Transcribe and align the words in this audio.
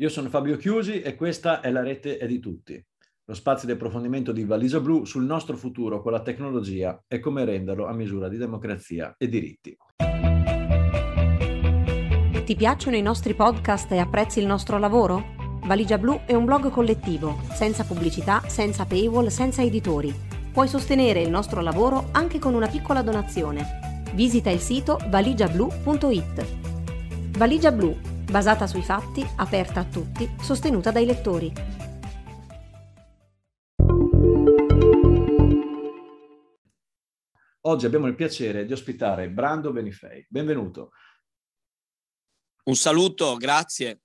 Io 0.00 0.08
sono 0.08 0.30
Fabio 0.30 0.56
Chiusi 0.56 1.02
e 1.02 1.14
questa 1.14 1.60
è 1.60 1.70
la 1.70 1.82
rete 1.82 2.16
è 2.16 2.26
di 2.26 2.38
tutti, 2.38 2.82
lo 3.26 3.34
spazio 3.34 3.66
di 3.66 3.74
approfondimento 3.74 4.32
di 4.32 4.44
Valigia 4.44 4.80
Blu 4.80 5.04
sul 5.04 5.24
nostro 5.24 5.58
futuro 5.58 6.00
con 6.00 6.10
la 6.10 6.22
tecnologia 6.22 7.04
e 7.06 7.18
come 7.18 7.44
renderlo 7.44 7.86
a 7.86 7.92
misura 7.92 8.30
di 8.30 8.38
democrazia 8.38 9.14
e 9.18 9.28
diritti. 9.28 9.76
Ti 12.46 12.56
piacciono 12.56 12.96
i 12.96 13.02
nostri 13.02 13.34
podcast 13.34 13.92
e 13.92 13.98
apprezzi 13.98 14.38
il 14.38 14.46
nostro 14.46 14.78
lavoro? 14.78 15.58
Valigia 15.66 15.98
Blu 15.98 16.22
è 16.24 16.32
un 16.32 16.46
blog 16.46 16.70
collettivo, 16.70 17.38
senza 17.52 17.84
pubblicità, 17.84 18.40
senza 18.46 18.86
paywall, 18.86 19.26
senza 19.26 19.60
editori. 19.62 20.14
Puoi 20.50 20.66
sostenere 20.66 21.20
il 21.20 21.28
nostro 21.28 21.60
lavoro 21.60 22.08
anche 22.12 22.38
con 22.38 22.54
una 22.54 22.68
piccola 22.68 23.02
donazione. 23.02 24.00
Visita 24.14 24.48
il 24.48 24.60
sito 24.60 24.98
valigiablu.it. 25.10 26.46
Valigia 27.36 27.70
Blu 27.70 28.09
basata 28.30 28.66
sui 28.66 28.82
fatti, 28.82 29.26
aperta 29.36 29.80
a 29.80 29.84
tutti, 29.84 30.28
sostenuta 30.40 30.90
dai 30.92 31.04
lettori. 31.04 31.52
Oggi 37.62 37.86
abbiamo 37.86 38.06
il 38.06 38.14
piacere 38.14 38.64
di 38.64 38.72
ospitare 38.72 39.28
Brando 39.30 39.72
Benifei. 39.72 40.24
Benvenuto. 40.28 40.92
Un 42.64 42.74
saluto, 42.74 43.36
grazie. 43.36 44.00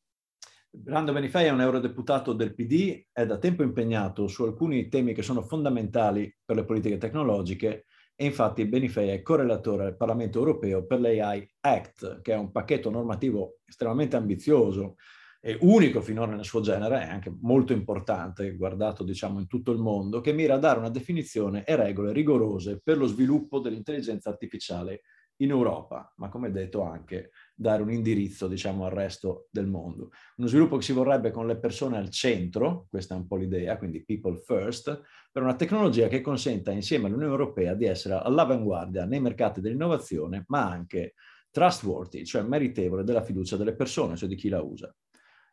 Brando 0.69 1.13
Benifei 1.13 1.45
è 1.45 1.51
un 1.51 1.61
eurodeputato 1.61 2.33
del 2.33 2.53
PD, 2.53 3.05
è 3.11 3.25
da 3.25 3.37
tempo 3.37 3.63
impegnato 3.63 4.27
su 4.27 4.43
alcuni 4.43 4.89
temi 4.89 5.13
che 5.13 5.21
sono 5.21 5.41
fondamentali 5.41 6.35
per 6.43 6.57
le 6.57 6.65
politiche 6.65 6.97
tecnologiche 6.97 7.85
e 8.15 8.25
infatti 8.25 8.65
Benifei 8.65 9.09
è 9.09 9.21
correlatore 9.21 9.85
al 9.85 9.97
Parlamento 9.97 10.39
europeo 10.39 10.85
per 10.85 11.01
l'AI 11.01 11.47
Act, 11.59 12.21
che 12.21 12.33
è 12.33 12.37
un 12.37 12.51
pacchetto 12.51 12.89
normativo 12.89 13.59
estremamente 13.65 14.15
ambizioso 14.15 14.95
e 15.41 15.57
unico 15.61 16.01
finora 16.01 16.33
nel 16.33 16.45
suo 16.45 16.61
genere, 16.61 17.01
è 17.01 17.09
anche 17.09 17.31
molto 17.41 17.73
importante, 17.73 18.55
guardato 18.55 19.03
diciamo 19.03 19.39
in 19.39 19.47
tutto 19.47 19.71
il 19.71 19.79
mondo, 19.79 20.21
che 20.21 20.33
mira 20.33 20.55
a 20.55 20.59
dare 20.59 20.79
una 20.79 20.89
definizione 20.89 21.63
e 21.65 21.75
regole 21.75 22.13
rigorose 22.13 22.81
per 22.81 22.97
lo 22.97 23.05
sviluppo 23.05 23.59
dell'intelligenza 23.59 24.29
artificiale 24.29 25.01
in 25.37 25.49
Europa, 25.49 26.13
ma 26.17 26.29
come 26.29 26.51
detto 26.51 26.81
anche 26.81 27.31
dare 27.57 27.81
un 27.81 27.91
indirizzo 27.91 28.47
diciamo 28.47 28.85
al 28.85 28.91
resto 28.91 29.47
del 29.49 29.67
mondo. 29.67 30.11
Uno 30.35 30.47
sviluppo 30.47 30.75
che 30.77 30.83
si 30.83 30.91
vorrebbe 30.91 31.31
con 31.31 31.47
le 31.47 31.57
persone 31.57 31.97
al 31.97 32.09
centro, 32.09 32.87
questa 32.89 33.15
è 33.15 33.17
un 33.17 33.27
po' 33.27 33.37
l'idea, 33.37 33.77
quindi 33.77 34.03
people 34.03 34.37
first, 34.37 35.01
per 35.31 35.41
una 35.41 35.55
tecnologia 35.55 36.07
che 36.07 36.21
consenta 36.21 36.71
insieme 36.71 37.07
all'Unione 37.07 37.31
Europea 37.31 37.73
di 37.73 37.85
essere 37.85 38.15
all'avanguardia 38.15 39.05
nei 39.05 39.21
mercati 39.21 39.61
dell'innovazione, 39.61 40.43
ma 40.47 40.69
anche 40.69 41.13
trustworthy, 41.49 42.25
cioè 42.25 42.41
meritevole 42.41 43.05
della 43.05 43.23
fiducia 43.23 43.55
delle 43.55 43.75
persone, 43.75 44.17
cioè 44.17 44.27
di 44.27 44.35
chi 44.35 44.49
la 44.49 44.61
usa. 44.61 44.93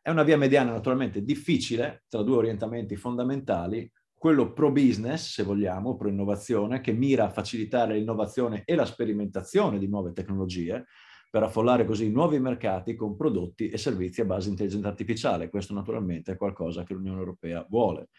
È 0.01 0.09
una 0.09 0.23
via 0.23 0.35
mediana 0.35 0.71
naturalmente 0.71 1.23
difficile 1.23 2.03
tra 2.09 2.21
due 2.23 2.35
orientamenti 2.35 2.97
fondamentali, 2.97 3.89
quello 4.13 4.51
pro 4.51 4.71
business, 4.71 5.31
se 5.31 5.43
vogliamo, 5.43 5.95
pro 5.95 6.09
innovazione, 6.09 6.81
che 6.81 6.91
mira 6.91 7.25
a 7.25 7.29
facilitare 7.29 7.95
l'innovazione 7.95 8.63
e 8.65 8.75
la 8.75 8.85
sperimentazione 8.85 9.79
di 9.79 9.87
nuove 9.87 10.11
tecnologie, 10.11 10.85
per 11.33 11.41
affollare 11.41 11.83
così 11.83 12.11
nuovi 12.11 12.37
mercati 12.37 12.93
con 12.93 13.15
prodotti 13.15 13.69
e 13.69 13.79
servizi 13.79 14.21
a 14.21 14.25
base 14.25 14.49
intelligenza 14.49 14.89
artificiale. 14.89 15.49
Questo 15.49 15.73
naturalmente 15.73 16.33
è 16.33 16.37
qualcosa 16.37 16.83
che 16.83 16.93
l'Unione 16.93 17.17
Europea 17.17 17.65
vuole 17.67 18.09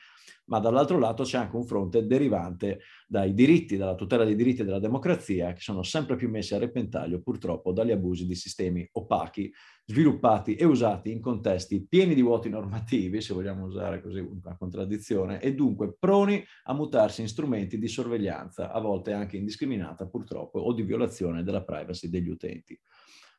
ma 0.47 0.59
dall'altro 0.59 0.98
lato 0.98 1.23
c'è 1.23 1.39
anche 1.39 1.56
un 1.56 1.65
fronte 1.65 2.06
derivante 2.06 2.81
dai 3.06 3.33
diritti, 3.33 3.77
dalla 3.77 3.95
tutela 3.95 4.25
dei 4.25 4.34
diritti 4.34 4.65
della 4.65 4.79
democrazia, 4.79 5.53
che 5.53 5.61
sono 5.61 5.83
sempre 5.83 6.17
più 6.17 6.29
messi 6.29 6.55
a 6.55 6.59
repentaglio 6.59 7.21
purtroppo 7.21 7.73
dagli 7.73 7.93
abusi 7.93 8.27
di 8.27 8.34
sistemi 8.34 8.87
opachi, 8.93 9.51
sviluppati 9.87 10.55
e 10.55 10.65
usati 10.65 11.11
in 11.11 11.21
contesti 11.21 11.87
pieni 11.87 12.15
di 12.15 12.23
vuoti 12.23 12.49
normativi, 12.49 13.21
se 13.21 13.34
vogliamo 13.34 13.65
usare 13.65 14.03
così 14.03 14.19
una 14.19 14.56
contraddizione, 14.56 15.41
e 15.41 15.55
dunque 15.55 15.95
proni 15.99 16.45
a 16.65 16.75
mutarsi 16.75 17.21
in 17.21 17.28
strumenti 17.28 17.78
di 17.78 17.88
sorveglianza, 17.88 18.71
a 18.71 18.81
volte 18.81 19.12
anche 19.12 19.37
indiscriminata 19.37 20.06
purtroppo, 20.06 20.59
o 20.59 20.72
di 20.72 20.83
violazione 20.83 21.43
della 21.43 21.65
privacy 21.65 22.09
degli 22.09 22.28
utenti. 22.28 22.78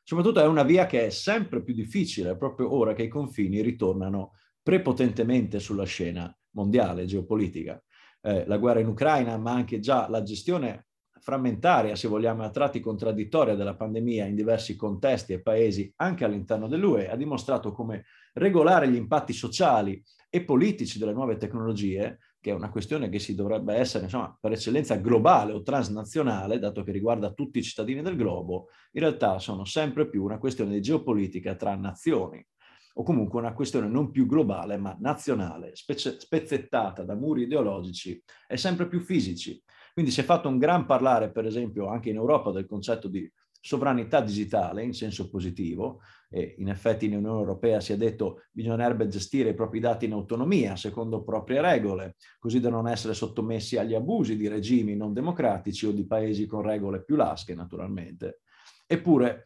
Soprattutto 0.08 0.38
è 0.38 0.46
una 0.46 0.62
via 0.62 0.86
che 0.86 1.06
è 1.06 1.10
sempre 1.10 1.64
più 1.64 1.74
difficile, 1.74 2.36
proprio 2.36 2.72
ora 2.72 2.92
che 2.92 3.02
i 3.02 3.08
confini 3.08 3.60
ritornano 3.60 4.34
prepotentemente 4.62 5.58
sulla 5.58 5.82
scena 5.82 6.32
mondiale, 6.50 7.06
geopolitica. 7.06 7.82
Eh, 8.20 8.46
la 8.46 8.56
guerra 8.56 8.78
in 8.78 8.86
Ucraina, 8.86 9.36
ma 9.36 9.50
anche 9.50 9.80
già 9.80 10.08
la 10.08 10.22
gestione 10.22 10.86
frammentaria, 11.18 11.96
se 11.96 12.06
vogliamo, 12.06 12.44
a 12.44 12.50
tratti 12.50 12.78
contraddittoria 12.78 13.56
della 13.56 13.74
pandemia 13.74 14.26
in 14.26 14.36
diversi 14.36 14.76
contesti 14.76 15.32
e 15.32 15.42
paesi, 15.42 15.92
anche 15.96 16.24
all'interno 16.24 16.68
dell'UE, 16.68 17.10
ha 17.10 17.16
dimostrato 17.16 17.72
come 17.72 18.04
regolare 18.34 18.88
gli 18.88 18.94
impatti 18.94 19.32
sociali 19.32 20.00
e 20.30 20.44
politici 20.44 21.00
delle 21.00 21.14
nuove 21.14 21.36
tecnologie, 21.36 22.18
che 22.46 22.52
è 22.52 22.54
una 22.54 22.70
questione 22.70 23.08
che 23.08 23.18
si 23.18 23.34
dovrebbe 23.34 23.74
essere, 23.74 24.04
insomma, 24.04 24.38
per 24.40 24.52
eccellenza 24.52 24.94
globale 24.94 25.52
o 25.52 25.62
transnazionale, 25.62 26.60
dato 26.60 26.84
che 26.84 26.92
riguarda 26.92 27.32
tutti 27.32 27.58
i 27.58 27.62
cittadini 27.64 28.02
del 28.02 28.14
globo, 28.14 28.68
in 28.92 29.00
realtà 29.00 29.40
sono 29.40 29.64
sempre 29.64 30.08
più 30.08 30.22
una 30.22 30.38
questione 30.38 30.70
di 30.74 30.80
geopolitica 30.80 31.56
tra 31.56 31.74
nazioni 31.74 32.40
o 32.98 33.02
comunque 33.02 33.40
una 33.40 33.52
questione 33.52 33.88
non 33.88 34.12
più 34.12 34.26
globale 34.26 34.76
ma 34.76 34.96
nazionale, 35.00 35.74
spezze- 35.74 36.20
spezzettata 36.20 37.02
da 37.02 37.16
muri 37.16 37.42
ideologici 37.42 38.22
e 38.46 38.56
sempre 38.56 38.86
più 38.86 39.00
fisici. 39.00 39.60
Quindi 39.92 40.12
si 40.12 40.20
è 40.20 40.22
fatto 40.22 40.48
un 40.48 40.58
gran 40.58 40.86
parlare, 40.86 41.32
per 41.32 41.46
esempio, 41.46 41.88
anche 41.88 42.10
in 42.10 42.16
Europa 42.16 42.52
del 42.52 42.66
concetto 42.66 43.08
di 43.08 43.28
sovranità 43.60 44.20
digitale 44.20 44.84
in 44.84 44.92
senso 44.92 45.28
positivo 45.28 46.00
e 46.28 46.56
in 46.58 46.68
effetti 46.68 47.06
in 47.06 47.16
Unione 47.16 47.38
Europea 47.38 47.80
si 47.80 47.92
è 47.92 47.96
detto 47.96 48.34
che 48.34 48.42
bisognerebbe 48.52 49.08
gestire 49.08 49.50
i 49.50 49.54
propri 49.54 49.80
dati 49.80 50.06
in 50.06 50.12
autonomia 50.12 50.76
secondo 50.76 51.22
proprie 51.22 51.60
regole, 51.60 52.16
così 52.38 52.60
da 52.60 52.70
non 52.70 52.88
essere 52.88 53.14
sottomessi 53.14 53.76
agli 53.76 53.94
abusi 53.94 54.36
di 54.36 54.48
regimi 54.48 54.96
non 54.96 55.12
democratici 55.12 55.86
o 55.86 55.92
di 55.92 56.06
paesi 56.06 56.46
con 56.46 56.62
regole 56.62 57.04
più 57.04 57.16
lasche 57.16 57.54
naturalmente. 57.54 58.40
Eppure 58.86 59.42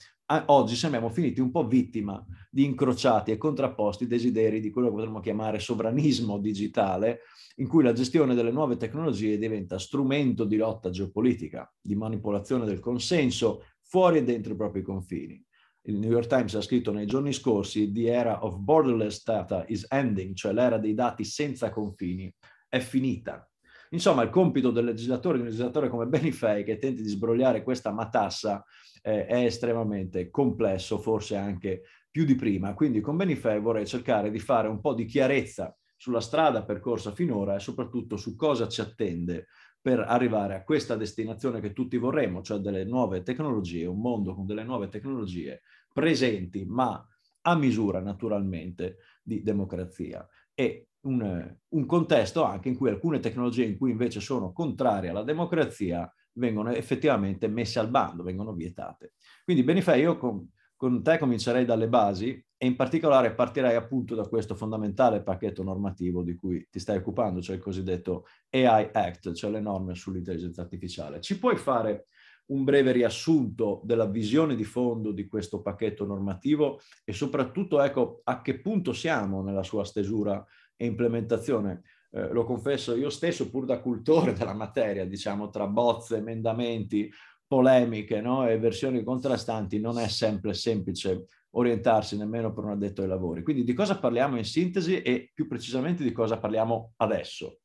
oggi 0.47 0.77
sembriamo 0.77 1.09
finiti 1.09 1.41
un 1.41 1.51
po' 1.51 1.67
vittima 1.67 2.25
di 2.51 2.65
incrociati 2.65 3.33
e 3.33 3.37
contrapposti 3.37 4.07
desideri 4.07 4.61
di 4.61 4.71
quello 4.71 4.89
che 4.89 4.95
potremmo 4.95 5.21
chiamare 5.21 5.59
sovranismo 5.59 6.39
digitale, 6.39 7.23
in 7.57 7.67
cui 7.67 7.83
la 7.83 7.93
gestione 7.93 8.35
delle 8.35 8.53
nuove 8.53 8.77
tecnologie 8.77 9.39
diventa 9.39 9.79
strumento 9.79 10.45
di 10.45 10.57
lotta 10.57 10.91
geopolitica, 10.91 11.71
di 11.81 11.97
manipolazione 11.97 12.65
del 12.65 12.79
consenso 12.79 13.65
fuori 13.83 14.19
e 14.19 14.25
dentro 14.25 14.53
i 14.53 14.57
propri 14.57 14.83
confini. 14.83 15.45
Il 15.83 15.99
New 15.99 16.11
York 16.11 16.27
Times 16.27 16.55
ha 16.55 16.61
scritto 16.61 16.93
nei 16.93 17.07
giorni 17.07 17.33
scorsi 17.33 17.91
The 17.91 18.13
era 18.13 18.45
of 18.45 18.59
borderless 18.59 19.23
data 19.23 19.65
is 19.67 19.87
ending, 19.89 20.35
cioè 20.35 20.53
l'era 20.53 20.79
dei 20.79 20.95
dati 20.95 21.25
senza 21.25 21.71
confini 21.71 22.33
è 22.69 22.79
finita. 22.81 23.45
Insomma, 23.91 24.23
il 24.23 24.31
compito 24.31 24.71
del 24.71 24.85
legislatore, 24.85 25.37
di 25.37 25.43
un 25.43 25.49
legislatore 25.49 25.89
come 25.89 26.07
Benifei, 26.07 26.63
che 26.65 26.79
tenti 26.79 27.03
di 27.03 27.09
sbrogliare 27.09 27.63
questa 27.63 27.91
matassa, 27.93 28.65
eh, 29.03 29.27
è 29.27 29.45
estremamente 29.45 30.31
complesso, 30.31 30.99
forse 30.99 31.37
anche 31.37 31.83
più 32.11 32.25
di 32.25 32.35
prima. 32.35 32.75
Quindi 32.75 33.01
con 33.01 33.17
Benifei 33.17 33.61
vorrei 33.61 33.87
cercare 33.87 34.31
di 34.31 34.39
fare 34.39 34.69
un 34.69 34.81
po' 34.81 34.95
di 34.95 35.07
chiarezza 35.07 35.75
sulla 35.97 36.21
strada 36.21 36.65
percorsa 36.65 37.13
finora 37.13 37.57
e 37.57 37.61
soprattutto 37.61 38.17
su 38.17 38.37
cosa 38.37 38.69
ci 38.69 38.81
attende 38.81 39.49
per 39.81 40.01
arrivare 40.01 40.55
a 40.55 40.65
questa 40.65 40.97
destinazione 40.97 41.61
che 41.61 41.73
tutti 41.73 41.97
vorremmo, 41.97 42.43
cioè 42.43 42.59
delle 42.59 42.85
nuove 42.85 43.23
tecnologie, 43.23 43.87
un 43.87 44.01
mondo 44.01 44.35
con 44.35 44.45
delle 44.45 44.65
nuove 44.65 44.89
tecnologie 44.89 45.63
presenti, 45.93 46.65
ma 46.67 47.05
a 47.43 47.57
misura 47.57 48.01
naturalmente 48.01 48.99
di 49.23 49.43
democrazia. 49.43 50.27
E 50.55 50.89
un, 51.03 51.57
un 51.69 51.87
contesto 51.87 52.45
anche 52.45 52.69
in 52.69 52.77
cui 52.77 52.91
alcune 52.91 53.21
tecnologie 53.21 53.65
in 53.65 53.79
cui 53.79 53.91
invece 53.91 54.21
sono 54.21 54.53
contrarie 54.53 55.11
alla 55.11 55.23
democrazia 55.23 56.13
vengono 56.33 56.71
effettivamente 56.73 57.49
messe 57.49 57.79
al 57.79 57.89
bando, 57.89 58.23
vengono 58.23 58.53
vietate. 58.53 59.15
Quindi 59.45 59.63
Benifei, 59.63 60.03
io 60.03 60.19
con, 60.19 60.47
con 60.81 61.03
te 61.03 61.19
comincerei 61.19 61.67
dalle 61.67 61.89
basi 61.89 62.43
e 62.57 62.67
in 62.67 62.75
particolare 62.75 63.35
partirei 63.35 63.75
appunto 63.75 64.15
da 64.15 64.27
questo 64.27 64.55
fondamentale 64.55 65.23
pacchetto 65.23 65.63
normativo 65.63 66.23
di 66.23 66.35
cui 66.35 66.67
ti 66.71 66.79
stai 66.79 66.97
occupando, 66.97 67.43
cioè 67.43 67.57
il 67.57 67.61
cosiddetto 67.61 68.25
AI 68.49 68.89
Act, 68.91 69.35
cioè 69.35 69.51
le 69.51 69.61
norme 69.61 69.95
sull'intelligenza 69.95 70.63
artificiale. 70.63 71.21
Ci 71.21 71.39
puoi 71.39 71.59
fare 71.59 72.07
un 72.47 72.65
breve 72.65 72.93
riassunto 72.93 73.83
della 73.85 74.07
visione 74.07 74.57
di 74.57 74.65
fondo 74.65 75.13
di 75.13 75.27
questo 75.27 75.61
pacchetto 75.61 76.07
normativo 76.07 76.81
e 77.05 77.13
soprattutto 77.13 77.83
ecco 77.83 78.23
a 78.25 78.41
che 78.41 78.59
punto 78.63 78.95
siamo 78.95 79.43
nella 79.43 79.63
sua 79.63 79.85
stesura 79.85 80.43
e 80.77 80.87
implementazione? 80.87 81.83
eh, 82.13 82.29
lo 82.33 82.45
confesso 82.45 82.97
io 82.97 83.11
stesso, 83.11 83.51
pur 83.51 83.65
da 83.65 83.81
cultore 83.81 84.33
della 84.33 84.55
materia, 84.55 85.07
diciamo, 85.07 85.51
tra 85.51 85.67
bozze, 85.67 86.17
emendamenti, 86.17 87.11
polemiche 87.51 88.21
no? 88.21 88.49
e 88.49 88.61
versioni 88.61 89.03
contrastanti, 89.03 89.81
non 89.81 89.99
è 89.99 90.07
sempre 90.07 90.55
semplice 90.55 91.25
orientarsi 91.55 92.17
nemmeno 92.17 92.53
per 92.53 92.63
un 92.63 92.71
addetto 92.71 93.03
ai 93.03 93.09
lavori. 93.09 93.43
Quindi 93.43 93.65
di 93.65 93.73
cosa 93.73 93.99
parliamo 93.99 94.37
in 94.37 94.45
sintesi 94.45 95.03
e 95.03 95.33
più 95.35 95.49
precisamente 95.49 96.05
di 96.05 96.13
cosa 96.13 96.39
parliamo 96.39 96.93
adesso? 96.99 97.59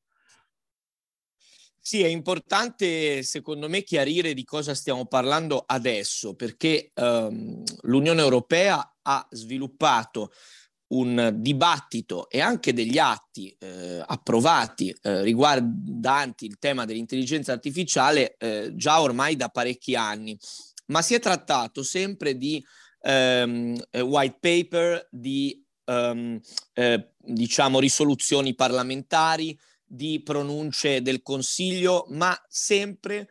Sì, 1.80 2.02
è 2.02 2.08
importante 2.08 3.22
secondo 3.22 3.70
me 3.70 3.84
chiarire 3.84 4.34
di 4.34 4.44
cosa 4.44 4.74
stiamo 4.74 5.06
parlando 5.06 5.64
adesso, 5.68 6.34
perché 6.34 6.92
um, 6.96 7.62
l'Unione 7.82 8.22
Europea 8.22 8.96
ha 9.04 9.28
sviluppato 9.30 10.32
un 10.88 11.34
dibattito 11.38 12.30
e 12.30 12.42
anche 12.42 12.74
degli 12.74 12.98
atti 12.98 13.56
eh, 13.60 14.04
approvati 14.06 14.96
eh, 15.02 15.22
riguardanti 15.24 16.46
il 16.46 16.58
tema 16.60 16.86
dell'intelligenza 16.86 17.54
artificiale 17.54 18.36
eh, 18.38 18.72
già 18.76 19.02
ormai 19.02 19.36
da 19.36 19.50
parecchi 19.50 19.96
anni, 19.96 20.38
ma 20.88 21.02
si 21.02 21.16
è 21.16 21.20
trattato 21.20 21.82
sempre 21.82 22.38
di 22.38 22.64
ehm, 23.02 23.76
eh, 23.90 24.02
white 24.02 24.38
paper, 24.40 25.08
di 25.10 25.64
ehm, 25.86 26.40
eh, 26.74 27.10
diciamo 27.18 27.80
risoluzioni 27.80 28.54
parlamentari, 28.54 29.58
di 29.88 30.22
pronunce 30.24 31.02
del 31.02 31.22
Consiglio, 31.22 32.06
ma 32.10 32.36
sempre 32.48 33.30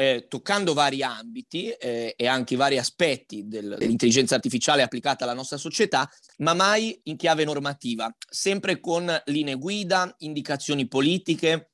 eh, 0.00 0.26
toccando 0.28 0.74
vari 0.74 1.02
ambiti 1.02 1.70
eh, 1.70 2.14
e 2.16 2.26
anche 2.28 2.54
vari 2.54 2.78
aspetti 2.78 3.48
del, 3.48 3.74
dell'intelligenza 3.76 4.36
artificiale 4.36 4.82
applicata 4.82 5.24
alla 5.24 5.34
nostra 5.34 5.56
società, 5.56 6.08
ma 6.36 6.54
mai 6.54 7.00
in 7.04 7.16
chiave 7.16 7.42
normativa, 7.44 8.08
sempre 8.30 8.78
con 8.78 9.12
linee 9.24 9.56
guida, 9.56 10.14
indicazioni 10.18 10.86
politiche, 10.86 11.72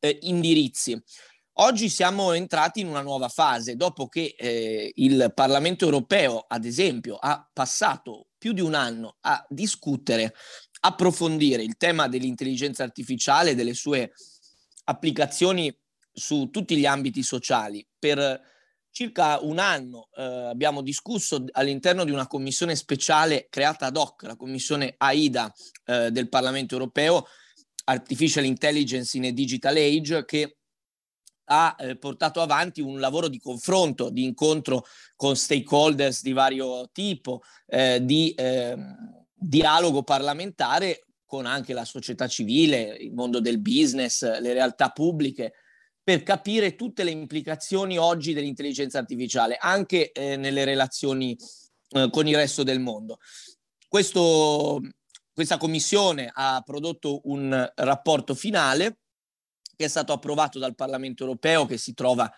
eh, 0.00 0.18
indirizzi. 0.22 0.98
Oggi 1.58 1.90
siamo 1.90 2.32
entrati 2.32 2.80
in 2.80 2.88
una 2.88 3.02
nuova 3.02 3.28
fase, 3.28 3.76
dopo 3.76 4.08
che 4.08 4.34
eh, 4.38 4.90
il 4.94 5.30
Parlamento 5.34 5.84
europeo, 5.84 6.46
ad 6.48 6.64
esempio, 6.64 7.16
ha 7.16 7.46
passato 7.52 8.28
più 8.38 8.54
di 8.54 8.62
un 8.62 8.72
anno 8.72 9.18
a 9.20 9.44
discutere, 9.50 10.34
approfondire 10.80 11.62
il 11.62 11.76
tema 11.76 12.08
dell'intelligenza 12.08 12.84
artificiale 12.84 13.50
e 13.50 13.54
delle 13.54 13.74
sue 13.74 14.12
applicazioni 14.84 15.74
su 16.14 16.48
tutti 16.50 16.76
gli 16.76 16.86
ambiti 16.86 17.22
sociali. 17.22 17.86
Per 17.98 18.40
circa 18.90 19.40
un 19.42 19.58
anno 19.58 20.08
eh, 20.16 20.22
abbiamo 20.22 20.80
discusso 20.80 21.44
all'interno 21.50 22.04
di 22.04 22.12
una 22.12 22.28
commissione 22.28 22.76
speciale 22.76 23.48
creata 23.50 23.86
ad 23.86 23.96
hoc, 23.96 24.22
la 24.22 24.36
commissione 24.36 24.94
AIDA 24.96 25.52
eh, 25.86 26.10
del 26.12 26.28
Parlamento 26.28 26.74
europeo, 26.74 27.26
Artificial 27.86 28.44
Intelligence 28.44 29.16
in 29.16 29.26
a 29.26 29.30
Digital 29.32 29.76
Age, 29.76 30.24
che 30.24 30.56
ha 31.46 31.74
eh, 31.78 31.96
portato 31.96 32.40
avanti 32.40 32.80
un 32.80 33.00
lavoro 33.00 33.28
di 33.28 33.38
confronto, 33.38 34.10
di 34.10 34.22
incontro 34.24 34.84
con 35.16 35.36
stakeholders 35.36 36.22
di 36.22 36.32
vario 36.32 36.88
tipo, 36.92 37.42
eh, 37.66 37.98
di 38.02 38.32
ehm, 38.34 39.26
dialogo 39.34 40.04
parlamentare 40.04 41.04
con 41.26 41.46
anche 41.46 41.72
la 41.72 41.84
società 41.84 42.28
civile, 42.28 42.96
il 43.00 43.12
mondo 43.12 43.40
del 43.40 43.60
business, 43.60 44.22
le 44.38 44.52
realtà 44.52 44.90
pubbliche, 44.90 45.52
per 46.04 46.22
capire 46.22 46.76
tutte 46.76 47.02
le 47.02 47.10
implicazioni 47.10 47.96
oggi 47.96 48.34
dell'intelligenza 48.34 48.98
artificiale, 48.98 49.56
anche 49.58 50.12
eh, 50.12 50.36
nelle 50.36 50.64
relazioni 50.64 51.34
eh, 51.88 52.10
con 52.10 52.28
il 52.28 52.36
resto 52.36 52.62
del 52.62 52.78
mondo. 52.78 53.18
Questo, 53.88 54.80
questa 55.32 55.56
commissione 55.56 56.30
ha 56.32 56.62
prodotto 56.62 57.22
un 57.24 57.72
rapporto 57.76 58.34
finale 58.34 58.98
che 59.74 59.86
è 59.86 59.88
stato 59.88 60.12
approvato 60.12 60.58
dal 60.58 60.74
Parlamento 60.74 61.24
europeo, 61.24 61.64
che 61.64 61.78
si 61.78 61.94
trova 61.94 62.30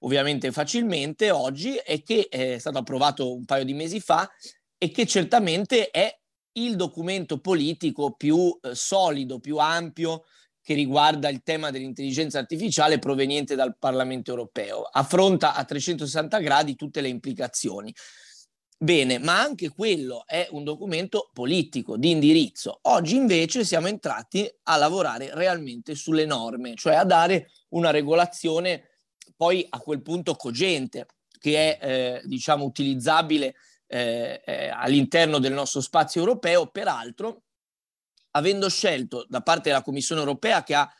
ovviamente 0.00 0.50
facilmente 0.50 1.30
oggi 1.30 1.76
e 1.76 2.02
che 2.02 2.26
è 2.28 2.58
stato 2.58 2.78
approvato 2.78 3.34
un 3.34 3.44
paio 3.44 3.64
di 3.64 3.72
mesi 3.72 4.00
fa 4.00 4.28
e 4.76 4.90
che 4.90 5.06
certamente 5.06 5.90
è 5.90 6.12
il 6.54 6.74
documento 6.76 7.38
politico 7.38 8.14
più 8.14 8.58
eh, 8.60 8.74
solido, 8.74 9.38
più 9.38 9.58
ampio 9.58 10.24
che 10.62 10.74
riguarda 10.74 11.28
il 11.28 11.42
tema 11.42 11.70
dell'intelligenza 11.70 12.38
artificiale 12.38 12.98
proveniente 12.98 13.56
dal 13.56 13.76
Parlamento 13.76 14.30
europeo. 14.30 14.82
Affronta 14.82 15.54
a 15.54 15.64
360 15.64 16.38
gradi 16.38 16.76
tutte 16.76 17.00
le 17.00 17.08
implicazioni. 17.08 17.92
Bene, 18.78 19.18
ma 19.18 19.40
anche 19.40 19.68
quello 19.68 20.24
è 20.26 20.48
un 20.50 20.64
documento 20.64 21.30
politico 21.32 21.96
di 21.96 22.10
indirizzo. 22.10 22.80
Oggi 22.82 23.14
invece 23.14 23.64
siamo 23.64 23.86
entrati 23.86 24.48
a 24.64 24.76
lavorare 24.76 25.30
realmente 25.34 25.94
sulle 25.94 26.26
norme, 26.26 26.74
cioè 26.74 26.94
a 26.94 27.04
dare 27.04 27.50
una 27.70 27.90
regolazione 27.90 28.90
poi 29.36 29.64
a 29.68 29.78
quel 29.78 30.02
punto 30.02 30.34
cogente, 30.34 31.06
che 31.38 31.78
è 31.78 31.86
eh, 31.86 32.22
diciamo 32.24 32.64
utilizzabile 32.64 33.54
eh, 33.86 34.42
eh, 34.44 34.68
all'interno 34.68 35.38
del 35.38 35.52
nostro 35.52 35.80
spazio 35.80 36.20
europeo, 36.20 36.66
peraltro 36.66 37.42
avendo 38.32 38.68
scelto 38.68 39.26
da 39.28 39.40
parte 39.40 39.70
della 39.70 39.82
Commissione 39.82 40.20
europea 40.20 40.62
che 40.62 40.74
ha 40.74 40.90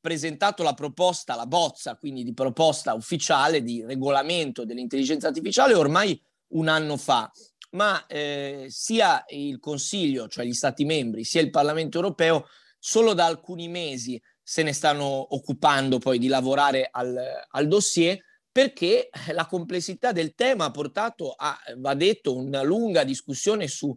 presentato 0.00 0.62
la 0.62 0.74
proposta, 0.74 1.34
la 1.34 1.46
bozza 1.46 1.96
quindi 1.96 2.22
di 2.22 2.32
proposta 2.32 2.94
ufficiale 2.94 3.62
di 3.62 3.84
regolamento 3.84 4.64
dell'intelligenza 4.64 5.28
artificiale 5.28 5.74
ormai 5.74 6.20
un 6.48 6.68
anno 6.68 6.96
fa, 6.96 7.30
ma 7.70 8.06
eh, 8.06 8.66
sia 8.68 9.24
il 9.28 9.58
Consiglio, 9.58 10.28
cioè 10.28 10.44
gli 10.44 10.52
Stati 10.52 10.84
membri, 10.84 11.24
sia 11.24 11.40
il 11.40 11.50
Parlamento 11.50 11.96
europeo 11.98 12.46
solo 12.78 13.14
da 13.14 13.24
alcuni 13.24 13.66
mesi 13.68 14.20
se 14.40 14.62
ne 14.62 14.72
stanno 14.72 15.34
occupando 15.34 15.98
poi 15.98 16.20
di 16.20 16.28
lavorare 16.28 16.88
al, 16.88 17.16
al 17.48 17.66
dossier 17.66 18.22
perché 18.52 19.10
la 19.32 19.46
complessità 19.46 20.12
del 20.12 20.34
tema 20.34 20.66
ha 20.66 20.70
portato 20.70 21.32
a, 21.32 21.58
va 21.76 21.94
detto, 21.94 22.36
una 22.36 22.62
lunga 22.62 23.02
discussione 23.02 23.66
su 23.66 23.94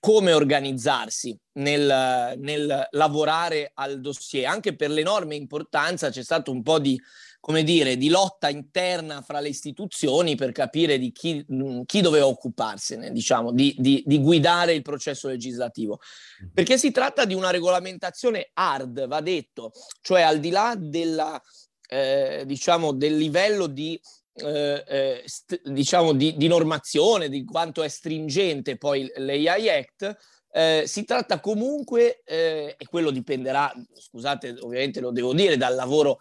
come 0.00 0.32
organizzarsi 0.32 1.36
nel, 1.54 2.34
nel, 2.38 2.86
lavorare 2.90 3.72
al 3.74 4.00
dossier. 4.00 4.46
Anche 4.46 4.76
per 4.76 4.90
l'enorme 4.90 5.34
importanza 5.34 6.10
c'è 6.10 6.22
stato 6.22 6.52
un 6.52 6.62
po' 6.62 6.78
di, 6.78 7.00
come 7.40 7.64
dire, 7.64 7.96
di 7.96 8.08
lotta 8.08 8.48
interna 8.48 9.22
fra 9.22 9.40
le 9.40 9.48
istituzioni 9.48 10.36
per 10.36 10.52
capire 10.52 10.98
di 10.98 11.10
chi, 11.10 11.44
mm, 11.52 11.82
chi 11.84 12.00
doveva 12.00 12.26
occuparsene, 12.26 13.10
diciamo, 13.10 13.52
di, 13.52 13.74
di, 13.76 14.02
di, 14.06 14.18
guidare 14.20 14.72
il 14.72 14.82
processo 14.82 15.26
legislativo. 15.28 15.98
Mm-hmm. 16.42 16.52
Perché 16.54 16.78
si 16.78 16.92
tratta 16.92 17.24
di 17.24 17.34
una 17.34 17.50
regolamentazione 17.50 18.50
hard, 18.54 19.06
va 19.08 19.20
detto, 19.20 19.72
cioè 20.00 20.22
al 20.22 20.38
di 20.38 20.50
là 20.50 20.74
della, 20.78 21.40
eh, 21.88 22.44
diciamo, 22.46 22.92
del 22.92 23.16
livello 23.16 23.66
di 23.66 24.00
eh, 24.42 24.84
eh, 24.86 25.22
st- 25.24 25.68
diciamo 25.68 26.12
di, 26.12 26.36
di, 26.36 26.46
normazione, 26.46 27.28
di 27.28 27.44
quanto 27.44 27.82
è 27.82 27.88
stringente 27.88 28.76
poi 28.76 29.10
l'AI 29.16 29.68
Act, 29.68 30.16
eh, 30.50 30.84
si 30.86 31.04
tratta 31.04 31.40
comunque, 31.40 32.22
eh, 32.24 32.74
e 32.78 32.86
quello 32.86 33.10
dipenderà, 33.10 33.72
scusate, 33.92 34.56
ovviamente 34.60 35.00
lo 35.00 35.10
devo 35.10 35.34
dire, 35.34 35.56
dal 35.56 35.74
lavoro 35.74 36.18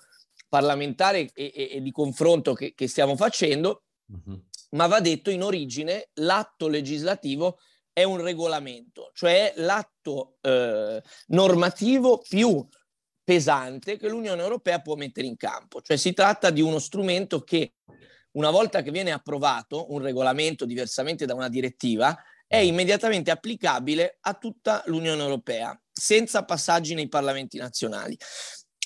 parlamentare 0.50 1.32
e, 1.34 1.52
e, 1.56 1.70
e 1.74 1.82
di 1.82 1.92
confronto 1.92 2.54
che, 2.54 2.74
che 2.74 2.88
stiamo 2.88 3.16
facendo, 3.16 3.84
uh-huh. 4.06 4.44
ma 4.72 4.88
va 4.88 5.00
detto 5.00 5.30
in 5.30 5.44
origine 5.44 6.10
l'atto 6.16 6.68
legislativo 6.68 7.60
è 7.92 8.04
un 8.04 8.22
regolamento, 8.22 9.10
cioè 9.14 9.54
l'atto 9.56 10.38
eh, 10.42 11.02
normativo 11.28 12.20
più 12.20 12.66
pesante 13.24 13.98
che 13.98 14.08
l'Unione 14.08 14.42
Europea 14.42 14.80
può 14.82 14.96
mettere 14.96 15.28
in 15.28 15.36
campo. 15.36 15.82
Cioè 15.82 15.98
si 15.98 16.14
tratta 16.14 16.50
di 16.50 16.62
uno 16.62 16.80
strumento 16.80 17.42
che 17.42 17.74
una 18.38 18.52
volta 18.52 18.84
che 18.84 18.92
viene 18.92 19.12
approvato 19.12 19.92
un 19.92 20.00
regolamento 20.00 20.66
diversamente 20.66 21.26
da 21.26 21.34
una 21.34 21.50
direttiva, 21.50 22.16
è 22.46 22.58
immediatamente 22.58 23.32
applicabile 23.32 24.18
a 24.22 24.36
tutta 24.36 24.84
l'Unione 24.86 25.22
Europea, 25.22 25.78
senza 25.92 26.46
passaggi 26.46 26.94
nei 26.94 27.10
parlamenti 27.10 27.58
nazionali. 27.58 28.18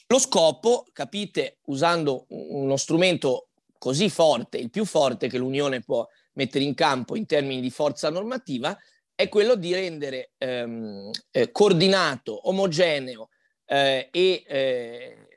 Lo 0.07 0.19
scopo, 0.19 0.85
capite, 0.93 1.59
usando 1.65 2.25
uno 2.29 2.77
strumento 2.77 3.49
così 3.77 4.09
forte, 4.09 4.57
il 4.57 4.69
più 4.69 4.85
forte 4.85 5.27
che 5.27 5.37
l'Unione 5.37 5.81
può 5.81 6.07
mettere 6.33 6.63
in 6.63 6.73
campo 6.73 7.15
in 7.15 7.25
termini 7.25 7.61
di 7.61 7.69
forza 7.69 8.09
normativa, 8.09 8.77
è 9.13 9.27
quello 9.27 9.55
di 9.55 9.73
rendere 9.73 10.31
ehm, 10.37 11.11
eh, 11.29 11.51
coordinato, 11.51 12.47
omogeneo 12.47 13.29
eh, 13.65 14.07
e 14.11 14.43
eh, 14.47 15.27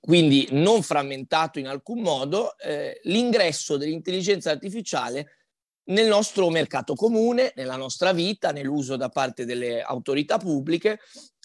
quindi 0.00 0.48
non 0.52 0.82
frammentato 0.82 1.58
in 1.58 1.66
alcun 1.66 2.00
modo 2.00 2.56
eh, 2.58 2.98
l'ingresso 3.04 3.76
dell'intelligenza 3.76 4.50
artificiale 4.50 5.38
nel 5.86 6.08
nostro 6.08 6.48
mercato 6.48 6.94
comune, 6.94 7.52
nella 7.56 7.76
nostra 7.76 8.12
vita, 8.12 8.52
nell'uso 8.52 8.96
da 8.96 9.10
parte 9.10 9.44
delle 9.44 9.82
autorità 9.82 10.38
pubbliche, 10.38 10.98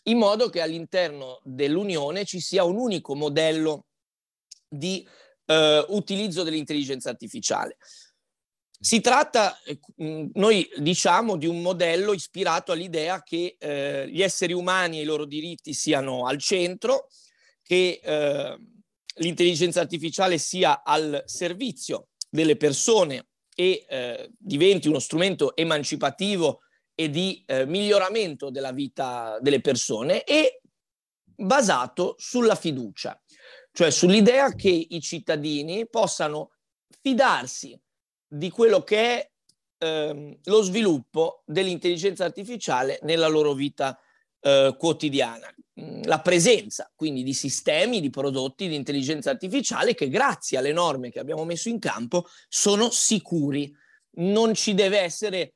in 0.04 0.18
modo 0.18 0.50
che 0.50 0.62
all'interno 0.62 1.42
dell'Unione 1.44 2.24
ci 2.24 2.40
sia 2.40 2.64
un 2.64 2.78
unico 2.78 3.16
modello 3.16 3.88
di 4.68 5.06
eh, 5.46 5.86
utilizzo 5.90 6.44
dell'intelligenza 6.44 7.10
artificiale. 7.10 7.78
Si 8.80 9.02
tratta, 9.02 9.60
eh, 9.64 9.78
noi 10.36 10.70
diciamo, 10.78 11.36
di 11.36 11.48
un 11.48 11.62
modello 11.62 12.14
ispirato 12.14 12.72
all'idea 12.72 13.22
che 13.24 13.58
eh, 13.60 14.08
gli 14.10 14.22
esseri 14.22 14.54
umani 14.54 15.00
e 15.00 15.02
i 15.02 15.06
loro 15.06 15.26
diritti 15.26 15.74
siano 15.74 16.26
al 16.28 16.38
centro, 16.38 17.10
che 17.70 18.00
eh, 18.04 18.58
l'intelligenza 19.18 19.80
artificiale 19.80 20.40
sia 20.40 20.82
al 20.82 21.22
servizio 21.28 22.08
delle 22.28 22.58
persone 22.58 23.28
e 23.56 23.86
eh, 23.88 24.32
diventi 24.40 24.88
uno 24.88 24.98
strumento 24.98 25.56
emancipativo 25.56 26.62
e 26.96 27.12
di 27.12 27.44
eh, 27.46 27.68
miglioramento 27.68 28.50
della 28.50 28.72
vita 28.72 29.38
delle 29.40 29.62
persone 29.62 30.24
e 30.24 30.62
basato 31.36 32.16
sulla 32.18 32.56
fiducia, 32.56 33.22
cioè 33.72 33.92
sull'idea 33.92 34.56
che 34.56 34.88
i 34.90 35.00
cittadini 35.00 35.88
possano 35.88 36.54
fidarsi 37.02 37.80
di 38.28 38.50
quello 38.50 38.82
che 38.82 38.98
è 38.98 39.32
ehm, 39.78 40.40
lo 40.46 40.62
sviluppo 40.64 41.44
dell'intelligenza 41.46 42.26
artificiale 42.26 42.98
nella 43.04 43.28
loro 43.28 43.54
vita 43.54 43.96
eh, 44.40 44.76
quotidiana. 44.76 45.54
Mm, 45.80 46.04
la 46.04 46.20
presenza 46.20 46.92
quindi 46.94 47.24
di 47.24 47.34
sistemi, 47.34 48.02
di 48.02 48.10
prodotti 48.10 48.68
di 48.68 48.76
intelligenza 48.76 49.30
artificiale 49.30 49.94
che 49.94 50.10
grazie 50.10 50.58
alle 50.58 50.74
norme 50.74 51.10
che 51.10 51.20
abbiamo 51.20 51.46
messo 51.46 51.70
in 51.70 51.80
campo 51.80 52.28
sono 52.50 52.90
sicuri. 52.90 53.74
Non 54.18 54.54
ci 54.54 54.74
deve 54.74 55.00
essere 55.00 55.54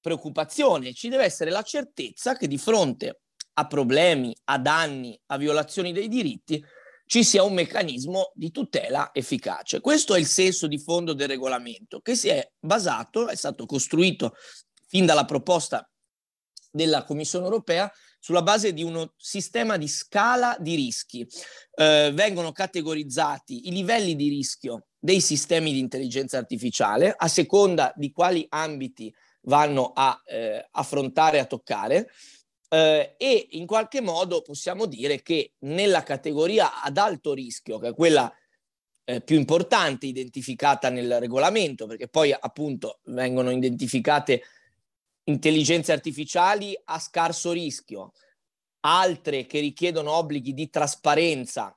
preoccupazione, 0.00 0.92
ci 0.92 1.08
deve 1.08 1.24
essere 1.24 1.50
la 1.50 1.62
certezza 1.62 2.36
che 2.36 2.46
di 2.46 2.58
fronte 2.58 3.22
a 3.54 3.66
problemi, 3.66 4.36
a 4.44 4.58
danni, 4.58 5.18
a 5.26 5.38
violazioni 5.38 5.92
dei 5.92 6.08
diritti, 6.08 6.62
ci 7.06 7.22
sia 7.22 7.42
un 7.42 7.54
meccanismo 7.54 8.32
di 8.34 8.50
tutela 8.50 9.10
efficace. 9.12 9.80
Questo 9.80 10.14
è 10.14 10.18
il 10.18 10.26
senso 10.26 10.66
di 10.66 10.78
fondo 10.78 11.14
del 11.14 11.28
regolamento 11.28 12.00
che 12.00 12.16
si 12.16 12.28
è 12.28 12.46
basato, 12.58 13.28
è 13.28 13.36
stato 13.36 13.64
costruito 13.64 14.34
fin 14.88 15.06
dalla 15.06 15.24
proposta 15.24 15.88
della 16.70 17.04
Commissione 17.04 17.44
europea 17.44 17.90
sulla 18.24 18.40
base 18.40 18.72
di 18.72 18.82
uno 18.82 19.12
sistema 19.18 19.76
di 19.76 19.86
scala 19.86 20.56
di 20.58 20.76
rischi. 20.76 21.28
Eh, 21.74 22.10
vengono 22.14 22.52
categorizzati 22.52 23.68
i 23.68 23.70
livelli 23.70 24.16
di 24.16 24.30
rischio 24.30 24.86
dei 24.98 25.20
sistemi 25.20 25.74
di 25.74 25.78
intelligenza 25.78 26.38
artificiale 26.38 27.12
a 27.14 27.28
seconda 27.28 27.92
di 27.94 28.10
quali 28.12 28.46
ambiti 28.48 29.14
vanno 29.42 29.92
a 29.94 30.18
eh, 30.24 30.66
affrontare, 30.70 31.38
a 31.38 31.44
toccare. 31.44 32.08
Eh, 32.70 33.14
e 33.18 33.48
in 33.50 33.66
qualche 33.66 34.00
modo 34.00 34.40
possiamo 34.40 34.86
dire 34.86 35.20
che 35.20 35.52
nella 35.58 36.02
categoria 36.02 36.82
ad 36.82 36.96
alto 36.96 37.34
rischio, 37.34 37.78
che 37.78 37.88
è 37.88 37.94
quella 37.94 38.32
eh, 39.04 39.20
più 39.20 39.36
importante 39.36 40.06
identificata 40.06 40.88
nel 40.88 41.20
regolamento, 41.20 41.84
perché 41.86 42.08
poi 42.08 42.32
appunto 42.32 43.00
vengono 43.04 43.50
identificate 43.50 44.44
intelligenze 45.24 45.92
artificiali 45.92 46.78
a 46.84 46.98
scarso 46.98 47.52
rischio, 47.52 48.12
altre 48.80 49.46
che 49.46 49.60
richiedono 49.60 50.12
obblighi 50.12 50.52
di 50.52 50.68
trasparenza, 50.68 51.76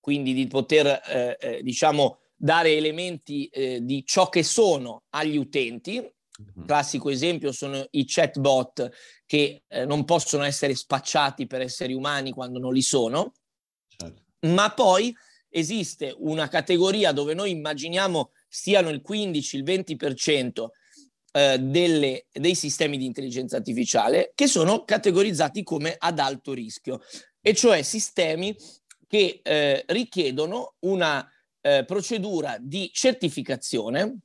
quindi 0.00 0.32
di 0.32 0.46
poter, 0.46 0.86
eh, 0.86 1.36
eh, 1.40 1.62
diciamo, 1.62 2.20
dare 2.34 2.76
elementi 2.76 3.46
eh, 3.46 3.80
di 3.82 4.04
ciò 4.04 4.28
che 4.28 4.42
sono 4.42 5.04
agli 5.10 5.36
utenti. 5.36 5.94
Mm-hmm. 6.00 6.66
Classico 6.66 7.10
esempio 7.10 7.50
sono 7.50 7.84
i 7.90 8.04
chatbot 8.06 8.90
che 9.26 9.64
eh, 9.66 9.84
non 9.84 10.04
possono 10.04 10.44
essere 10.44 10.74
spacciati 10.74 11.46
per 11.46 11.60
esseri 11.60 11.94
umani 11.94 12.30
quando 12.30 12.60
non 12.60 12.72
li 12.72 12.82
sono, 12.82 13.32
certo. 13.88 14.22
ma 14.42 14.72
poi 14.72 15.12
esiste 15.48 16.14
una 16.16 16.46
categoria 16.48 17.10
dove 17.10 17.34
noi 17.34 17.50
immaginiamo 17.50 18.30
siano 18.46 18.90
il 18.90 19.00
15, 19.00 19.56
il 19.56 19.64
20% 19.64 20.66
eh, 21.32 21.58
delle, 21.58 22.26
dei 22.32 22.54
sistemi 22.54 22.96
di 22.96 23.04
intelligenza 23.04 23.56
artificiale 23.56 24.32
che 24.34 24.46
sono 24.46 24.84
categorizzati 24.84 25.62
come 25.62 25.94
ad 25.98 26.18
alto 26.18 26.52
rischio, 26.52 27.00
e 27.40 27.54
cioè 27.54 27.82
sistemi 27.82 28.56
che 29.06 29.40
eh, 29.42 29.84
richiedono 29.88 30.74
una 30.80 31.26
eh, 31.60 31.84
procedura 31.84 32.56
di 32.60 32.90
certificazione 32.92 34.18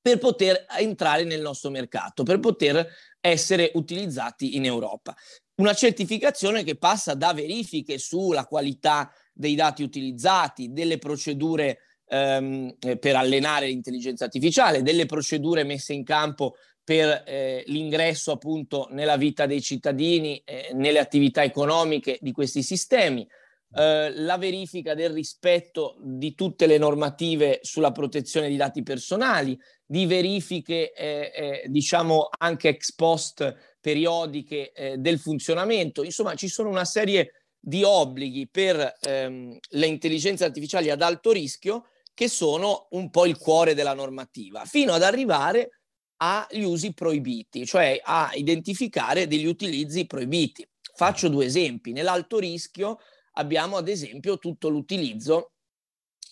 per 0.00 0.18
poter 0.18 0.64
entrare 0.78 1.24
nel 1.24 1.40
nostro 1.40 1.70
mercato, 1.70 2.22
per 2.22 2.38
poter 2.38 2.88
essere 3.20 3.70
utilizzati 3.74 4.56
in 4.56 4.64
Europa. 4.64 5.14
Una 5.56 5.74
certificazione 5.74 6.64
che 6.64 6.76
passa 6.76 7.14
da 7.14 7.34
verifiche 7.34 7.98
sulla 7.98 8.46
qualità 8.46 9.12
dei 9.32 9.54
dati 9.54 9.82
utilizzati, 9.82 10.72
delle 10.72 10.96
procedure 10.96 11.80
ehm, 12.10 12.74
eh, 12.80 12.98
per 12.98 13.16
allenare 13.16 13.66
l'intelligenza 13.66 14.24
artificiale, 14.24 14.82
delle 14.82 15.06
procedure 15.06 15.62
messe 15.62 15.92
in 15.92 16.04
campo 16.04 16.56
per 16.82 17.22
eh, 17.24 17.62
l'ingresso 17.66 18.32
appunto 18.32 18.88
nella 18.90 19.16
vita 19.16 19.46
dei 19.46 19.62
cittadini, 19.62 20.42
eh, 20.44 20.70
nelle 20.74 20.98
attività 20.98 21.44
economiche 21.44 22.18
di 22.20 22.32
questi 22.32 22.62
sistemi, 22.62 23.26
eh, 23.72 24.10
la 24.12 24.36
verifica 24.38 24.94
del 24.94 25.10
rispetto 25.10 25.96
di 26.02 26.34
tutte 26.34 26.66
le 26.66 26.78
normative 26.78 27.60
sulla 27.62 27.92
protezione 27.92 28.48
di 28.48 28.56
dati 28.56 28.82
personali, 28.82 29.56
di 29.86 30.06
verifiche 30.06 30.92
eh, 30.92 31.32
eh, 31.32 31.62
diciamo 31.68 32.28
anche 32.38 32.70
ex 32.70 32.92
post 32.94 33.78
periodiche 33.80 34.72
del 34.98 35.18
funzionamento, 35.18 36.02
insomma 36.04 36.34
ci 36.34 36.48
sono 36.48 36.68
una 36.68 36.84
serie 36.84 37.46
di 37.58 37.82
obblighi 37.82 38.46
per 38.46 38.98
ehm, 39.00 39.56
le 39.70 39.86
intelligenze 39.86 40.44
artificiali 40.44 40.90
ad 40.90 41.00
alto 41.00 41.32
rischio 41.32 41.86
che 42.14 42.28
sono 42.28 42.88
un 42.90 43.10
po' 43.10 43.26
il 43.26 43.38
cuore 43.38 43.74
della 43.74 43.94
normativa, 43.94 44.64
fino 44.64 44.92
ad 44.92 45.02
arrivare 45.02 45.80
agli 46.22 46.64
usi 46.64 46.92
proibiti, 46.92 47.64
cioè 47.64 48.00
a 48.02 48.30
identificare 48.34 49.26
degli 49.26 49.46
utilizzi 49.46 50.06
proibiti. 50.06 50.66
Faccio 50.94 51.28
due 51.28 51.46
esempi. 51.46 51.92
Nell'alto 51.92 52.38
rischio 52.38 52.98
abbiamo 53.34 53.76
ad 53.76 53.88
esempio 53.88 54.38
tutto 54.38 54.68
l'utilizzo 54.68 55.52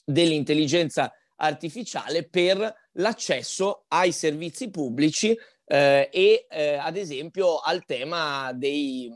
dell'intelligenza 0.04 1.12
artificiale 1.36 2.28
per 2.28 2.74
l'accesso 2.92 3.84
ai 3.88 4.12
servizi 4.12 4.70
pubblici 4.70 5.36
eh, 5.64 6.08
e 6.12 6.46
eh, 6.50 6.74
ad 6.74 6.96
esempio 6.96 7.58
al 7.58 7.84
tema 7.84 8.52
dei, 8.52 9.10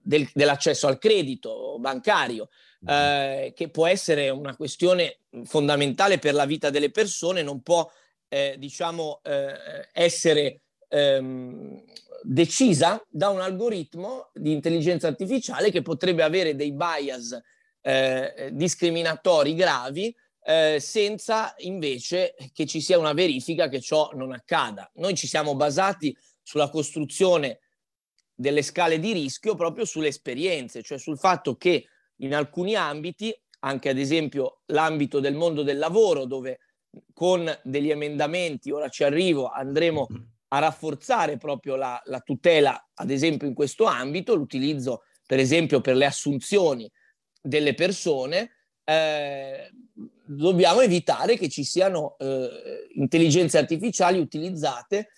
del, 0.00 0.28
dell'accesso 0.32 0.86
al 0.86 0.98
credito 0.98 1.76
bancario. 1.78 2.48
Eh, 2.84 3.52
che 3.54 3.68
può 3.70 3.86
essere 3.86 4.28
una 4.28 4.56
questione 4.56 5.18
fondamentale 5.44 6.18
per 6.18 6.34
la 6.34 6.46
vita 6.46 6.68
delle 6.70 6.90
persone, 6.90 7.42
non 7.42 7.62
può, 7.62 7.88
eh, 8.28 8.56
diciamo, 8.58 9.20
eh, 9.22 9.88
essere 9.92 10.62
ehm, 10.88 11.80
decisa 12.22 13.04
da 13.08 13.28
un 13.28 13.40
algoritmo 13.40 14.30
di 14.34 14.52
intelligenza 14.52 15.08
artificiale 15.08 15.70
che 15.70 15.82
potrebbe 15.82 16.22
avere 16.22 16.54
dei 16.54 16.72
bias 16.72 17.40
eh, 17.80 18.50
discriminatori 18.52 19.54
gravi 19.54 20.14
eh, 20.44 20.78
senza 20.80 21.54
invece 21.58 22.34
che 22.52 22.66
ci 22.66 22.80
sia 22.80 22.98
una 22.98 23.12
verifica 23.12 23.68
che 23.68 23.80
ciò 23.80 24.10
non 24.14 24.32
accada. 24.32 24.90
Noi 24.94 25.14
ci 25.14 25.26
siamo 25.26 25.54
basati 25.54 26.16
sulla 26.42 26.68
costruzione 26.68 27.60
delle 28.34 28.62
scale 28.62 28.98
di 28.98 29.12
rischio 29.12 29.54
proprio 29.54 29.84
sulle 29.84 30.08
esperienze, 30.08 30.82
cioè 30.82 30.98
sul 30.98 31.18
fatto 31.18 31.56
che 31.56 31.86
in 32.22 32.34
alcuni 32.34 32.74
ambiti, 32.74 33.34
anche 33.60 33.88
ad 33.88 33.98
esempio 33.98 34.62
l'ambito 34.66 35.20
del 35.20 35.34
mondo 35.34 35.62
del 35.62 35.78
lavoro, 35.78 36.24
dove 36.24 36.58
con 37.12 37.50
degli 37.62 37.90
emendamenti, 37.90 38.70
ora 38.70 38.88
ci 38.88 39.04
arrivo, 39.04 39.48
andremo 39.48 40.06
a 40.48 40.58
rafforzare 40.58 41.38
proprio 41.38 41.76
la, 41.76 42.00
la 42.06 42.20
tutela, 42.20 42.90
ad 42.94 43.10
esempio 43.10 43.46
in 43.46 43.54
questo 43.54 43.84
ambito, 43.84 44.34
l'utilizzo 44.34 45.04
per 45.24 45.38
esempio 45.38 45.80
per 45.80 45.96
le 45.96 46.04
assunzioni 46.04 46.90
delle 47.40 47.74
persone, 47.74 48.50
eh, 48.84 49.70
dobbiamo 50.26 50.80
evitare 50.80 51.36
che 51.36 51.48
ci 51.48 51.64
siano 51.64 52.16
eh, 52.18 52.88
intelligenze 52.94 53.58
artificiali 53.58 54.18
utilizzate 54.18 55.08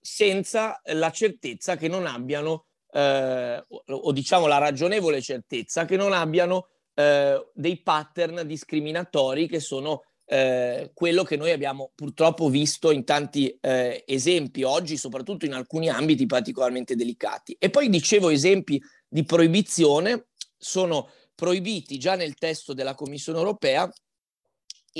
senza 0.00 0.80
la 0.84 1.10
certezza 1.10 1.76
che 1.76 1.88
non 1.88 2.06
abbiano 2.06 2.67
eh, 2.90 3.64
o, 3.68 3.82
o, 3.86 4.12
diciamo 4.12 4.46
la 4.46 4.58
ragionevole 4.58 5.20
certezza 5.20 5.84
che 5.84 5.96
non 5.96 6.12
abbiano 6.12 6.68
eh, 6.94 7.50
dei 7.54 7.80
pattern 7.82 8.46
discriminatori 8.46 9.46
che 9.46 9.60
sono 9.60 10.02
eh, 10.30 10.90
quello 10.92 11.22
che 11.22 11.36
noi 11.36 11.52
abbiamo 11.52 11.92
purtroppo 11.94 12.48
visto 12.48 12.90
in 12.90 13.04
tanti 13.04 13.56
eh, 13.60 14.04
esempi 14.06 14.62
oggi, 14.62 14.96
soprattutto 14.96 15.46
in 15.46 15.54
alcuni 15.54 15.88
ambiti 15.88 16.26
particolarmente 16.26 16.96
delicati. 16.96 17.56
E 17.58 17.70
poi 17.70 17.88
dicevo 17.88 18.28
esempi 18.28 18.80
di 19.08 19.24
proibizione, 19.24 20.26
sono 20.56 21.10
proibiti 21.34 21.98
già 21.98 22.14
nel 22.14 22.34
testo 22.34 22.74
della 22.74 22.94
Commissione 22.94 23.38
europea 23.38 23.90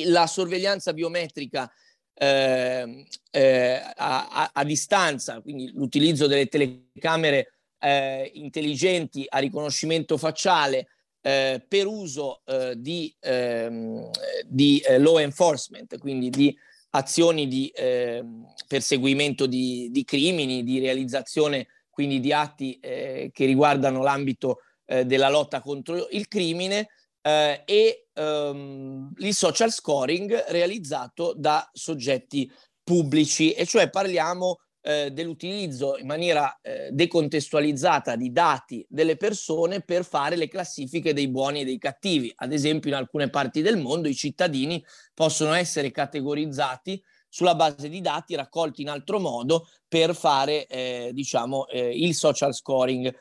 la 0.04 0.26
sorveglianza 0.26 0.92
biometrica 0.92 1.70
eh, 2.14 3.06
eh, 3.30 3.82
a, 3.96 4.28
a, 4.28 4.50
a, 4.54 4.64
distanza, 4.64 5.40
quindi 5.40 5.70
l'utilizzo 5.72 6.26
delle 6.26 6.46
telecamere 6.46 7.57
eh, 7.78 8.30
intelligenti 8.34 9.24
a 9.28 9.38
riconoscimento 9.38 10.16
facciale 10.16 10.88
eh, 11.20 11.64
per 11.66 11.86
uso 11.86 12.42
eh, 12.44 12.74
di, 12.76 13.14
ehm, 13.20 14.10
di 14.46 14.78
eh, 14.80 14.98
law 14.98 15.18
enforcement, 15.18 15.98
quindi 15.98 16.30
di 16.30 16.56
azioni 16.90 17.46
di 17.48 17.70
ehm, 17.74 18.46
perseguimento 18.66 19.46
di, 19.46 19.88
di, 19.90 20.04
crimini, 20.04 20.62
di 20.62 20.78
realizzazione 20.78 21.66
quindi 21.90 22.20
di 22.20 22.32
atti 22.32 22.78
eh, 22.80 23.30
che 23.32 23.44
riguardano 23.44 24.02
l'ambito 24.02 24.60
eh, 24.86 25.04
della 25.04 25.28
lotta 25.28 25.60
contro 25.60 26.08
il 26.10 26.28
crimine 26.28 26.88
e 27.28 28.06
um, 28.14 29.12
il 29.18 29.34
social 29.34 29.70
scoring 29.70 30.46
realizzato 30.48 31.34
da 31.36 31.68
soggetti 31.74 32.50
pubblici, 32.82 33.52
e 33.52 33.66
cioè 33.66 33.90
parliamo 33.90 34.60
eh, 34.88 35.10
dell'utilizzo 35.10 35.98
in 35.98 36.06
maniera 36.06 36.60
eh, 36.62 36.88
decontestualizzata 36.90 38.16
di 38.16 38.32
dati 38.32 38.86
delle 38.88 39.18
persone 39.18 39.82
per 39.82 40.02
fare 40.02 40.34
le 40.34 40.48
classifiche 40.48 41.12
dei 41.12 41.28
buoni 41.28 41.60
e 41.60 41.64
dei 41.66 41.76
cattivi. 41.76 42.32
Ad 42.36 42.54
esempio, 42.54 42.88
in 42.88 42.96
alcune 42.96 43.28
parti 43.28 43.60
del 43.60 43.76
mondo 43.76 44.08
i 44.08 44.14
cittadini 44.14 44.82
possono 45.12 45.52
essere 45.52 45.90
categorizzati 45.90 47.02
sulla 47.28 47.54
base 47.54 47.90
di 47.90 48.00
dati 48.00 48.34
raccolti 48.34 48.80
in 48.80 48.88
altro 48.88 49.20
modo 49.20 49.68
per 49.86 50.14
fare 50.14 50.66
eh, 50.66 51.10
diciamo, 51.12 51.66
eh, 51.66 51.90
il 51.90 52.14
social 52.14 52.54
scoring. 52.54 53.14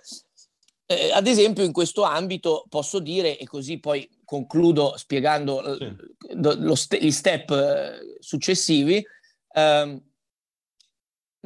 Eh, 0.86 1.12
ad 1.12 1.28
esempio 1.28 1.66
in 1.66 1.74
questo 1.74 2.04
ambito 2.04 2.66
posso 2.70 3.00
dire, 3.00 3.38
e 3.38 3.46
così 3.46 3.78
poi 3.78 4.10
concludo 4.24 4.94
spiegando 4.96 5.76
sì. 5.78 5.94
lo, 6.30 6.76
st- 6.76 6.98
gli 6.98 7.12
step 7.12 7.52
eh, 7.52 8.16
successivi, 8.20 9.06
ehm, 9.52 10.07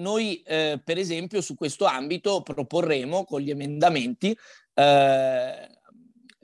noi 0.01 0.41
eh, 0.41 0.81
per 0.83 0.97
esempio 0.97 1.41
su 1.41 1.55
questo 1.55 1.85
ambito 1.85 2.41
proporremo 2.41 3.23
con 3.23 3.39
gli 3.39 3.51
emendamenti 3.51 4.37
eh, 4.73 5.69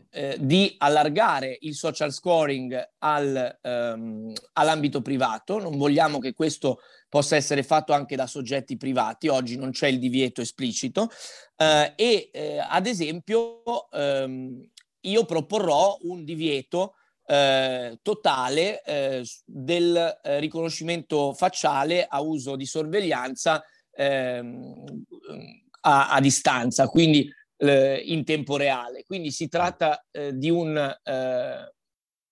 eh, 0.10 0.38
di 0.40 0.74
allargare 0.80 1.58
il 1.62 1.76
social 1.76 2.12
scoring 2.12 2.94
al, 3.00 3.60
ehm, 3.62 4.34
all'ambito 4.54 5.02
privato, 5.02 5.60
non 5.60 5.78
vogliamo 5.78 6.20
che 6.20 6.34
questo 6.34 6.80
possa 7.10 7.36
essere 7.36 7.62
fatto 7.62 7.94
anche 7.94 8.16
da 8.16 8.26
soggetti 8.26 8.78
privati, 8.78 9.28
oggi 9.28 9.58
non 9.58 9.72
c'è 9.72 9.88
il 9.88 10.00
divieto 10.00 10.42
esplicito. 10.42 11.10
Eh, 11.56 11.94
e 11.96 12.30
eh, 12.32 12.58
ad 12.60 12.88
esempio 12.88 13.90
ehm, 13.92 14.68
io 15.02 15.26
proporrò 15.26 15.98
un 16.02 16.24
divieto 16.24 16.96
eh, 17.30 18.00
totale 18.02 18.82
eh, 18.84 19.26
del 19.44 20.20
eh, 20.24 20.40
riconoscimento 20.40 21.34
facciale 21.34 22.06
a 22.08 22.22
uso 22.22 22.56
di 22.56 22.66
sorveglianza 22.66 23.62
ehm, 23.92 25.04
a, 25.82 26.10
a, 26.12 26.22
distanza, 26.22 26.88
quindi 26.88 27.30
eh, 27.58 28.02
in 28.06 28.24
tempo 28.24 28.56
reale. 28.56 29.04
Quindi 29.04 29.32
si 29.32 29.50
tratta 29.50 30.06
eh, 30.10 30.38
di, 30.38 30.50
un, 30.50 30.78
eh, 30.78 31.74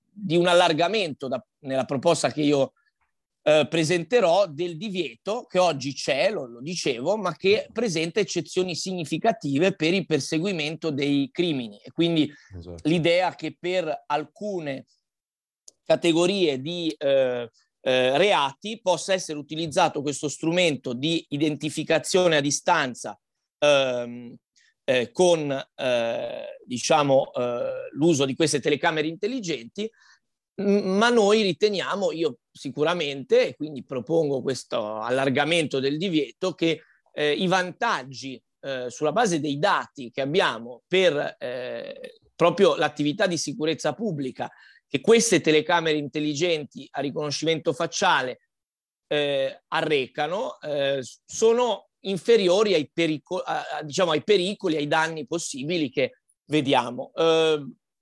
di 0.09 0.37
un 0.37 0.47
allargamento 0.47 1.27
da, 1.27 1.45
nella 1.59 1.85
proposta 1.85 2.31
che 2.31 2.41
io 2.41 2.73
eh, 3.47 3.67
presenterò 3.69 4.47
del 4.47 4.75
divieto 4.75 5.45
che 5.45 5.59
oggi 5.59 5.93
c'è, 5.93 6.31
lo, 6.31 6.47
lo, 6.47 6.61
dicevo, 6.61 7.15
ma 7.15 7.35
che 7.35 7.69
presenta 7.71 8.19
eccezioni 8.19 8.73
significative 8.73 9.75
per 9.75 9.93
il 9.93 10.07
perseguimento 10.07 10.89
dei 10.89 11.29
crimini. 11.31 11.79
E 11.83 11.91
quindi 11.91 12.27
esatto. 12.57 12.89
l'idea 12.89 13.35
che 13.35 13.55
per 13.59 14.03
alcune 14.07 14.87
categorie 15.83 16.59
di 16.59 16.91
eh, 16.97 17.47
eh, 17.81 18.17
reati 18.17 18.81
possa 18.81 19.13
essere 19.13 19.37
utilizzato 19.37 20.01
questo 20.01 20.27
strumento 20.27 20.93
di 20.93 21.23
identificazione 21.29 22.37
a 22.37 22.41
distanza 22.41 23.15
ehm, 23.59 24.35
eh, 24.85 25.11
con 25.11 25.51
eh, 25.51 26.45
diciamo, 26.65 27.31
eh, 27.31 27.89
l'uso 27.91 28.25
di 28.25 28.33
queste 28.33 28.59
telecamere 28.59 29.07
intelligenti, 29.07 29.87
ma 30.57 31.09
noi 31.09 31.41
riteniamo, 31.41 32.11
io 32.11 32.39
sicuramente, 32.51 33.49
e 33.49 33.55
quindi 33.55 33.83
propongo 33.83 34.41
questo 34.41 34.99
allargamento 34.99 35.79
del 35.79 35.97
divieto, 35.97 36.53
che 36.53 36.81
eh, 37.13 37.31
i 37.31 37.47
vantaggi 37.47 38.41
eh, 38.61 38.89
sulla 38.89 39.11
base 39.11 39.39
dei 39.39 39.59
dati 39.59 40.11
che 40.11 40.21
abbiamo 40.21 40.83
per 40.87 41.35
eh, 41.39 42.19
proprio 42.35 42.75
l'attività 42.75 43.27
di 43.27 43.37
sicurezza 43.37 43.93
pubblica, 43.93 44.49
che 44.87 45.01
queste 45.01 45.41
telecamere 45.41 45.97
intelligenti 45.97 46.87
a 46.91 47.01
riconoscimento 47.01 47.73
facciale 47.73 48.39
arrecano, 49.67 50.57
sono 51.25 51.89
inferiori 52.01 52.73
ai, 52.73 52.89
perico- 52.91 53.39
a, 53.39 53.81
diciamo, 53.83 54.11
ai 54.11 54.23
pericoli, 54.23 54.75
ai 54.75 54.87
danni 54.87 55.27
possibili 55.27 55.89
che 55.89 56.19
vediamo. 56.45 57.11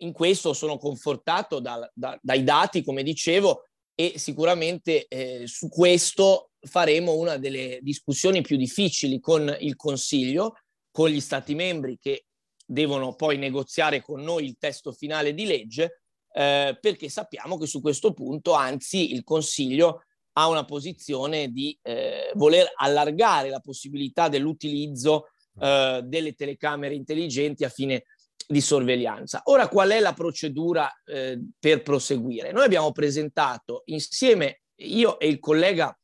In 0.04 0.12
questo 0.12 0.54
sono 0.54 0.78
confortato 0.78 1.60
da, 1.60 1.90
da, 1.94 2.20
dai 2.22 2.44
dati, 2.44 2.84
come 2.84 3.04
dicevo, 3.04 3.68
e 3.96 4.14
sicuramente 4.18 5.08
eh, 5.08 5.44
su 5.48 5.70
questo 5.70 6.52
faremo 6.60 7.14
una 7.14 7.38
delle 7.38 7.80
discussioni 7.82 8.42
più 8.42 8.58
difficili 8.58 9.20
con 9.20 9.56
il 9.60 9.76
Consiglio, 9.78 10.56
con 10.92 11.10
gli 11.10 11.22
Stati 11.22 11.56
membri 11.56 11.98
che 12.00 12.26
devono 12.66 13.16
poi 13.16 13.38
negoziare 13.38 14.02
con 14.02 14.22
noi 14.22 14.46
il 14.46 14.58
testo 14.58 14.92
finale 14.92 15.34
di 15.34 15.46
legge, 15.46 16.02
eh, 16.34 16.78
perché 16.82 17.08
sappiamo 17.08 17.58
che 17.58 17.66
su 17.66 17.80
questo 17.80 18.12
punto, 18.14 18.52
anzi, 18.54 19.14
il 19.14 19.24
Consiglio 19.24 20.04
ha 20.34 20.50
una 20.50 20.66
posizione 20.66 21.48
di 21.50 21.78
eh, 21.82 22.32
voler 22.36 22.70
allargare 22.76 23.50
la 23.50 23.60
possibilità 23.62 24.28
dell'utilizzo 24.28 25.28
eh, 25.62 26.02
delle 26.04 26.34
telecamere 26.34 26.96
intelligenti 26.96 27.64
a 27.64 27.70
fine 27.70 28.04
di 28.48 28.62
sorveglianza. 28.62 29.42
Ora, 29.46 29.68
qual 29.68 29.90
è 29.90 30.00
la 30.00 30.14
procedura 30.14 30.92
eh, 31.06 31.40
per 31.60 31.82
proseguire? 31.82 32.52
Noi 32.52 32.66
abbiamo 32.66 32.92
presentato 32.92 33.84
insieme, 33.86 34.62
io 34.76 35.20
e 35.20 35.28
il 35.28 35.40
collega 35.40 35.98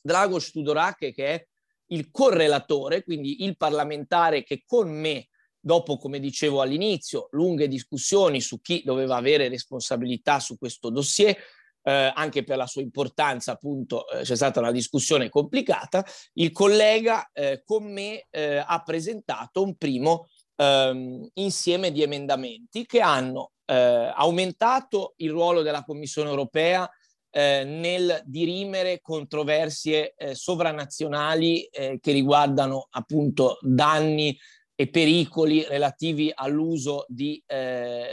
Dragos 0.00 0.50
Tudorache, 0.50 1.12
che 1.12 1.26
è 1.26 1.46
il 1.88 2.10
correlatore, 2.10 3.02
quindi 3.02 3.44
il 3.44 3.56
parlamentare 3.56 4.42
che 4.42 4.62
con 4.66 4.88
me, 4.90 5.28
dopo, 5.58 5.96
come 5.96 6.18
dicevo 6.20 6.60
all'inizio, 6.60 7.28
lunghe 7.32 7.68
discussioni 7.68 8.40
su 8.40 8.60
chi 8.60 8.82
doveva 8.84 9.16
avere 9.16 9.48
responsabilità 9.48 10.40
su 10.40 10.58
questo 10.58 10.90
dossier, 10.90 11.36
eh, 11.82 12.12
anche 12.14 12.42
per 12.42 12.56
la 12.56 12.66
sua 12.66 12.82
importanza, 12.82 13.52
appunto, 13.52 14.08
eh, 14.08 14.22
c'è 14.22 14.34
stata 14.34 14.58
una 14.58 14.72
discussione 14.72 15.28
complicata, 15.28 16.04
il 16.34 16.50
collega 16.50 17.30
eh, 17.32 17.62
con 17.64 17.84
me 17.84 18.26
eh, 18.30 18.56
ha 18.64 18.82
presentato 18.82 19.62
un 19.62 19.76
primo 19.76 20.28
ehm, 20.56 21.28
insieme 21.34 21.92
di 21.92 22.02
emendamenti 22.02 22.84
che 22.86 23.00
hanno 23.00 23.52
eh, 23.66 23.74
aumentato 23.74 25.14
il 25.16 25.30
ruolo 25.30 25.62
della 25.62 25.84
Commissione 25.84 26.28
europea 26.28 26.88
eh, 27.30 27.64
nel 27.64 28.22
dirimere 28.24 29.00
controversie 29.00 30.14
sovranazionali 30.32 31.68
che 31.70 32.12
riguardano 32.12 32.86
appunto 32.90 33.58
danni 33.60 34.36
e 34.74 34.88
pericoli 34.88 35.64
relativi 35.68 36.32
all'uso 36.34 37.04
di 37.08 37.42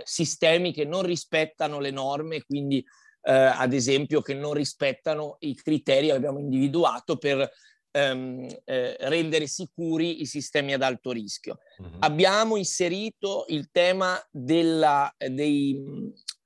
sistemi 0.04 0.74
che 0.74 0.84
non 0.84 1.04
rispettano 1.04 1.80
le 1.80 1.92
norme, 1.92 2.44
quindi 2.44 2.84
eh, 3.24 3.32
ad 3.32 3.74
esempio, 3.74 4.22
che 4.22 4.34
non 4.34 4.54
rispettano 4.54 5.38
i 5.40 5.56
criteri 5.56 6.08
che 6.08 6.14
abbiamo 6.14 6.40
individuato 6.40 7.18
per 7.18 7.50
ehm, 7.94 8.48
eh, 8.66 8.98
rendere 9.02 9.48
sicuri 9.48 10.22
i 10.22 10.26
sistemi 10.26 10.74
ad 10.74 10.82
alto 10.82 11.12
rischio. 11.12 11.60
Uh-huh. 11.78 11.98
Abbiamo 12.00 12.58
inserito 12.58 13.46
il 13.50 13.70
tema 13.72 14.20
della, 14.32 15.14
dei 15.18 15.80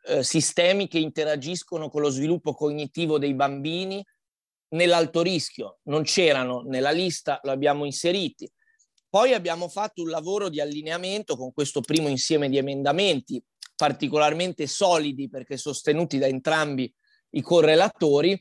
eh, 0.05 0.23
sistemi 0.23 0.87
che 0.87 0.99
interagiscono 0.99 1.89
con 1.89 2.01
lo 2.01 2.09
sviluppo 2.09 2.53
cognitivo 2.53 3.17
dei 3.17 3.33
bambini 3.33 4.05
nell'alto 4.69 5.21
rischio. 5.21 5.79
Non 5.83 6.03
c'erano 6.03 6.63
nella 6.67 6.91
lista, 6.91 7.39
lo 7.43 7.51
abbiamo 7.51 7.85
inseriti. 7.85 8.51
Poi 9.09 9.33
abbiamo 9.33 9.69
fatto 9.69 10.01
un 10.01 10.09
lavoro 10.09 10.49
di 10.49 10.59
allineamento 10.59 11.37
con 11.37 11.53
questo 11.53 11.79
primo 11.79 12.09
insieme 12.09 12.49
di 12.49 12.57
emendamenti 12.57 13.41
particolarmente 13.77 14.65
solidi 14.67 15.29
perché 15.29 15.55
sostenuti 15.55 16.17
da 16.17 16.25
entrambi 16.25 16.91
i 17.31 17.41
correlatori 17.41 18.37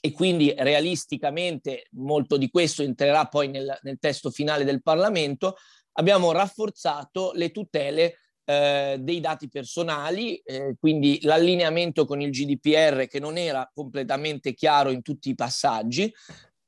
e 0.00 0.12
quindi 0.12 0.54
realisticamente 0.56 1.86
molto 1.92 2.36
di 2.36 2.50
questo 2.50 2.82
entrerà 2.82 3.26
poi 3.26 3.48
nel, 3.48 3.78
nel 3.82 3.98
testo 3.98 4.30
finale 4.30 4.64
del 4.64 4.82
Parlamento, 4.82 5.56
abbiamo 5.92 6.32
rafforzato 6.32 7.32
le 7.34 7.50
tutele 7.50 8.18
eh, 8.44 8.96
dei 9.00 9.20
dati 9.20 9.48
personali, 9.48 10.36
eh, 10.36 10.76
quindi 10.78 11.18
l'allineamento 11.22 12.04
con 12.04 12.20
il 12.20 12.30
GDPR 12.30 13.06
che 13.08 13.18
non 13.18 13.36
era 13.36 13.68
completamente 13.74 14.54
chiaro 14.54 14.90
in 14.90 15.02
tutti 15.02 15.30
i 15.30 15.34
passaggi, 15.34 16.12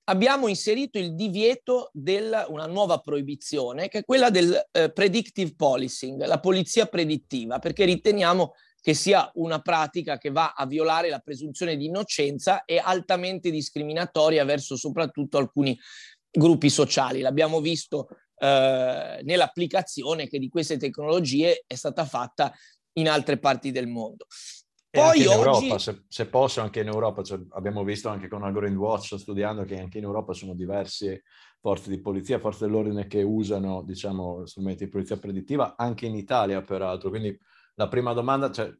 abbiamo 0.04 0.48
inserito 0.48 0.98
il 0.98 1.14
divieto 1.14 1.90
di 1.92 2.16
una 2.48 2.66
nuova 2.66 2.98
proibizione, 2.98 3.88
che 3.88 3.98
è 3.98 4.04
quella 4.04 4.30
del 4.30 4.68
eh, 4.72 4.90
predictive 4.90 5.54
policing, 5.54 6.24
la 6.24 6.40
polizia 6.40 6.86
predittiva, 6.86 7.58
perché 7.58 7.84
riteniamo 7.84 8.54
che 8.80 8.94
sia 8.94 9.30
una 9.34 9.60
pratica 9.60 10.18
che 10.18 10.30
va 10.30 10.54
a 10.56 10.66
violare 10.66 11.08
la 11.08 11.18
presunzione 11.18 11.76
di 11.76 11.86
innocenza 11.86 12.64
e 12.64 12.80
altamente 12.82 13.50
discriminatoria 13.50 14.44
verso 14.44 14.76
soprattutto 14.76 15.38
alcuni 15.38 15.78
gruppi 16.30 16.70
sociali. 16.70 17.20
L'abbiamo 17.20 17.60
visto 17.60 18.08
eh, 18.38 19.20
nell'applicazione 19.22 20.28
che 20.28 20.38
di 20.38 20.48
queste 20.48 20.76
tecnologie 20.76 21.64
è 21.66 21.74
stata 21.74 22.04
fatta 22.04 22.52
in 22.94 23.08
altre 23.08 23.38
parti 23.38 23.70
del 23.70 23.88
mondo. 23.88 24.26
Poi 24.90 25.20
in 25.20 25.28
oggi... 25.28 25.38
Europa, 25.38 25.78
se, 25.78 26.04
se, 26.08 26.26
posso, 26.26 26.60
anche 26.60 26.80
in 26.80 26.86
Europa, 26.86 27.22
cioè, 27.22 27.38
abbiamo 27.50 27.84
visto 27.84 28.08
anche 28.08 28.26
con 28.26 28.42
Algorithm 28.42 28.78
Watch 28.78 29.18
studiando 29.18 29.64
che 29.64 29.78
anche 29.78 29.98
in 29.98 30.04
Europa 30.04 30.32
sono 30.32 30.54
diverse 30.54 31.24
forze 31.60 31.90
di 31.90 32.00
polizia, 32.00 32.38
forze 32.38 32.64
dell'ordine 32.64 33.06
che 33.06 33.22
usano, 33.22 33.82
diciamo, 33.82 34.46
strumenti 34.46 34.84
di 34.84 34.90
polizia 34.90 35.18
predittiva, 35.18 35.74
anche 35.76 36.06
in 36.06 36.14
Italia 36.14 36.62
peraltro. 36.62 37.10
Quindi 37.10 37.38
la 37.78 37.86
prima 37.86 38.12
domanda, 38.12 38.50
cioè, 38.50 38.72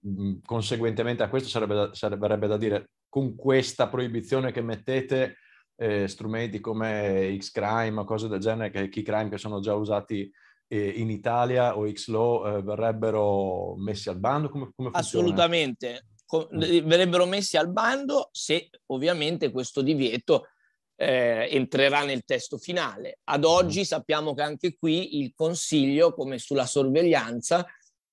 conseguentemente 0.45 1.23
a 1.23 1.29
questo 1.29 1.49
sarebbe 1.49 1.75
da, 1.75 1.95
sarebbe 1.95 2.47
da 2.49 2.57
dire, 2.57 2.91
con 3.09 3.37
questa 3.37 3.89
proibizione 3.89 4.51
che 4.51 4.61
mettete, 4.61 5.37
eh, 5.77 6.09
strumenti 6.09 6.59
come 6.59 7.37
X-Crime 7.39 8.01
o 8.01 8.05
cose 8.05 8.27
del 8.27 8.41
genere, 8.41 8.71
che 8.71 8.89
Key-Crime 8.89 9.31
che 9.31 9.39
sono 9.39 9.61
già 9.61 9.75
usati 9.75 10.29
eh, 10.67 10.89
in 10.89 11.11
Italia 11.11 11.79
o 11.79 11.89
X-Law 11.89 12.47
eh, 12.47 12.63
verrebbero 12.63 13.77
messi 13.77 14.09
al 14.09 14.19
bando? 14.19 14.49
Come, 14.49 14.71
come 14.75 14.91
Assolutamente. 14.93 16.07
mm. 16.37 16.59
verrebbero 16.85 17.25
messi 17.25 17.57
al 17.57 17.71
bando 17.71 18.31
se 18.33 18.69
ovviamente 18.87 19.53
questo 19.53 19.81
divieto 19.81 20.49
eh, 20.97 21.47
entrerà 21.53 22.05
nel 22.05 22.25
testo 22.25 22.59
finale. 22.59 23.21
Ad 23.23 23.43
mm. 23.43 23.49
oggi 23.49 23.85
sappiamo 23.85 24.35
che 24.35 24.43
anche 24.43 24.77
qui 24.77 25.21
il 25.21 25.33
Consiglio, 25.37 26.13
come 26.13 26.39
sulla 26.39 26.67
sorveglianza, 26.67 27.65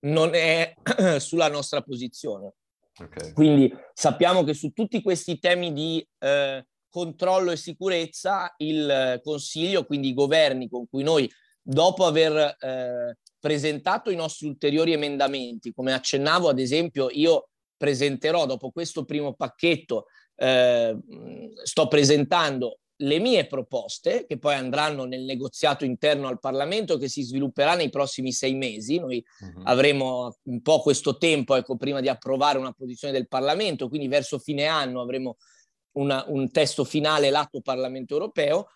non 0.06 0.34
è 0.34 0.74
sulla 1.20 1.50
nostra 1.50 1.82
posizione. 1.82 2.54
Okay. 2.98 3.34
Quindi 3.34 3.74
sappiamo 3.94 4.44
che 4.44 4.54
su 4.54 4.72
tutti 4.72 5.02
questi 5.02 5.38
temi 5.40 5.74
di 5.74 6.06
eh, 6.20 6.66
controllo 6.90 7.52
e 7.52 7.58
sicurezza 7.58 8.54
il 8.58 9.20
Consiglio, 9.22 9.86
quindi 9.86 10.10
i 10.10 10.14
governi 10.14 10.70
con 10.70 10.88
cui 10.88 11.04
noi, 11.04 11.30
dopo 11.62 12.06
aver 12.06 12.56
eh, 12.58 13.18
presentato 13.40 14.12
i 14.12 14.16
nostri 14.16 14.48
ulteriori 14.48 14.94
emendamenti, 14.94 15.74
come 15.74 15.94
accennavo 15.94 16.48
ad 16.48 16.60
esempio, 16.60 17.10
io 17.12 17.50
presenterò 17.76 18.46
dopo 18.46 18.72
questo 18.72 19.04
primo 19.04 19.34
pacchetto, 19.34 20.06
eh, 20.36 20.98
sto 21.64 21.88
presentando 21.88 22.80
le 22.98 23.20
mie 23.20 23.46
proposte, 23.46 24.26
che 24.26 24.38
poi 24.38 24.54
andranno 24.54 25.06
nel 25.06 25.24
negoziato 25.24 25.84
interno 25.84 26.28
al 26.28 26.40
Parlamento, 26.40 26.98
che 26.98 27.10
si 27.10 27.24
svilupperà 27.24 27.76
nei 27.76 27.90
prossimi 27.90 28.32
sei 28.32 28.54
mesi. 28.54 29.00
Noi 29.00 29.24
uh-huh. 29.40 29.64
avremo 29.64 30.38
un 30.44 30.62
po' 30.62 30.80
questo 30.80 31.18
tempo, 31.18 31.56
ecco, 31.56 31.76
prima 31.76 32.00
di 32.00 32.08
approvare 32.08 32.58
una 32.58 32.72
posizione 32.72 33.14
del 33.14 33.28
Parlamento, 33.28 33.90
quindi 33.90 34.08
verso 34.08 34.40
fine 34.40 34.66
anno 34.66 35.02
avremo 35.02 35.38
una, 35.98 36.24
un 36.28 36.50
testo 36.52 36.84
finale 36.84 37.30
l'atto 37.30 37.62
Parlamento 37.62 38.14
europeo. 38.14 38.70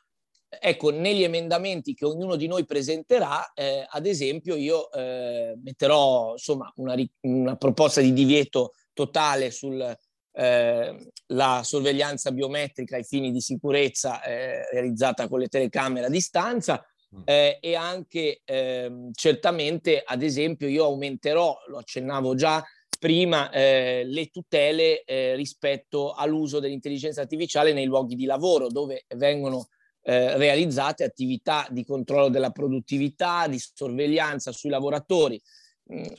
Ecco, 0.49 0.89
negli 0.89 1.23
emendamenti 1.23 1.93
che 1.93 2.05
ognuno 2.05 2.35
di 2.35 2.47
noi 2.47 2.65
presenterà, 2.65 3.53
eh, 3.53 3.85
ad 3.87 4.07
esempio, 4.07 4.55
io 4.55 4.91
eh, 4.91 5.55
metterò 5.63 6.31
insomma 6.31 6.71
una, 6.77 6.95
una 7.21 7.55
proposta 7.55 8.01
di 8.01 8.11
divieto 8.13 8.73
totale 8.93 9.51
sul, 9.51 9.95
eh, 10.31 11.11
la 11.27 11.61
sorveglianza 11.63 12.31
biometrica 12.31 12.95
ai 12.95 13.03
fini 13.03 13.31
di 13.31 13.41
sicurezza 13.41 14.21
eh, 14.23 14.69
realizzata 14.71 15.27
con 15.27 15.39
le 15.39 15.47
telecamere 15.47 16.07
a 16.07 16.09
distanza 16.09 16.83
mm. 17.15 17.21
eh, 17.25 17.57
e 17.61 17.75
anche 17.75 18.41
ehm, 18.45 19.11
certamente, 19.13 20.01
ad 20.05 20.23
esempio, 20.23 20.67
io 20.67 20.85
aumenterò, 20.85 21.57
lo 21.67 21.77
accennavo 21.77 22.35
già 22.35 22.63
prima, 22.99 23.49
eh, 23.51 24.03
le 24.05 24.27
tutele 24.27 25.03
eh, 25.03 25.35
rispetto 25.35 26.13
all'uso 26.13 26.59
dell'intelligenza 26.59 27.21
artificiale 27.21 27.73
nei 27.73 27.85
luoghi 27.85 28.15
di 28.15 28.25
lavoro 28.25 28.67
dove 28.67 29.05
vengono 29.15 29.69
eh, 30.01 30.37
realizzate 30.37 31.03
attività 31.03 31.67
di 31.69 31.85
controllo 31.85 32.29
della 32.29 32.51
produttività, 32.51 33.47
di 33.47 33.59
sorveglianza 33.59 34.51
sui 34.51 34.69
lavoratori. 34.69 35.41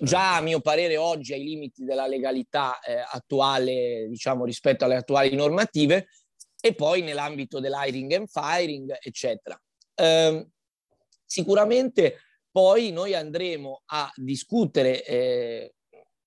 Già 0.01 0.37
a 0.37 0.41
mio 0.41 0.61
parere 0.61 0.97
oggi 0.97 1.33
ai 1.33 1.45
limiti 1.45 1.85
della 1.85 2.09
legalità 2.09 2.81
eh, 2.81 3.05
attuale, 3.09 4.07
diciamo 4.09 4.45
rispetto 4.45 4.85
alle 4.85 4.97
attuali 4.97 5.35
normative, 5.37 6.09
e 6.61 6.75
poi 6.75 7.03
nell'ambito 7.03 7.61
dell'hiring 7.61 8.13
and 8.13 8.29
firing, 8.29 8.97
eccetera. 9.01 9.61
Eh, 9.95 10.49
sicuramente 11.25 12.19
poi 12.51 12.91
noi 12.91 13.15
andremo 13.15 13.83
a 13.87 14.11
discutere 14.17 15.05
eh, 15.05 15.75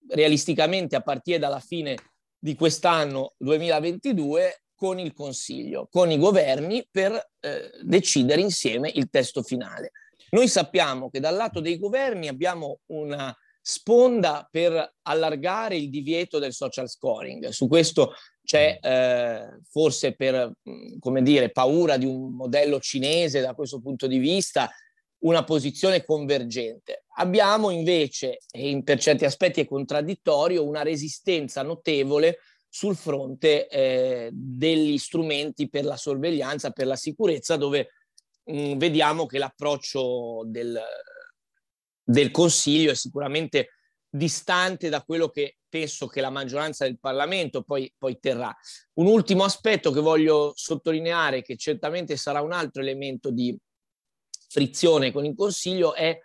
realisticamente 0.07 0.95
a 0.95 1.01
partire 1.01 1.37
dalla 1.37 1.59
fine 1.59 1.97
di 2.39 2.55
quest'anno 2.55 3.33
2022 3.37 4.63
con 4.73 4.99
il 4.99 5.13
Consiglio, 5.13 5.87
con 5.91 6.11
i 6.11 6.17
governi 6.17 6.87
per 6.89 7.13
eh, 7.39 7.71
decidere 7.81 8.41
insieme 8.41 8.89
il 8.93 9.09
testo 9.09 9.43
finale. 9.43 9.91
Noi 10.33 10.47
sappiamo 10.47 11.09
che 11.09 11.19
dal 11.19 11.35
lato 11.35 11.59
dei 11.59 11.77
governi 11.77 12.27
abbiamo 12.27 12.79
una 12.87 13.35
sponda 13.61 14.47
per 14.49 14.95
allargare 15.03 15.77
il 15.77 15.89
divieto 15.89 16.39
del 16.39 16.53
social 16.53 16.89
scoring. 16.89 17.49
Su 17.49 17.67
questo 17.67 18.13
c'è 18.43 18.79
eh, 18.81 19.59
forse 19.69 20.15
per, 20.15 20.51
mm, 20.67 20.97
come 20.99 21.21
dire, 21.21 21.51
paura 21.51 21.97
di 21.97 22.05
un 22.05 22.33
modello 22.33 22.79
cinese 22.79 23.41
da 23.41 23.53
questo 23.53 23.79
punto 23.79 24.07
di 24.07 24.17
vista, 24.17 24.69
una 25.19 25.43
posizione 25.43 26.03
convergente. 26.03 27.05
Abbiamo 27.17 27.69
invece, 27.69 28.39
e 28.51 28.69
in 28.69 28.83
per 28.83 28.99
certi 28.99 29.25
aspetti 29.25 29.61
è 29.61 29.65
contraddittorio, 29.65 30.67
una 30.67 30.81
resistenza 30.81 31.61
notevole 31.61 32.39
sul 32.67 32.95
fronte 32.95 33.67
eh, 33.67 34.29
degli 34.33 34.97
strumenti 34.97 35.69
per 35.69 35.85
la 35.85 35.95
sorveglianza, 35.95 36.71
per 36.71 36.87
la 36.87 36.95
sicurezza, 36.95 37.55
dove 37.55 37.89
mh, 38.45 38.73
mm, 38.73 38.77
vediamo 38.77 39.25
che 39.25 39.37
l'approccio 39.37 40.43
del, 40.45 40.81
del 42.03 42.31
Consiglio 42.31 42.91
è 42.91 42.95
sicuramente 42.95 43.69
distante 44.09 44.89
da 44.89 45.01
quello 45.03 45.29
che 45.29 45.57
penso 45.67 46.05
che 46.05 46.21
la 46.21 46.29
maggioranza 46.29 46.85
del 46.85 46.99
Parlamento 46.99 47.63
poi, 47.63 47.91
poi, 47.97 48.19
terrà. 48.19 48.55
Un 48.93 49.07
ultimo 49.07 49.43
aspetto 49.43 49.91
che 49.91 50.01
voglio 50.01 50.53
sottolineare, 50.55 51.41
che 51.41 51.57
certamente 51.57 52.15
sarà 52.15 52.41
un 52.41 52.51
altro 52.51 52.81
elemento 52.81 53.31
di 53.31 53.57
frizione 54.49 55.11
con 55.11 55.25
il 55.25 55.33
Consiglio, 55.33 55.95
è 55.95 56.15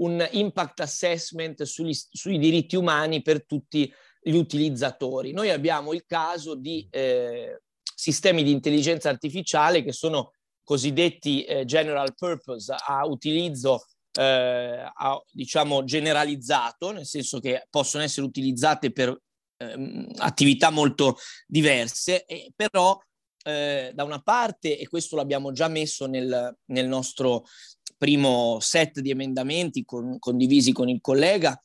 un 0.00 0.26
impact 0.30 0.80
assessment 0.80 1.62
sugli, 1.62 1.94
sui 1.94 2.38
diritti 2.38 2.76
umani 2.76 3.22
per 3.22 3.46
tutti 3.46 3.90
gli 4.20 4.36
utilizzatori. 4.36 5.32
Noi 5.32 5.50
abbiamo 5.50 5.94
il 5.94 6.04
caso 6.04 6.54
di 6.54 6.86
eh, 6.90 7.62
sistemi 7.94 8.42
di 8.42 8.50
intelligenza 8.50 9.08
artificiale 9.08 9.82
che 9.82 9.92
sono 9.92 10.32
cosiddetti 10.68 11.44
eh, 11.44 11.64
general 11.64 12.14
purpose 12.14 12.74
a 12.76 13.06
utilizzo 13.06 13.86
eh, 14.12 14.22
a, 14.22 15.18
diciamo 15.30 15.82
generalizzato, 15.82 16.92
nel 16.92 17.06
senso 17.06 17.40
che 17.40 17.66
possono 17.70 18.04
essere 18.04 18.26
utilizzate 18.26 18.92
per 18.92 19.18
ehm, 19.56 20.10
attività 20.18 20.68
molto 20.68 21.16
diverse, 21.46 22.26
e, 22.26 22.52
però 22.54 22.98
eh, 23.44 23.92
da 23.94 24.04
una 24.04 24.20
parte, 24.20 24.78
e 24.78 24.86
questo 24.88 25.16
l'abbiamo 25.16 25.52
già 25.52 25.68
messo 25.68 26.04
nel, 26.04 26.54
nel 26.66 26.86
nostro 26.86 27.46
primo 27.96 28.58
set 28.60 29.00
di 29.00 29.08
emendamenti 29.08 29.86
con, 29.86 30.18
condivisi 30.18 30.72
con 30.72 30.90
il 30.90 31.00
collega, 31.00 31.58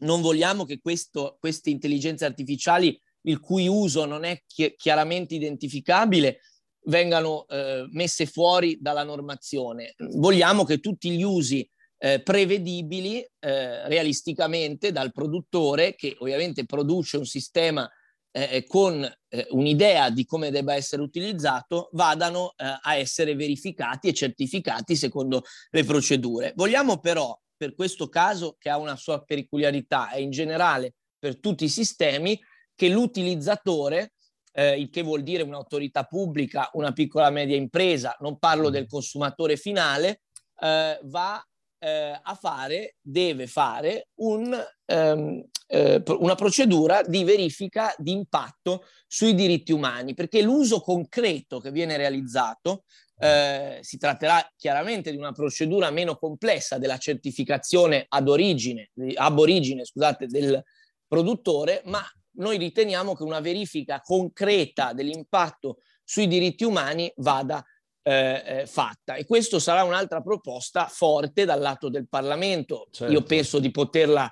non 0.00 0.20
vogliamo 0.20 0.66
che 0.66 0.78
questo, 0.78 1.38
queste 1.40 1.70
intelligenze 1.70 2.26
artificiali, 2.26 3.00
il 3.22 3.40
cui 3.40 3.66
uso 3.66 4.04
non 4.04 4.24
è 4.24 4.42
chi- 4.46 4.74
chiaramente 4.76 5.34
identificabile, 5.34 6.40
vengano 6.84 7.46
eh, 7.46 7.86
messe 7.90 8.26
fuori 8.26 8.78
dalla 8.80 9.04
normazione. 9.04 9.94
Vogliamo 9.98 10.64
che 10.64 10.78
tutti 10.78 11.10
gli 11.10 11.22
usi 11.22 11.68
eh, 11.98 12.22
prevedibili 12.22 13.20
eh, 13.20 13.86
realisticamente 13.88 14.90
dal 14.90 15.12
produttore, 15.12 15.94
che 15.94 16.16
ovviamente 16.18 16.64
produce 16.64 17.18
un 17.18 17.26
sistema 17.26 17.90
eh, 18.32 18.64
con 18.66 19.02
eh, 19.28 19.46
un'idea 19.50 20.08
di 20.08 20.24
come 20.24 20.50
debba 20.50 20.74
essere 20.74 21.02
utilizzato, 21.02 21.90
vadano 21.92 22.54
a 22.56 22.94
essere 22.94 23.34
verificati 23.34 24.08
e 24.08 24.14
certificati 24.14 24.96
secondo 24.96 25.42
le 25.70 25.84
procedure. 25.84 26.52
Vogliamo 26.56 26.98
però, 26.98 27.38
per 27.56 27.74
questo 27.74 28.08
caso 28.08 28.56
che 28.58 28.70
ha 28.70 28.78
una 28.78 28.96
sua 28.96 29.22
peculiarità 29.22 30.10
e 30.12 30.22
in 30.22 30.30
generale 30.30 30.94
per 31.18 31.38
tutti 31.38 31.64
i 31.64 31.68
sistemi, 31.68 32.40
che 32.74 32.88
l'utilizzatore 32.88 34.12
eh, 34.52 34.78
il 34.78 34.90
che 34.90 35.02
vuol 35.02 35.22
dire 35.22 35.42
un'autorità 35.42 36.04
pubblica, 36.04 36.70
una 36.74 36.92
piccola 36.92 37.30
media 37.30 37.56
impresa, 37.56 38.16
non 38.20 38.38
parlo 38.38 38.70
del 38.70 38.86
consumatore 38.86 39.56
finale, 39.56 40.22
eh, 40.60 40.98
va 41.04 41.44
eh, 41.78 42.20
a 42.22 42.34
fare, 42.34 42.96
deve 43.00 43.46
fare 43.46 44.08
un, 44.16 44.54
ehm, 44.84 45.44
eh, 45.66 46.02
una 46.06 46.34
procedura 46.34 47.02
di 47.02 47.24
verifica 47.24 47.94
di 47.96 48.12
impatto 48.12 48.84
sui 49.06 49.34
diritti 49.34 49.72
umani, 49.72 50.14
perché 50.14 50.42
l'uso 50.42 50.80
concreto 50.80 51.58
che 51.58 51.70
viene 51.70 51.96
realizzato 51.96 52.84
eh, 53.22 53.78
si 53.82 53.98
tratterà 53.98 54.50
chiaramente 54.56 55.10
di 55.10 55.16
una 55.16 55.32
procedura 55.32 55.90
meno 55.90 56.16
complessa 56.16 56.78
della 56.78 56.96
certificazione 56.98 58.06
ad 58.08 58.28
origine, 58.28 58.90
ab 59.14 59.38
origine 59.38 59.84
scusate, 59.84 60.26
del 60.26 60.62
produttore, 61.06 61.82
ma 61.86 62.02
noi 62.32 62.58
riteniamo 62.58 63.14
che 63.14 63.22
una 63.22 63.40
verifica 63.40 64.00
concreta 64.00 64.92
dell'impatto 64.92 65.78
sui 66.04 66.26
diritti 66.26 66.64
umani 66.64 67.12
vada 67.16 67.64
eh, 68.02 68.42
eh, 68.44 68.66
fatta 68.66 69.14
e 69.14 69.26
questo 69.26 69.58
sarà 69.58 69.84
un'altra 69.84 70.20
proposta 70.22 70.86
forte 70.86 71.44
dal 71.44 71.60
lato 71.60 71.88
del 71.88 72.08
Parlamento. 72.08 72.88
Certo. 72.90 73.12
Io 73.12 73.22
penso 73.22 73.58
di 73.58 73.70
poterla 73.70 74.30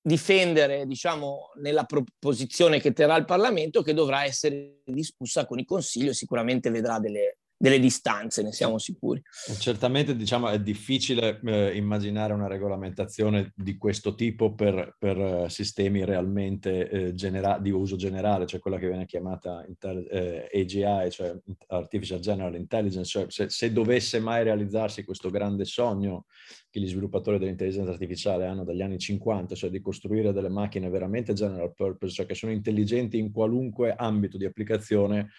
difendere, 0.00 0.86
diciamo, 0.86 1.50
nella 1.56 1.84
proposizione 1.84 2.80
che 2.80 2.92
terrà 2.92 3.16
il 3.16 3.24
Parlamento, 3.24 3.82
che 3.82 3.92
dovrà 3.92 4.24
essere 4.24 4.82
discussa 4.84 5.46
con 5.46 5.58
il 5.58 5.64
Consiglio 5.64 6.10
e 6.10 6.14
sicuramente 6.14 6.70
vedrà 6.70 7.00
delle, 7.00 7.38
delle 7.58 7.78
distanze, 7.78 8.42
ne 8.42 8.52
siamo 8.52 8.78
sicuri. 8.78 9.22
Certamente 9.58 10.14
diciamo, 10.14 10.48
è 10.48 10.60
difficile 10.60 11.40
eh, 11.42 11.74
immaginare 11.74 12.34
una 12.34 12.48
regolamentazione 12.48 13.52
di 13.56 13.78
questo 13.78 14.14
tipo 14.14 14.54
per, 14.54 14.94
per 14.98 15.16
uh, 15.16 15.48
sistemi 15.48 16.04
realmente 16.04 16.88
eh, 16.88 17.14
genera- 17.14 17.58
di 17.58 17.70
uso 17.70 17.96
generale, 17.96 18.46
cioè 18.46 18.60
quella 18.60 18.78
che 18.78 18.88
viene 18.88 19.06
chiamata 19.06 19.64
intel- 19.66 20.06
eh, 20.10 20.50
AGI, 20.52 21.10
cioè 21.10 21.34
Artificial 21.68 22.20
General 22.20 22.54
Intelligence, 22.54 23.08
cioè 23.08 23.26
se, 23.28 23.48
se, 23.48 23.72
dovesse 23.72 24.20
mai 24.20 24.44
realizzarsi 24.44 25.04
questo 25.04 25.30
grande 25.30 25.64
sogno 25.64 26.26
che 26.70 26.80
gli 26.80 26.88
sviluppatori 26.88 27.38
dell'intelligenza 27.38 27.90
artificiale 27.90 28.46
hanno 28.46 28.64
dagli 28.64 28.82
anni 28.82 28.98
50, 28.98 29.54
cioè 29.54 29.70
di 29.70 29.80
costruire 29.80 30.32
delle 30.32 30.50
macchine 30.50 30.90
veramente 30.90 31.32
general 31.32 31.72
purpose, 31.74 32.12
cioè 32.12 32.26
che 32.26 32.34
sono 32.34 32.52
intelligenti 32.52 33.18
in 33.18 33.32
qualunque 33.32 33.94
ambito 33.96 34.36
di 34.36 34.44
applicazione, 34.44 35.30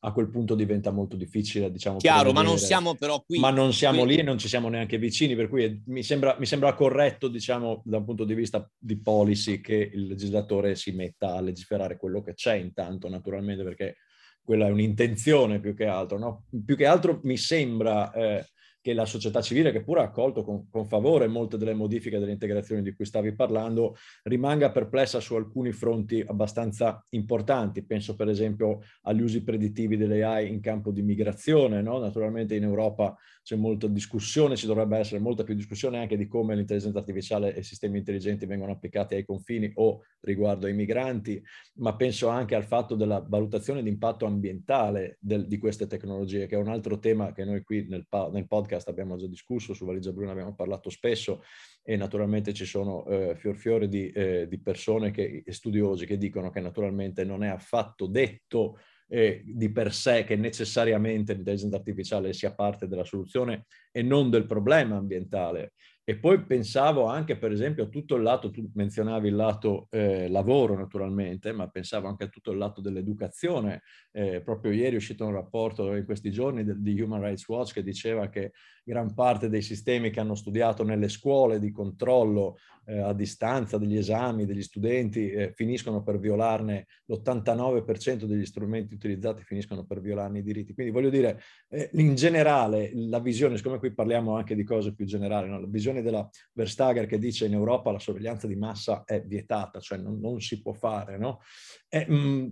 a 0.00 0.12
quel 0.12 0.28
punto 0.28 0.54
diventa 0.54 0.90
molto 0.90 1.16
difficile, 1.16 1.70
diciamo. 1.70 1.98
Chiaro, 1.98 2.32
ma 2.32 2.42
non 2.42 2.58
siamo 2.58 2.94
però 2.94 3.22
qui. 3.22 3.38
Ma 3.38 3.50
non 3.50 3.72
siamo 3.72 4.02
qui. 4.02 4.14
lì 4.14 4.16
e 4.16 4.22
non 4.22 4.38
ci 4.38 4.48
siamo 4.48 4.68
neanche 4.68 4.98
vicini, 4.98 5.34
per 5.34 5.48
cui 5.48 5.82
mi 5.86 6.02
sembra, 6.02 6.36
mi 6.38 6.46
sembra 6.46 6.74
corretto, 6.74 7.28
diciamo, 7.28 7.82
da 7.84 7.98
un 7.98 8.04
punto 8.04 8.24
di 8.24 8.34
vista 8.34 8.70
di 8.78 9.00
policy, 9.00 9.60
che 9.60 9.90
il 9.92 10.06
legislatore 10.06 10.76
si 10.76 10.92
metta 10.92 11.34
a 11.34 11.40
legiferare 11.40 11.96
quello 11.96 12.22
che 12.22 12.34
c'è 12.34 12.54
intanto, 12.54 13.08
naturalmente, 13.08 13.64
perché 13.64 13.96
quella 14.42 14.66
è 14.66 14.70
un'intenzione 14.70 15.60
più 15.60 15.74
che 15.74 15.86
altro, 15.86 16.18
no? 16.18 16.44
Più 16.64 16.76
che 16.76 16.86
altro 16.86 17.20
mi 17.24 17.36
sembra... 17.36 18.12
Eh, 18.12 18.46
che 18.86 18.94
la 18.94 19.04
società 19.04 19.40
civile, 19.42 19.72
che 19.72 19.82
pure 19.82 19.98
ha 19.98 20.04
accolto 20.04 20.44
con, 20.44 20.68
con 20.70 20.86
favore 20.86 21.26
molte 21.26 21.58
delle 21.58 21.74
modifiche 21.74 22.20
delle 22.20 22.30
integrazioni 22.30 22.82
di 22.82 22.94
cui 22.94 23.04
stavi 23.04 23.34
parlando, 23.34 23.96
rimanga 24.22 24.70
perplessa 24.70 25.18
su 25.18 25.34
alcuni 25.34 25.72
fronti 25.72 26.22
abbastanza 26.24 27.04
importanti. 27.08 27.84
Penso 27.84 28.14
per 28.14 28.28
esempio 28.28 28.82
agli 29.02 29.22
usi 29.22 29.42
predittivi 29.42 29.96
delle 29.96 30.22
AI 30.22 30.52
in 30.52 30.60
campo 30.60 30.92
di 30.92 31.02
migrazione. 31.02 31.82
No? 31.82 31.98
Naturalmente 31.98 32.54
in 32.54 32.62
Europa 32.62 33.16
c'è 33.46 33.54
molta 33.54 33.86
discussione, 33.86 34.56
ci 34.56 34.66
dovrebbe 34.66 34.98
essere 34.98 35.20
molta 35.20 35.44
più 35.44 35.54
discussione 35.54 35.98
anche 35.98 36.16
di 36.16 36.26
come 36.26 36.56
l'intelligenza 36.56 36.98
artificiale 36.98 37.54
e 37.54 37.60
i 37.60 37.62
sistemi 37.62 37.98
intelligenti 37.98 38.44
vengono 38.44 38.72
applicati 38.72 39.14
ai 39.14 39.24
confini 39.24 39.70
o 39.74 40.02
riguardo 40.22 40.66
ai 40.66 40.74
migranti, 40.74 41.40
ma 41.74 41.94
penso 41.94 42.26
anche 42.26 42.56
al 42.56 42.64
fatto 42.64 42.96
della 42.96 43.24
valutazione 43.24 43.84
di 43.84 43.88
impatto 43.88 44.26
ambientale 44.26 45.18
del, 45.20 45.46
di 45.46 45.58
queste 45.58 45.86
tecnologie, 45.86 46.48
che 46.48 46.56
è 46.56 46.58
un 46.58 46.66
altro 46.66 46.98
tema 46.98 47.30
che 47.30 47.44
noi 47.44 47.62
qui 47.62 47.86
nel, 47.88 48.08
nel 48.32 48.48
podcast 48.48 48.88
abbiamo 48.88 49.16
già 49.16 49.28
discusso, 49.28 49.74
su 49.74 49.84
Valigia 49.84 50.10
Bruna 50.10 50.32
abbiamo 50.32 50.56
parlato 50.56 50.90
spesso 50.90 51.44
e 51.84 51.94
naturalmente 51.94 52.52
ci 52.52 52.64
sono 52.64 53.06
eh, 53.06 53.36
fior 53.36 53.54
fiori 53.54 53.86
di, 53.86 54.10
eh, 54.10 54.48
di 54.48 54.58
persone 54.58 55.12
che, 55.12 55.44
studiosi 55.50 56.04
che 56.04 56.18
dicono 56.18 56.50
che 56.50 56.58
naturalmente 56.58 57.22
non 57.22 57.44
è 57.44 57.48
affatto 57.48 58.08
detto 58.08 58.80
eh, 59.08 59.42
di 59.44 59.70
per 59.70 59.92
sé 59.92 60.24
che 60.24 60.36
necessariamente 60.36 61.32
l'intelligenza 61.34 61.76
artificiale 61.76 62.32
sia 62.32 62.54
parte 62.54 62.88
della 62.88 63.04
soluzione 63.04 63.66
e 63.92 64.02
non 64.02 64.30
del 64.30 64.46
problema 64.46 64.96
ambientale. 64.96 65.72
E 66.08 66.16
poi 66.18 66.40
pensavo 66.44 67.06
anche, 67.06 67.36
per 67.36 67.50
esempio, 67.50 67.82
a 67.82 67.88
tutto 67.88 68.14
il 68.14 68.22
lato, 68.22 68.52
tu 68.52 68.70
menzionavi 68.74 69.26
il 69.26 69.34
lato 69.34 69.88
eh, 69.90 70.28
lavoro 70.28 70.76
naturalmente, 70.76 71.50
ma 71.50 71.68
pensavo 71.68 72.06
anche 72.06 72.22
a 72.22 72.28
tutto 72.28 72.52
il 72.52 72.58
lato 72.58 72.80
dell'educazione. 72.80 73.82
Eh, 74.12 74.40
proprio 74.40 74.70
ieri 74.70 74.92
è 74.94 74.98
uscito 74.98 75.26
un 75.26 75.32
rapporto 75.32 75.96
in 75.96 76.04
questi 76.04 76.30
giorni 76.30 76.64
di 76.80 77.00
Human 77.00 77.20
Rights 77.20 77.48
Watch 77.48 77.72
che 77.72 77.82
diceva 77.82 78.28
che 78.28 78.52
gran 78.84 79.14
parte 79.14 79.48
dei 79.48 79.62
sistemi 79.62 80.10
che 80.10 80.20
hanno 80.20 80.36
studiato 80.36 80.84
nelle 80.84 81.08
scuole 81.08 81.58
di 81.58 81.72
controllo 81.72 82.56
eh, 82.86 82.98
a 83.00 83.12
distanza 83.12 83.78
degli 83.78 83.96
esami 83.96 84.46
degli 84.46 84.62
studenti 84.62 85.30
eh, 85.30 85.52
finiscono 85.52 86.02
per 86.02 86.18
violarne 86.18 86.86
l'89% 87.06 88.24
degli 88.24 88.46
strumenti 88.46 88.94
utilizzati 88.94 89.42
finiscono 89.42 89.84
per 89.84 90.00
violarne 90.00 90.38
i 90.38 90.42
diritti. 90.42 90.72
Quindi 90.72 90.92
voglio 90.92 91.10
dire, 91.10 91.40
eh, 91.68 91.90
in 91.94 92.14
generale 92.14 92.90
la 92.94 93.18
visione, 93.18 93.56
siccome 93.56 93.78
qui 93.78 93.92
parliamo 93.92 94.36
anche 94.36 94.54
di 94.54 94.64
cose 94.64 94.94
più 94.94 95.04
generali, 95.04 95.48
no? 95.48 95.60
la 95.60 95.66
visione 95.66 95.95
della 96.02 96.28
Verstager 96.52 97.06
che 97.06 97.18
dice 97.18 97.46
in 97.46 97.52
Europa 97.52 97.92
la 97.92 97.98
sorveglianza 97.98 98.46
di 98.46 98.56
massa 98.56 99.04
è 99.04 99.22
vietata, 99.22 99.80
cioè 99.80 99.98
non, 99.98 100.18
non 100.20 100.40
si 100.40 100.60
può 100.60 100.72
fare, 100.72 101.18
no? 101.18 101.40
È, 101.88 102.04
mh, 102.06 102.14
mm, 102.14 102.48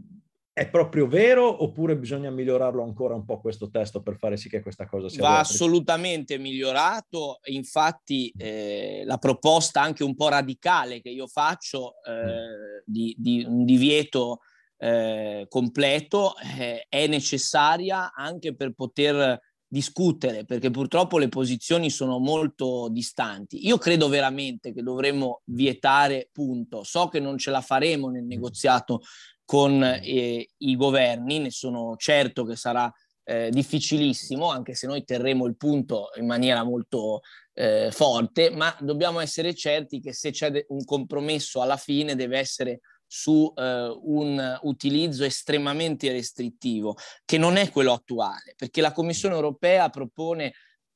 è 0.55 0.71
proprio 0.71 1.09
vero 1.09 1.65
oppure 1.65 1.99
bisogna 1.99 2.31
migliorarlo 2.31 2.81
ancora 2.85 3.17
un 3.17 3.25
po' 3.25 3.41
questo 3.41 3.71
testo 3.71 4.03
per 4.03 4.17
fare 4.17 4.37
sì 4.37 4.49
che 4.49 4.63
questa 4.63 4.87
cosa 4.87 5.09
sia 5.09 5.21
Va 5.21 5.31
vera? 5.31 5.41
assolutamente 5.41 6.39
migliorato, 6.39 7.41
infatti 7.47 8.33
eh, 8.37 9.03
la 9.05 9.19
proposta 9.19 9.83
anche 9.83 10.05
un 10.05 10.15
po' 10.15 10.29
radicale 10.29 11.01
che 11.01 11.09
io 11.09 11.27
faccio 11.27 11.95
eh, 12.05 12.13
mm. 12.13 12.83
di, 12.85 13.17
di, 13.19 13.45
un 13.45 13.65
divieto 13.65 14.43
eh, 14.77 15.47
completo 15.49 16.35
eh, 16.39 16.87
è 16.89 17.09
necessaria 17.09 18.13
anche 18.15 18.55
per 18.55 18.75
poter 18.75 19.41
discutere, 19.75 20.45
perché 20.45 20.71
purtroppo 20.71 21.19
le 21.19 21.29
posizioni 21.29 21.91
sono 21.91 22.21
molto 22.21 22.89
distanti. 22.89 23.67
Io 23.67 23.77
credo 23.77 24.09
veramente 24.09 24.73
che 24.73 24.85
dovremmo 24.85 25.41
vietare, 25.47 26.29
punto. 26.33 26.85
So 26.85 27.09
che 27.09 27.19
non 27.19 27.39
ce 27.39 27.51
la 27.51 27.61
faremo 27.61 28.09
nel 28.09 28.23
mm. 28.23 28.29
negoziato 28.29 29.01
con 29.45 29.83
eh, 29.83 30.49
i 30.57 30.77
governi, 30.77 31.41
ne 31.41 31.51
sono 31.51 31.97
certo 31.97 32.45
che 32.45 32.55
sarà 32.55 32.91
eh, 33.25 33.51
difficilissimo, 33.51 34.49
anche 34.49 34.75
se 34.75 34.87
noi 34.87 35.03
terremo 35.03 35.45
il 35.47 35.57
punto 35.57 36.11
in 36.19 36.27
maniera 36.27 36.63
molto 36.63 37.23
eh, 37.55 37.91
forte, 37.91 38.51
ma 38.51 38.75
dobbiamo 38.81 39.19
essere 39.19 39.55
certi 39.55 40.01
che 40.01 40.13
se 40.13 40.31
c'è 40.31 40.65
un 40.69 40.85
compromesso 40.85 41.61
alla 41.61 41.77
fine 41.77 42.15
deve 42.15 42.39
essere 42.39 42.81
su 43.17 43.53
eh, 43.55 43.97
un 44.03 44.59
utilizzo 44.63 45.23
estremamente 45.23 46.11
restrittivo, 46.11 46.97
che 47.25 47.39
non 47.39 47.55
è 47.57 47.71
quello 47.71 47.93
attuale, 47.93 48.55
perché 48.57 48.81
la 48.81 48.91
Commissione 48.91 49.37
europea 49.37 49.89
propone 49.89 50.53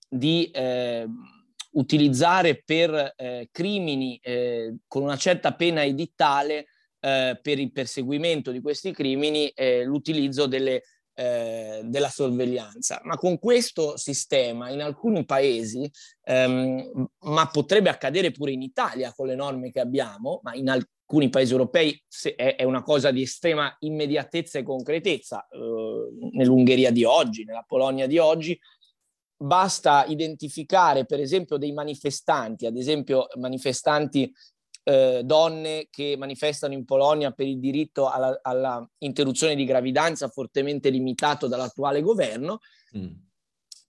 di 0.09 0.51
eh, 0.51 1.07
utilizzare 1.73 2.61
per 2.65 3.15
eh, 3.17 3.49
crimini 3.53 4.21
con 4.89 5.03
una 5.03 5.17
certa 5.17 5.55
pena 5.55 5.85
edittale 5.85 6.67
eh, 7.01 7.39
per 7.41 7.61
il 7.61 7.71
perseguimento 7.71 8.51
di 8.51 8.61
questi 8.61 8.91
crimini 8.91 9.49
eh, 9.51 9.85
l'utilizzo 9.85 10.47
delle, 10.47 10.83
eh, 11.15 11.83
della 11.85 12.09
sorveglianza. 12.09 13.01
Ma 13.05 13.17
con 13.17 13.39
questo 13.39 13.97
sistema 13.97 14.71
in 14.71 14.83
alcuni 14.83 15.25
paesi, 15.25 15.89
ehm, 16.25 17.09
ma 17.21 17.47
potrebbe 17.47 17.91
accadere 17.91 18.33
pure 18.33 18.51
in 18.51 18.63
Italia 18.63 19.13
con 19.13 19.29
le 19.29 19.37
norme 19.37 19.71
che 19.71 19.79
abbiamo, 19.79 20.41
ma 20.43 20.55
in 20.55 20.69
alcuni 21.09 21.31
paesi 21.31 21.53
europei 21.53 21.99
è, 22.37 22.63
una 22.65 22.83
cosa 22.83 23.11
di 23.11 23.23
estrema 23.23 23.75
immediatezza 23.81 24.59
e 24.59 24.63
concretezza, 24.63 25.49
eh, 25.49 26.29
nell'Ungheria 26.33 26.93
di 26.93 27.03
oggi, 27.05 27.45
nella 27.45 27.65
Polonia 27.67 28.07
di 28.07 28.19
oggi, 28.19 28.59
basta 29.35 30.05
identificare 30.07 31.07
per 31.07 31.21
esempio 31.21 31.57
dei 31.57 31.73
manifestanti, 31.73 32.67
ad 32.67 32.77
esempio 32.77 33.29
manifestanti 33.37 34.31
eh, 34.83 35.23
donne 35.25 35.87
che 35.91 36.15
manifestano 36.19 36.75
in 36.75 36.85
Polonia 36.85 37.31
per 37.31 37.47
il 37.47 37.59
diritto 37.59 38.11
alla, 38.11 38.39
alla 38.43 38.87
interruzione 38.99 39.55
di 39.55 39.65
gravidanza 39.65 40.29
fortemente 40.29 40.91
limitato 40.91 41.47
dall'attuale 41.47 42.03
governo, 42.03 42.59
mm. 42.97 43.13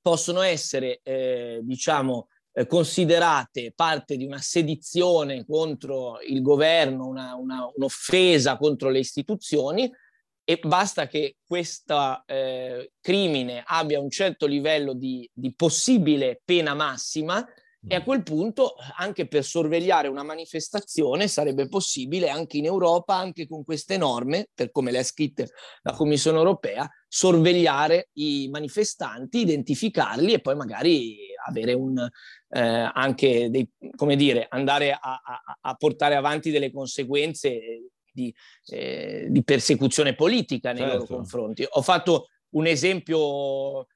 possono 0.02 0.40
essere, 0.42 1.02
eh, 1.04 1.60
diciamo, 1.64 2.28
eh, 2.52 2.66
considerate 2.68 3.74
parte 3.76 4.18
di 4.18 4.26
una 4.26 4.40
sedizione 4.40 5.46
contro 5.46 6.20
il 6.22 6.42
governo, 6.42 7.08
una, 7.08 7.36
una, 7.36 7.70
un'offesa 7.76 8.58
contro 8.58 8.90
le 8.90 9.00
istituzioni 9.00 9.92
e 10.44 10.60
basta 10.64 11.08
che 11.08 11.36
questo 11.46 12.24
eh, 12.26 12.94
crimine 13.00 13.64
abbia 13.66 14.00
un 14.00 14.10
certo 14.10 14.48
livello 14.48 14.94
di, 14.94 15.30
di 15.32 15.54
possibile 15.54 16.42
pena 16.44 16.74
massima 16.74 17.46
e 17.88 17.96
a 17.96 18.04
quel 18.04 18.24
punto, 18.24 18.76
anche 18.98 19.26
per 19.28 19.46
sorvegliare 19.46 20.10
una 20.10 20.24
manifestazione, 20.24 21.30
sarebbe 21.30 21.70
possibile 21.70 22.30
anche 22.30 22.58
in 22.58 22.66
Europa, 22.66 23.16
anche 23.16 23.48
con 23.48 23.64
queste 23.64 23.96
norme, 23.96 24.50
per 24.54 24.70
come 24.72 24.92
le 24.92 25.00
ha 25.00 25.04
scritte 25.04 25.50
la 25.84 25.94
Commissione 25.94 26.38
europea, 26.38 26.90
sorvegliare 27.08 28.10
i 28.14 28.50
manifestanti, 28.52 29.40
identificarli 29.40 30.34
e 30.34 30.42
poi 30.42 30.56
magari 30.58 31.18
avere 31.48 31.72
un, 31.72 32.06
eh, 32.50 32.60
anche 32.94 33.50
dei, 33.50 33.70
come 33.96 34.16
dire, 34.16 34.48
andare 34.50 34.92
a, 34.92 35.22
a, 35.24 35.58
a 35.62 35.76
portare 35.76 36.16
avanti 36.16 36.52
delle 36.52 36.72
conseguenze 36.72 37.92
di, 38.12 38.34
eh, 38.68 39.28
di 39.30 39.44
persecuzione 39.44 40.16
politica 40.16 40.72
nei 40.72 40.82
certo. 40.82 40.98
loro 40.98 41.06
confronti. 41.08 41.66
Ho 41.68 41.82
fatto 41.82 42.28
un 42.52 42.66
esempio 42.66 43.88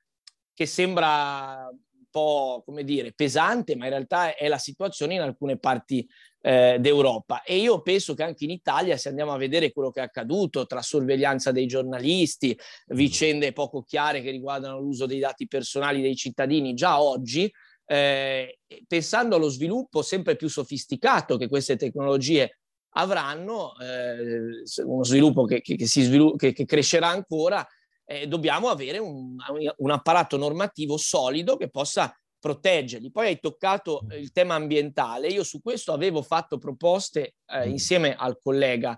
che 0.54 0.66
sembra 0.66 1.70
po', 2.14 2.62
come 2.64 2.84
dire, 2.84 3.12
pesante, 3.12 3.76
ma 3.76 3.86
in 3.86 3.90
realtà 3.90 4.36
è 4.36 4.48
la 4.48 4.60
situazione 4.60 5.16
in 5.16 5.22
alcune 5.22 5.58
parti 5.58 6.08
eh, 6.42 6.78
d'Europa. 6.80 7.42
E 7.42 7.56
io 7.56 7.82
penso 7.82 8.14
che 8.14 8.22
anche 8.22 8.44
in 8.44 8.52
Italia, 8.52 8.98
se 8.98 9.10
andiamo 9.10 9.32
a 9.32 9.38
vedere 9.38 9.72
quello 9.72 9.90
che 9.90 10.00
è 10.00 10.04
accaduto 10.04 10.68
tra 10.68 10.84
sorveglianza 10.84 11.52
dei 11.52 11.66
giornalisti, 11.66 12.56
vicende 12.90 13.52
poco 13.52 13.82
chiare 13.82 14.22
che 14.22 14.30
riguardano 14.30 14.80
l'uso 14.80 15.08
dei 15.08 15.18
dati 15.18 15.48
personali 15.48 16.04
dei 16.04 16.16
cittadini, 16.16 16.76
già 16.76 17.02
oggi, 17.02 17.52
eh, 17.86 18.60
pensando 18.88 19.36
allo 19.36 19.50
sviluppo 19.50 20.02
sempre 20.02 20.36
più 20.36 20.48
sofisticato 20.48 21.38
che 21.38 21.48
queste 21.48 21.76
tecnologie 21.76 22.60
avranno, 22.96 23.74
eh, 23.80 24.64
uno 24.84 25.04
sviluppo 25.04 25.46
che, 25.46 25.62
che, 25.62 25.76
che, 25.76 25.86
svilu- 25.88 26.38
che 26.38 26.66
crescerà 26.66 27.08
ancora, 27.08 27.66
eh, 28.06 28.28
dobbiamo 28.28 28.70
avere 28.70 28.98
un, 28.98 29.36
un, 29.78 29.92
apparato 29.92 30.38
normativo 30.38 30.98
solido 30.98 31.56
che 31.56 31.70
possa 31.70 32.16
proteggerli. 32.40 33.12
Poi 33.12 33.28
hai 33.28 33.40
toccato 33.40 34.06
il 34.12 34.32
tema 34.32 34.56
ambientale. 34.56 35.30
Io 35.30 35.44
su 35.44 35.62
questo 35.62 35.94
avevo 35.94 36.22
fatto 36.22 36.58
proposte 36.58 37.36
eh, 37.46 37.70
insieme 37.70 38.16
al 38.16 38.38
collega 38.40 38.98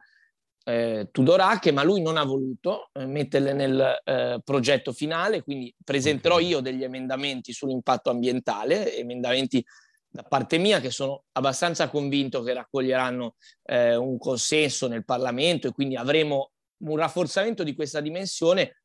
eh, 0.68 1.10
Tudorache, 1.12 1.72
ma 1.72 1.84
lui 1.84 2.02
non 2.02 2.18
ha 2.18 2.24
voluto 2.24 2.90
eh, 2.94 3.06
metterle 3.06 3.54
nel 3.54 4.02
eh, 4.04 4.42
progetto 4.44 4.92
finale, 4.92 5.44
quindi 5.44 5.74
presenterò 5.84 6.40
io 6.40 6.60
degli 6.60 6.84
emendamenti 6.84 7.54
sull'impatto 7.54 8.10
ambientale, 8.10 8.96
emendamenti 8.98 9.64
da 10.10 10.24
parte 10.24 10.58
mia 10.58 10.80
che 10.80 10.90
sono 10.90 11.26
abbastanza 11.34 11.90
convinto 11.90 12.42
che 12.42 12.54
raccoglieranno 12.54 13.36
eh, 13.64 13.96
un 13.96 14.18
consenso 14.18 14.88
nel 14.88 15.06
Parlamento 15.06 15.68
e 15.68 15.72
quindi 15.72 15.96
avremo 15.96 16.52
un 16.78 16.98
rafforzamento 16.98 17.64
di 17.64 17.76
questa 17.76 18.02
dimensione 18.02 18.82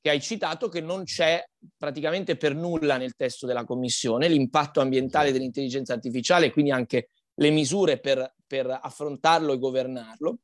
che 0.00 0.10
hai 0.10 0.20
citato 0.20 0.68
che 0.68 0.80
non 0.80 1.04
c'è 1.04 1.44
praticamente 1.76 2.36
per 2.36 2.54
nulla 2.54 2.96
nel 2.96 3.16
testo 3.16 3.46
della 3.46 3.64
Commissione, 3.64 4.28
l'impatto 4.28 4.80
ambientale 4.80 5.32
dell'intelligenza 5.32 5.92
artificiale, 5.92 6.52
quindi 6.52 6.70
anche 6.70 7.10
le 7.34 7.50
misure 7.50 7.98
per, 7.98 8.34
per 8.46 8.78
affrontarlo 8.80 9.52
e 9.52 9.58
governarlo. 9.58 10.38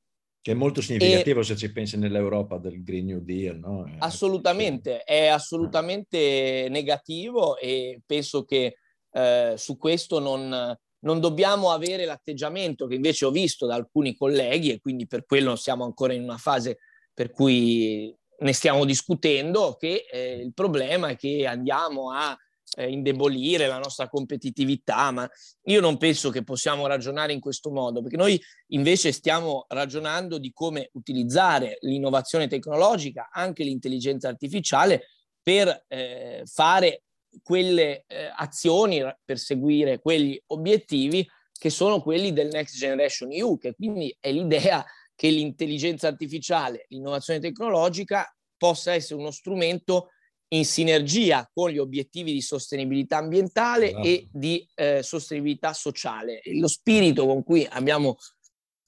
Che 0.44 0.52
è 0.52 0.54
molto 0.54 0.82
significativo 0.82 1.40
e, 1.40 1.44
se 1.44 1.56
ci 1.56 1.72
pensi 1.72 1.96
nell'Europa 1.96 2.58
del 2.58 2.82
Green 2.82 3.06
New 3.06 3.20
Deal, 3.20 3.58
no? 3.58 3.90
Assolutamente, 4.00 5.02
è 5.02 5.28
assolutamente 5.28 6.66
negativo 6.68 7.56
e 7.56 8.02
penso 8.04 8.44
che 8.44 8.76
eh, 9.10 9.54
su 9.56 9.78
questo 9.78 10.18
non, 10.18 10.76
non 10.98 11.20
dobbiamo 11.20 11.70
avere 11.70 12.04
l'atteggiamento 12.04 12.86
che 12.86 12.94
invece 12.94 13.24
ho 13.24 13.30
visto 13.30 13.64
da 13.64 13.76
alcuni 13.76 14.14
colleghi 14.14 14.70
e 14.70 14.80
quindi 14.80 15.06
per 15.06 15.24
quello 15.24 15.56
siamo 15.56 15.84
ancora 15.84 16.12
in 16.12 16.24
una 16.24 16.36
fase 16.36 16.76
per 17.14 17.30
cui 17.30 18.14
ne 18.40 18.52
stiamo 18.52 18.84
discutendo, 18.84 19.78
che 19.78 20.04
eh, 20.12 20.42
il 20.42 20.52
problema 20.52 21.08
è 21.08 21.16
che 21.16 21.46
andiamo 21.46 22.10
a 22.10 22.36
eh, 22.76 22.90
indebolire 22.90 23.66
la 23.66 23.78
nostra 23.78 24.08
competitività, 24.08 25.10
ma 25.10 25.28
io 25.64 25.80
non 25.80 25.96
penso 25.96 26.30
che 26.30 26.42
possiamo 26.42 26.86
ragionare 26.86 27.32
in 27.32 27.40
questo 27.40 27.70
modo, 27.70 28.00
perché 28.02 28.16
noi 28.16 28.40
invece 28.68 29.12
stiamo 29.12 29.64
ragionando 29.68 30.38
di 30.38 30.52
come 30.52 30.90
utilizzare 30.92 31.78
l'innovazione 31.80 32.48
tecnologica, 32.48 33.28
anche 33.32 33.64
l'intelligenza 33.64 34.28
artificiale, 34.28 35.08
per 35.42 35.84
eh, 35.88 36.42
fare 36.46 37.02
quelle 37.42 38.04
eh, 38.06 38.30
azioni, 38.34 39.02
per 39.24 39.38
seguire 39.38 40.00
quegli 40.00 40.40
obiettivi 40.46 41.26
che 41.52 41.70
sono 41.70 42.00
quelli 42.00 42.32
del 42.32 42.48
Next 42.48 42.76
Generation 42.76 43.30
EU, 43.32 43.58
che 43.58 43.74
quindi 43.74 44.14
è 44.18 44.32
l'idea 44.32 44.84
che 45.14 45.28
l'intelligenza 45.28 46.08
artificiale, 46.08 46.86
l'innovazione 46.88 47.40
tecnologica 47.40 48.34
possa 48.56 48.94
essere 48.94 49.20
uno 49.20 49.30
strumento 49.30 50.10
in 50.48 50.64
sinergia 50.64 51.48
con 51.52 51.70
gli 51.70 51.78
obiettivi 51.78 52.32
di 52.32 52.40
sostenibilità 52.40 53.16
ambientale 53.18 53.88
esatto. 53.88 54.06
e 54.06 54.28
di 54.30 54.68
eh, 54.74 55.02
sostenibilità 55.02 55.72
sociale. 55.72 56.40
Lo 56.54 56.68
spirito 56.68 57.26
con 57.26 57.42
cui 57.42 57.66
abbiamo 57.68 58.16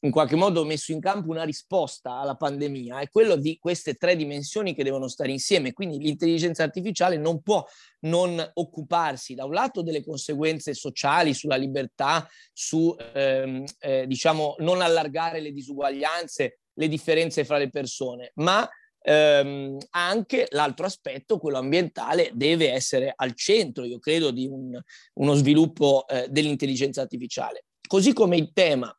in 0.00 0.12
qualche 0.12 0.36
modo 0.36 0.64
messo 0.64 0.92
in 0.92 1.00
campo 1.00 1.30
una 1.30 1.42
risposta 1.42 2.18
alla 2.18 2.36
pandemia 2.36 3.00
è 3.00 3.08
quello 3.08 3.34
di 3.36 3.58
queste 3.58 3.94
tre 3.94 4.14
dimensioni 4.14 4.74
che 4.74 4.84
devono 4.84 5.08
stare 5.08 5.30
insieme. 5.30 5.72
Quindi 5.72 5.98
l'intelligenza 5.98 6.62
artificiale 6.62 7.16
non 7.16 7.42
può 7.42 7.64
non 8.00 8.50
occuparsi 8.54 9.34
da 9.34 9.44
un 9.44 9.52
lato 9.52 9.82
delle 9.82 10.04
conseguenze 10.04 10.74
sociali 10.74 11.34
sulla 11.34 11.56
libertà, 11.56 12.28
su 12.52 12.94
ehm, 13.14 13.64
eh, 13.80 14.06
diciamo 14.06 14.56
non 14.58 14.80
allargare 14.80 15.40
le 15.40 15.52
disuguaglianze, 15.52 16.60
le 16.74 16.88
differenze 16.88 17.44
fra 17.44 17.58
le 17.58 17.70
persone, 17.70 18.32
ma 18.34 18.68
ehm, 19.08 19.78
anche 19.90 20.48
l'altro 20.50 20.84
aspetto, 20.84 21.38
quello 21.38 21.58
ambientale, 21.58 22.30
deve 22.34 22.72
essere 22.72 23.12
al 23.14 23.34
centro, 23.34 23.84
io 23.84 24.00
credo, 24.00 24.32
di 24.32 24.46
un, 24.46 24.78
uno 25.14 25.34
sviluppo 25.34 26.06
eh, 26.08 26.26
dell'intelligenza 26.28 27.02
artificiale. 27.02 27.66
Così 27.86 28.12
come 28.12 28.36
il 28.36 28.52
tema 28.52 28.94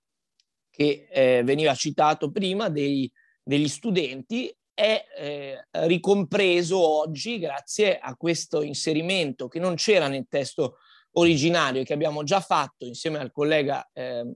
che 0.69 1.07
eh, 1.11 1.41
veniva 1.43 1.75
citato 1.75 2.31
prima 2.31 2.69
dei, 2.69 3.11
degli 3.43 3.67
studenti 3.67 4.55
è 4.73 5.03
eh, 5.17 5.67
ricompreso 5.87 6.79
oggi 6.79 7.39
grazie 7.39 7.97
a 7.97 8.15
questo 8.15 8.61
inserimento 8.61 9.47
che 9.47 9.59
non 9.59 9.73
c'era 9.75 10.07
nel 10.07 10.27
testo 10.29 10.77
originario 11.13 11.83
che 11.83 11.93
abbiamo 11.93 12.21
già 12.23 12.39
fatto 12.41 12.85
insieme 12.85 13.17
al 13.17 13.31
collega 13.31 13.89
eh, 13.91 14.35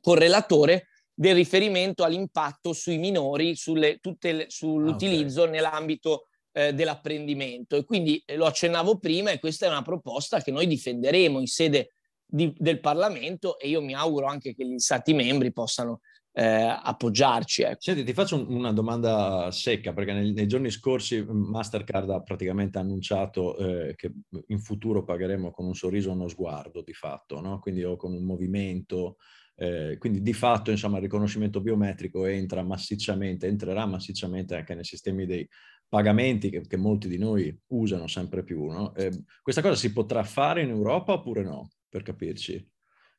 correlatore 0.00 0.86
del 1.14 1.34
riferimento 1.34 2.04
all'impatto 2.04 2.72
sui 2.72 2.98
minori, 2.98 3.54
sulle, 3.54 4.00
le, 4.20 4.46
sull'utilizzo 4.48 5.42
okay. 5.42 5.52
nell'ambito 5.52 6.26
eh, 6.52 6.72
dell'apprendimento. 6.72 7.76
E 7.76 7.84
quindi 7.84 8.22
eh, 8.24 8.36
lo 8.36 8.46
accennavo 8.46 8.98
prima 8.98 9.30
e 9.30 9.38
questa 9.38 9.66
è 9.66 9.68
una 9.68 9.82
proposta 9.82 10.40
che 10.40 10.50
noi 10.50 10.66
difenderemo 10.66 11.38
in 11.38 11.46
sede 11.46 11.94
di, 12.24 12.52
del 12.56 12.80
Parlamento 12.80 13.58
e 13.58 13.68
io 13.68 13.82
mi 13.82 13.94
auguro 13.94 14.26
anche 14.26 14.54
che 14.54 14.66
gli 14.66 14.78
Stati 14.78 15.12
membri 15.12 15.52
possano 15.52 16.00
eh, 16.34 16.44
appoggiarci. 16.44 17.62
Ecco. 17.62 17.80
Senti, 17.80 18.04
ti 18.04 18.14
faccio 18.14 18.36
un, 18.36 18.54
una 18.54 18.72
domanda 18.72 19.50
secca, 19.50 19.92
perché 19.92 20.12
nei, 20.12 20.32
nei, 20.32 20.46
giorni 20.46 20.70
scorsi 20.70 21.22
Mastercard 21.22 22.08
ha 22.10 22.22
praticamente 22.22 22.78
annunciato 22.78 23.56
eh, 23.58 23.94
che 23.94 24.12
in 24.46 24.58
futuro 24.58 25.04
pagheremo 25.04 25.50
con 25.50 25.66
un 25.66 25.74
sorriso 25.74 26.10
o 26.10 26.14
uno 26.14 26.28
sguardo, 26.28 26.82
di 26.82 26.94
fatto, 26.94 27.40
no? 27.40 27.58
quindi 27.58 27.84
o 27.84 27.96
con 27.96 28.14
un 28.14 28.24
movimento 28.24 29.16
eh, 29.54 29.96
quindi 29.98 30.22
di 30.22 30.32
fatto 30.32 30.70
insomma, 30.70 30.96
il 30.96 31.02
riconoscimento 31.02 31.60
biometrico 31.60 32.26
entra 32.26 32.62
massicciamente, 32.62 33.46
entrerà 33.46 33.86
massicciamente 33.86 34.56
anche 34.56 34.74
nei 34.74 34.84
sistemi 34.84 35.26
dei 35.26 35.48
pagamenti 35.88 36.50
che, 36.50 36.62
che 36.62 36.76
molti 36.76 37.06
di 37.06 37.18
noi 37.18 37.56
usano 37.68 38.06
sempre 38.06 38.42
più. 38.42 38.64
No? 38.66 38.94
Eh, 38.94 39.24
questa 39.42 39.60
cosa 39.60 39.74
si 39.74 39.92
potrà 39.92 40.22
fare 40.24 40.62
in 40.62 40.70
Europa 40.70 41.12
oppure 41.12 41.42
no, 41.42 41.70
per 41.88 42.02
capirci? 42.02 42.66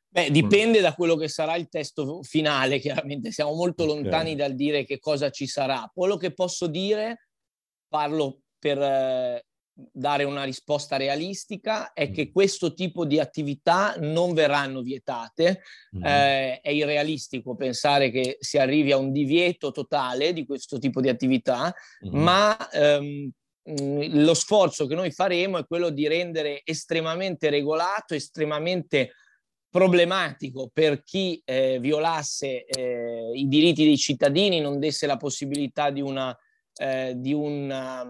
Beh, 0.08 0.30
dipende 0.30 0.80
da 0.80 0.94
quello 0.94 1.16
che 1.16 1.26
sarà 1.26 1.56
il 1.56 1.68
testo 1.68 2.22
finale, 2.22 2.78
chiaramente 2.78 3.32
siamo 3.32 3.52
molto 3.54 3.84
lontani 3.84 4.32
okay. 4.32 4.36
dal 4.36 4.54
dire 4.54 4.84
che 4.84 5.00
cosa 5.00 5.30
ci 5.30 5.46
sarà. 5.46 5.90
Quello 5.92 6.16
che 6.16 6.32
posso 6.32 6.68
dire, 6.68 7.28
parlo 7.88 8.42
per, 8.58 8.80
eh, 8.80 9.44
dare 9.74 10.22
una 10.22 10.44
risposta 10.44 10.96
realistica 10.96 11.92
è 11.92 12.10
che 12.10 12.26
mm. 12.28 12.32
questo 12.32 12.74
tipo 12.74 13.04
di 13.04 13.18
attività 13.18 13.96
non 13.98 14.32
verranno 14.32 14.82
vietate. 14.82 15.62
Mm. 15.96 16.04
Eh, 16.04 16.60
è 16.60 16.70
irrealistico 16.70 17.56
pensare 17.56 18.10
che 18.10 18.36
si 18.38 18.58
arrivi 18.58 18.92
a 18.92 18.96
un 18.96 19.12
divieto 19.12 19.72
totale 19.72 20.32
di 20.32 20.46
questo 20.46 20.78
tipo 20.78 21.00
di 21.00 21.08
attività, 21.08 21.74
mm. 22.06 22.16
ma 22.16 22.70
ehm, 22.70 23.30
mm, 23.68 24.22
lo 24.22 24.34
sforzo 24.34 24.86
che 24.86 24.94
noi 24.94 25.10
faremo 25.10 25.58
è 25.58 25.66
quello 25.66 25.90
di 25.90 26.06
rendere 26.06 26.60
estremamente 26.64 27.50
regolato, 27.50 28.14
estremamente 28.14 29.12
problematico 29.68 30.70
per 30.72 31.02
chi 31.02 31.42
eh, 31.44 31.80
violasse 31.80 32.64
eh, 32.64 33.32
i 33.34 33.48
diritti 33.48 33.82
dei 33.82 33.98
cittadini, 33.98 34.60
non 34.60 34.78
desse 34.78 35.04
la 35.08 35.16
possibilità 35.16 35.90
di 35.90 36.00
una, 36.00 36.36
eh, 36.76 37.14
di 37.16 37.32
una 37.32 38.06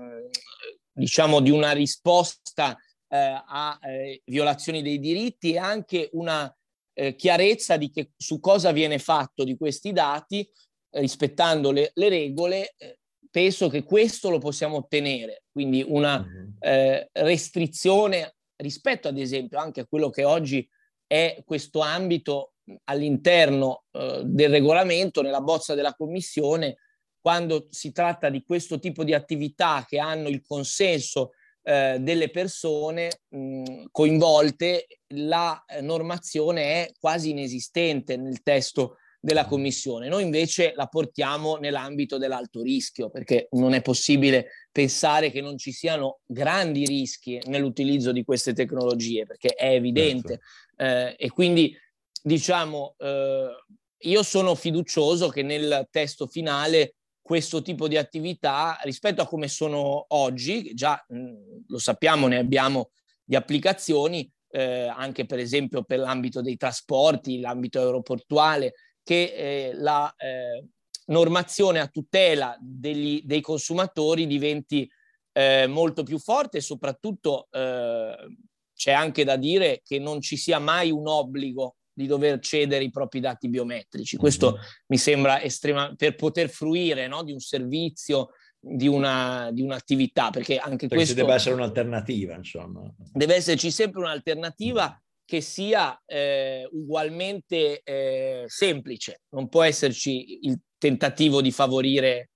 diciamo, 0.95 1.41
di 1.41 1.51
una 1.51 1.73
risposta 1.73 2.77
eh, 3.09 3.43
a 3.47 3.79
eh, 3.83 4.23
violazioni 4.25 4.83
dei 4.83 4.99
diritti 4.99 5.53
e 5.53 5.59
anche 5.59 6.09
una 6.13 6.55
eh, 6.95 7.15
chiarezza 7.17 7.77
di 7.77 7.91
che, 7.91 8.13
su 8.17 8.41
cosa 8.41 8.73
viene 8.73 8.99
fatto 8.99 9.45
di 9.45 9.57
questi 9.57 9.93
dati, 9.93 10.49
rispettando 10.91 11.73
le, 11.73 11.91
le 11.95 12.09
regole, 12.09 12.75
eh, 12.79 13.01
penso 13.31 13.69
che 13.69 13.83
questo 13.83 14.31
lo 14.31 14.39
possiamo 14.39 14.77
ottenere. 14.77 15.43
Quindi 15.51 15.85
una 15.87 16.21
mm-hmm. 16.21 17.03
restrizione 17.13 18.37
rispetto, 18.57 19.09
ad 19.09 19.19
esempio, 19.19 19.59
anche 19.59 19.81
a 19.81 19.87
quello 19.87 20.11
che 20.11 20.25
oggi 20.25 20.69
è 21.07 21.43
questo 21.45 21.81
ambito 21.81 22.55
all'interno 22.85 23.85
eh, 23.93 24.23
del 24.25 24.51
regolamento, 24.51 25.23
nella 25.23 25.41
bozza 25.41 25.75
della 25.75 25.95
Commissione, 25.95 26.79
quando 27.25 27.69
si 27.71 27.91
tratta 27.91 28.29
di 28.29 28.43
questo 28.43 28.79
tipo 28.79 29.03
di 29.03 29.15
attività 29.15 29.87
che 29.89 29.99
hanno 29.99 30.29
il 30.29 30.43
consenso 30.43 31.31
eh, 31.63 31.97
delle 31.99 32.29
persone 32.29 33.23
mh, 33.31 33.85
coinvolte, 33.91 34.87
la 35.15 35.65
eh, 35.67 35.81
normazione 35.81 36.63
è 36.85 36.93
quasi 37.01 37.31
inesistente 37.31 38.19
nel 38.19 38.43
testo 38.43 38.99
della 39.19 39.47
commissione. 39.47 40.09
Noi 40.09 40.23
invece 40.23 40.75
la 40.77 40.87
portiamo 40.87 41.57
nell'ambito 41.57 42.19
dell'alto 42.19 42.61
rischio, 42.61 43.09
perché 43.09 43.49
non 43.53 43.73
è 43.73 43.81
possibile 43.81 44.67
pensare 44.71 45.31
che 45.31 45.41
non 45.41 45.57
ci 45.57 45.73
siano 45.73 46.19
grandi 46.27 46.85
rischi 46.85 47.41
nell'utilizzo 47.47 48.13
di 48.13 48.23
queste 48.23 48.53
tecnologie, 48.53 49.25
perché 49.25 49.55
è 49.55 49.73
evidente. 49.73 50.41
Certo. 50.77 51.17
Eh, 51.17 51.25
e 51.25 51.31
quindi, 51.31 51.75
diciamo, 52.23 52.97
eh, 52.99 53.49
io 53.97 54.23
sono 54.23 54.55
fiducioso 54.55 55.29
che 55.29 55.43
nel 55.43 55.89
testo 55.91 56.27
finale 56.27 56.97
questo 57.25 57.63
tipo 57.63 57.89
di 57.89 57.97
attività 57.97 58.79
rispetto 58.83 59.23
a 59.23 59.27
come 59.27 59.49
sono 59.49 60.05
oggi, 60.09 60.75
già 60.75 61.03
mh, 61.09 61.65
lo 61.69 61.79
sappiamo, 61.79 62.27
ne 62.27 62.37
abbiamo 62.37 62.91
di 63.25 63.35
applicazioni, 63.35 64.31
eh, 64.51 64.87
anche 64.87 65.25
per 65.25 65.39
esempio 65.39 65.85
per 65.85 66.01
l'ambito 66.01 66.43
dei 66.43 66.59
trasporti, 66.59 67.41
l'ambito 67.41 67.81
aeroportuale, 67.81 68.75
che 69.03 69.33
eh, 69.35 69.73
la, 69.73 70.15
eh, 70.19 70.67
normazione 71.07 71.81
a 71.81 71.89
tutela 71.89 72.57
degli, 72.61 73.23
dei 73.25 73.41
consumatori 73.41 74.27
diventi 74.27 74.87
eh, 75.33 75.67
molto 75.67 76.03
più 76.03 76.19
forte 76.19 76.59
e 76.59 76.61
soprattutto 76.61 77.49
eh, 77.51 78.37
c'è 78.75 78.93
anche 78.93 79.25
da 79.25 79.37
dire 79.37 79.81
che 79.83 79.99
non 79.99 80.21
ci 80.21 80.37
sia 80.37 80.59
mai 80.59 80.91
un 80.91 81.09
obbligo 81.09 81.77
di 81.95 82.07
dover 82.07 82.41
cedere 82.41 82.85
i 82.85 82.91
propri 82.91 83.21
dati 83.21 83.49
biometrici. 83.49 84.17
Questo 84.17 84.53
mm-hmm. 84.53 84.65
mi 84.89 84.99
sembra 84.99 85.41
estrema 85.41 85.95
per 85.97 86.17
poter 86.17 86.51
fruire 86.51 87.07
no, 87.07 87.23
di 87.23 87.33
un 87.33 87.39
servizio, 87.39 88.31
di, 88.59 88.89
una, 88.89 89.51
di 89.53 89.63
un'attività, 89.63 90.31
perché 90.31 90.59
anche 90.59 90.89
perché 90.89 90.97
questo... 90.97 91.15
deve 91.15 91.35
essere 91.35 91.55
un'alternativa, 91.55 92.35
insomma. 92.35 92.83
Deve 92.97 93.37
esserci 93.37 93.71
sempre 93.71 94.01
un'alternativa 94.01 94.91
mm. 94.91 95.03
che 95.25 95.41
sia 95.41 96.01
eh, 96.05 96.69
ugualmente 96.73 97.81
eh, 97.83 98.45
semplice. 98.47 99.23
Non 99.31 99.49
può 99.49 99.63
esserci 99.63 100.47
il 100.47 100.59
tentativo 100.77 101.41
di 101.41 101.53
favorire 101.53 102.31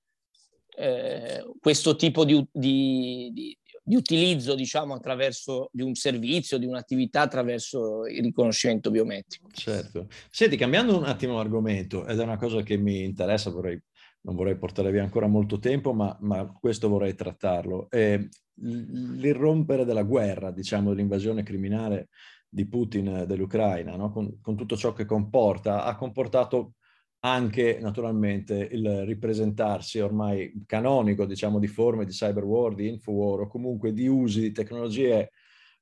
eh, 0.77 1.45
questo 1.61 1.97
tipo 1.97 2.25
di, 2.25 2.47
di, 2.53 3.59
di, 3.89 3.97
utilizzo, 3.97 4.55
diciamo, 4.55 4.95
attraverso 4.95 5.70
di 5.72 5.82
un 5.82 5.95
servizio, 5.95 6.59
di 6.59 6.66
un'attività 6.66 7.22
attraverso 7.22 8.07
il 8.07 8.22
riconoscimento 8.22 8.91
biometrico. 8.91 9.49
Certo. 9.53 10.09
Senti, 10.30 10.57
cambiando 10.57 10.97
un 10.97 11.05
attimo 11.05 11.39
argomento, 11.41 12.07
ed 12.07 12.20
è 12.20 12.22
una 12.22 12.36
cosa 12.36 12.62
che 12.62 12.76
mi 12.76 13.03
interessa, 13.03 13.51
vorrei, 13.51 13.80
non 14.22 14.34
vorrei 14.34 14.59
portare 14.59 14.91
via 14.91 15.03
ancora 15.03 15.26
molto 15.26 15.59
tempo, 15.59 15.93
ma, 15.95 16.16
ma 16.20 16.47
questo 16.53 16.89
vorrei 16.89 17.14
trattarlo. 17.14 17.89
Eh, 17.91 18.28
l'irrompere 18.61 19.84
della 19.84 20.03
guerra, 20.03 20.51
diciamo, 20.51 20.91
dell'invasione 20.91 21.43
criminale 21.43 22.09
di 22.49 22.66
Putin 22.66 23.24
dell'Ucraina, 23.26 23.97
no? 23.97 24.11
con, 24.11 24.41
con 24.41 24.57
tutto 24.57 24.76
ciò 24.76 24.93
che 24.93 25.05
comporta, 25.05 25.84
ha 25.84 25.97
comportato 25.97 26.74
anche 27.21 27.79
naturalmente 27.81 28.69
il 28.71 29.05
ripresentarsi 29.05 29.99
ormai 29.99 30.62
canonico, 30.66 31.25
diciamo, 31.27 31.59
di 31.59 31.66
forme 31.66 32.05
di 32.05 32.12
cyber 32.12 32.45
war, 32.45 32.75
di 32.75 32.89
infowar 32.89 33.41
o 33.41 33.47
comunque 33.49 33.93
di 33.93 34.07
usi 34.07 34.41
di 34.41 34.53
tecnologie 34.53 35.31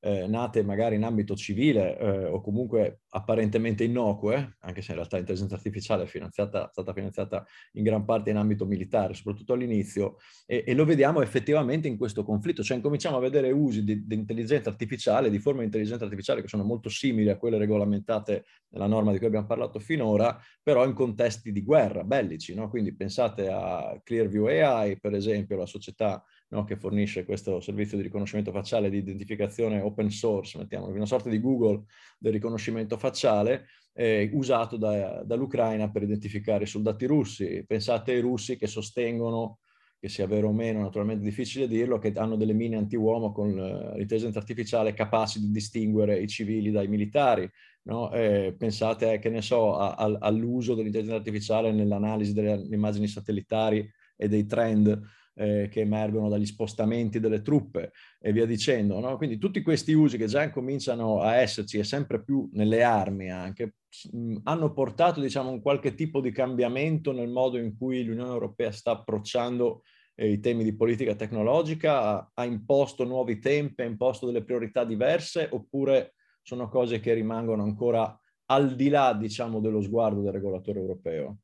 eh, 0.07 0.29
nate 0.29 0.63
magari 0.63 0.95
in 0.95 1.03
ambito 1.03 1.35
civile 1.35 1.99
eh, 1.99 2.25
o 2.27 2.41
comunque 2.41 3.01
apparentemente 3.09 3.83
innocue, 3.83 4.57
anche 4.61 4.81
se 4.81 4.93
in 4.93 4.99
realtà 4.99 5.17
l'intelligenza 5.17 5.57
artificiale 5.57 6.05
è, 6.05 6.07
è 6.07 6.31
stata 6.31 6.93
finanziata 6.95 7.45
in 7.73 7.83
gran 7.83 8.05
parte 8.05 8.31
in 8.31 8.37
ambito 8.37 8.67
militare, 8.67 9.15
soprattutto 9.15 9.55
all'inizio, 9.55 10.19
e, 10.47 10.63
e, 10.65 10.75
lo 10.75 10.85
vediamo 10.85 11.23
effettivamente 11.23 11.89
in 11.89 11.97
questo 11.97 12.23
conflitto, 12.23 12.63
cioè 12.63 12.77
incominciamo 12.77 13.17
a 13.17 13.21
vedere 13.21 13.51
usi 13.51 13.83
di, 13.83 14.07
di 14.07 14.15
intelligenza 14.15 14.71
artificiale, 14.71 15.29
di 15.29 15.41
forme 15.41 15.61
di 15.61 15.67
intelligenza 15.67 16.05
artificiale 16.05 16.41
che 16.41 16.49
sono 16.49 16.63
molto 16.63 16.89
simili 16.89 17.29
a 17.29 17.37
quelle 17.37 17.59
regolamentate 17.59 18.45
nella 18.69 18.87
norma 18.87 19.11
di 19.11 19.19
cui 19.19 19.27
abbiamo 19.27 19.47
parlato 19.47 19.81
finora, 19.81 20.41
però 20.63 20.87
in 20.87 20.93
contesti 20.93 21.51
di 21.51 21.63
guerra, 21.65 22.05
bellici, 22.05 22.55
no? 22.55 22.71
quindi 22.71 22.95
pensate 22.95 23.49
a 23.49 24.01
Clearview 24.05 24.47
AI, 24.47 25.01
per 25.01 25.15
esempio, 25.15 25.57
la 25.57 25.67
società 25.67 26.23
no, 26.49 26.65
che 26.65 26.77
fornisce 26.77 27.25
questo 27.25 27.61
servizio 27.61 27.97
di 27.97 28.05
riconoscimento 28.05 28.53
facciale 28.53 28.91
di 28.91 28.99
identificazione 28.99 29.81
open 29.81 30.11
source, 30.11 30.59
mettiamo 30.59 30.87
una 30.87 31.07
sorta 31.07 31.29
di 31.29 31.41
Google 31.41 31.85
del 32.19 32.33
riconoscimento 32.33 32.97
facciale, 32.97 33.67
eh, 33.93 34.31
usato 34.33 34.77
da, 34.77 35.23
dall'Ucraina 35.25 35.91
per 35.91 36.03
identificare 36.03 36.65
i 36.65 36.69
soldati 36.69 37.07
russi. 37.07 37.65
Pensate 37.67 38.13
ai 38.13 38.21
russi 38.21 38.57
che 38.57 38.67
sostengono, 38.67 39.59
che 39.99 40.09
sia 40.09 40.27
vero 40.27 40.49
o 40.49 40.53
meno, 40.53 40.81
naturalmente 40.81 41.25
difficile 41.25 41.67
dirlo, 41.67 41.99
che 41.99 42.13
hanno 42.15 42.37
delle 42.37 42.53
mine 42.53 42.77
anti-uomo 42.77 43.33
con 43.33 43.49
uh, 43.49 43.97
l'intelligenza 43.97 44.39
artificiale 44.39 44.93
capaci 44.93 45.41
di 45.41 45.51
distinguere 45.51 46.19
i 46.21 46.29
civili 46.29 46.71
dai 46.71 46.89
militari. 46.89 47.51
No? 47.85 48.13
Eh, 48.13 48.55
pensate, 48.57 49.15
eh, 49.15 49.19
che 49.19 49.31
ne 49.31 49.41
so, 49.41 49.77
a, 49.77 49.95
a, 49.95 50.17
all'uso 50.21 50.75
dell'intelligenza 50.75 51.19
artificiale 51.19 51.73
nell'analisi 51.73 52.33
delle 52.35 52.67
immagini 52.71 53.09
satellitari 53.09 53.89
e 54.17 54.29
dei 54.29 54.45
trend 54.45 55.01
eh, 55.37 55.69
che 55.71 55.81
emergono 55.81 56.29
dagli 56.29 56.47
spostamenti 56.47 57.21
delle 57.21 57.43
truppe 57.43 57.93
e 58.19 58.33
via 58.33 58.47
dicendo. 58.47 58.99
No? 59.01 59.17
Quindi 59.17 59.39
tutti 59.39 59.63
questi 59.63 59.93
usi 59.93 60.17
che 60.17 60.27
già 60.27 60.51
cominciano 60.51 61.21
a 61.21 61.37
esserci 61.37 61.79
e 61.79 61.85
sempre 61.85 62.23
più 62.23 62.49
nelle 62.53 62.83
armi 62.83 63.31
anche, 63.31 63.75
mh, 64.13 64.39
hanno 64.45 64.73
portato 64.73 65.21
diciamo, 65.21 65.51
un 65.51 65.61
qualche 65.61 65.95
tipo 65.95 66.21
di 66.21 66.33
cambiamento 66.33 67.13
nel 67.13 67.29
modo 67.29 67.59
in 67.59 67.77
cui 67.77 68.03
l'Unione 68.03 68.33
Europea 68.33 68.73
sta 68.73 68.93
approcciando 68.93 69.83
eh, 70.15 70.31
i 70.31 70.41
temi 70.41 70.65
di 70.65 70.75
politica 70.75 71.15
tecnologica, 71.15 72.01
ha, 72.03 72.31
ha 72.35 72.45
imposto 72.45 73.05
nuovi 73.05 73.39
tempi, 73.39 73.83
ha 73.83 73.87
imposto 73.87 74.27
delle 74.27 74.43
priorità 74.43 74.85
diverse 74.85 75.49
oppure 75.51 76.15
sono 76.43 76.69
cose 76.69 77.01
che 77.01 77.13
rimangono 77.13 77.63
ancora 77.63 78.19
al 78.47 78.75
di 78.75 78.89
là, 78.89 79.13
diciamo, 79.13 79.61
dello 79.61 79.83
sguardo 79.83 80.23
del 80.23 80.33
regolatore 80.33 80.79
europeo? 80.79 81.39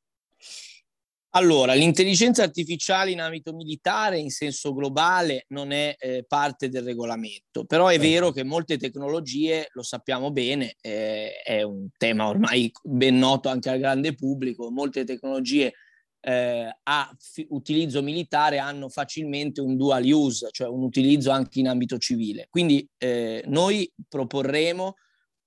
Allora, 1.35 1.73
l'intelligenza 1.73 2.43
artificiale 2.43 3.11
in 3.11 3.21
ambito 3.21 3.55
militare 3.55 4.19
in 4.19 4.31
senso 4.31 4.75
globale 4.75 5.47
non 5.49 5.73
è 5.73 5.97
eh, 5.99 6.25
parte 6.29 6.69
del 6.69 6.83
regolamento, 6.83 7.65
però 7.65 7.87
è 7.89 7.99
vero 7.99 8.27
ecco. 8.27 8.35
che 8.35 8.45
molte 8.45 8.77
tecnologie, 8.77 9.69
lo 9.73 9.83
sappiamo 9.83 10.31
bene, 10.31 10.77
eh, 10.83 11.41
è 11.43 11.63
un 11.63 11.89
tema 11.97 12.29
ormai 12.29 12.71
ben 12.83 13.17
noto 13.17 13.49
anche 13.49 13.71
al 13.71 13.79
grande 13.79 14.15
pubblico, 14.15 14.71
molte 14.71 15.05
tecnologie 15.05 15.73
eh, 16.21 16.77
a 16.83 17.17
f- 17.19 17.47
utilizzo 17.49 18.03
militare 18.03 18.59
hanno 18.59 18.91
facilmente 18.91 19.63
un 19.63 19.79
dual 19.79 20.05
use, 20.05 20.49
cioè 20.51 20.69
un 20.69 20.83
utilizzo 20.83 21.31
anche 21.31 21.61
in 21.61 21.69
ambito 21.69 21.97
civile. 21.97 22.47
Quindi 22.51 22.87
eh, 22.99 23.43
noi 23.47 23.91
proporremo 24.07 24.97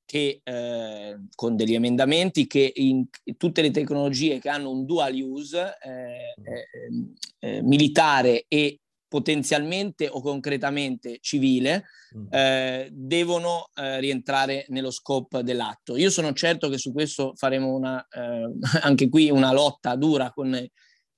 che 0.05 0.41
eh, 0.43 1.17
con 1.33 1.55
degli 1.55 1.73
emendamenti 1.73 2.45
che 2.45 2.71
in 2.75 3.07
tutte 3.37 3.61
le 3.61 3.71
tecnologie 3.71 4.39
che 4.39 4.49
hanno 4.49 4.69
un 4.69 4.85
dual 4.85 5.13
use 5.15 5.77
eh, 5.81 6.33
eh, 6.43 7.57
eh 7.57 7.61
militare 7.63 8.45
e 8.47 8.79
potenzialmente 9.07 10.07
o 10.07 10.21
concretamente 10.21 11.17
civile 11.21 11.85
mm. 12.17 12.27
eh, 12.29 12.89
devono 12.91 13.69
eh, 13.73 13.99
rientrare 13.99 14.65
nello 14.69 14.91
scope 14.91 15.41
dell'atto. 15.41 15.95
Io 15.95 16.09
sono 16.09 16.33
certo 16.33 16.69
che 16.69 16.77
su 16.77 16.91
questo 16.91 17.33
faremo 17.35 17.73
una, 17.73 18.05
anche 18.81 19.09
qui 19.09 19.29
una 19.29 19.53
lotta 19.53 19.95
dura 19.95 20.31
con 20.31 20.59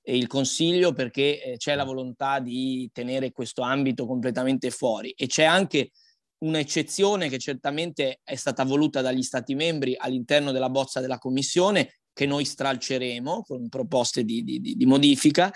il 0.09 0.27
Consiglio 0.27 0.93
perché 0.93 1.55
c'è 1.57 1.75
la 1.75 1.83
volontà 1.83 2.39
di 2.39 2.89
tenere 2.93 3.31
questo 3.31 3.61
ambito 3.61 4.05
completamente 4.05 4.69
fuori 4.69 5.11
e 5.11 5.27
c'è 5.27 5.43
anche 5.43 5.91
un'eccezione 6.39 7.29
che 7.29 7.37
certamente 7.39 8.19
è 8.23 8.35
stata 8.35 8.63
voluta 8.63 9.01
dagli 9.01 9.23
Stati 9.23 9.55
membri 9.55 9.95
all'interno 9.97 10.51
della 10.51 10.69
bozza 10.69 10.99
della 10.99 11.17
Commissione, 11.17 11.99
che 12.13 12.25
noi 12.25 12.45
stralceremo 12.45 13.43
con 13.43 13.69
proposte 13.69 14.23
di, 14.23 14.43
di, 14.43 14.59
di 14.59 14.85
modifica, 14.85 15.51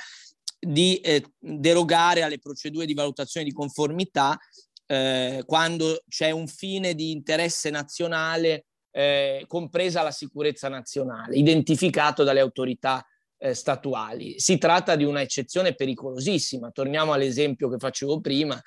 di 0.59 0.97
eh, 0.97 1.23
derogare 1.39 2.21
alle 2.21 2.39
procedure 2.39 2.86
di 2.86 2.93
valutazione 2.93 3.45
di 3.45 3.51
conformità 3.51 4.38
eh, 4.86 5.43
quando 5.45 6.03
c'è 6.07 6.32
un 6.32 6.47
fine 6.47 6.93
di 6.93 7.11
interesse 7.11 7.69
nazionale, 7.69 8.65
eh, 8.91 9.45
compresa 9.47 10.03
la 10.03 10.11
sicurezza 10.11 10.67
nazionale, 10.67 11.38
identificato 11.38 12.23
dalle 12.23 12.41
autorità 12.41 13.05
eh, 13.38 13.53
statuali. 13.53 14.39
Si 14.39 14.57
tratta 14.57 14.95
di 14.95 15.03
un'eccezione 15.03 15.73
pericolosissima. 15.73 16.71
Torniamo 16.71 17.13
all'esempio 17.13 17.69
che 17.69 17.77
facevo 17.79 18.19
prima 18.21 18.61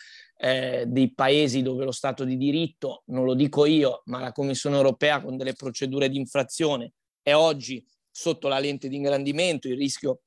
eh, 0.45 0.85
dei 0.87 1.15
paesi 1.15 1.63
dove 1.63 1.87
lo 1.87 1.91
Stato 1.91 2.25
di 2.25 2.37
diritto, 2.37 3.05
non 3.07 3.25
lo 3.25 3.33
dico 3.33 3.65
io, 3.65 4.03
ma 4.07 4.21
la 4.21 4.33
Commissione 4.33 4.77
europea 4.77 5.23
con 5.23 5.39
delle 5.39 5.55
procedure 5.55 6.11
di 6.11 6.19
infrazione 6.19 6.93
è 7.23 7.33
oggi 7.33 7.83
sotto 8.11 8.47
la 8.49 8.59
lente 8.59 8.89
di 8.89 8.97
ingrandimento 8.97 9.69
il 9.69 9.79
rischio 9.79 10.21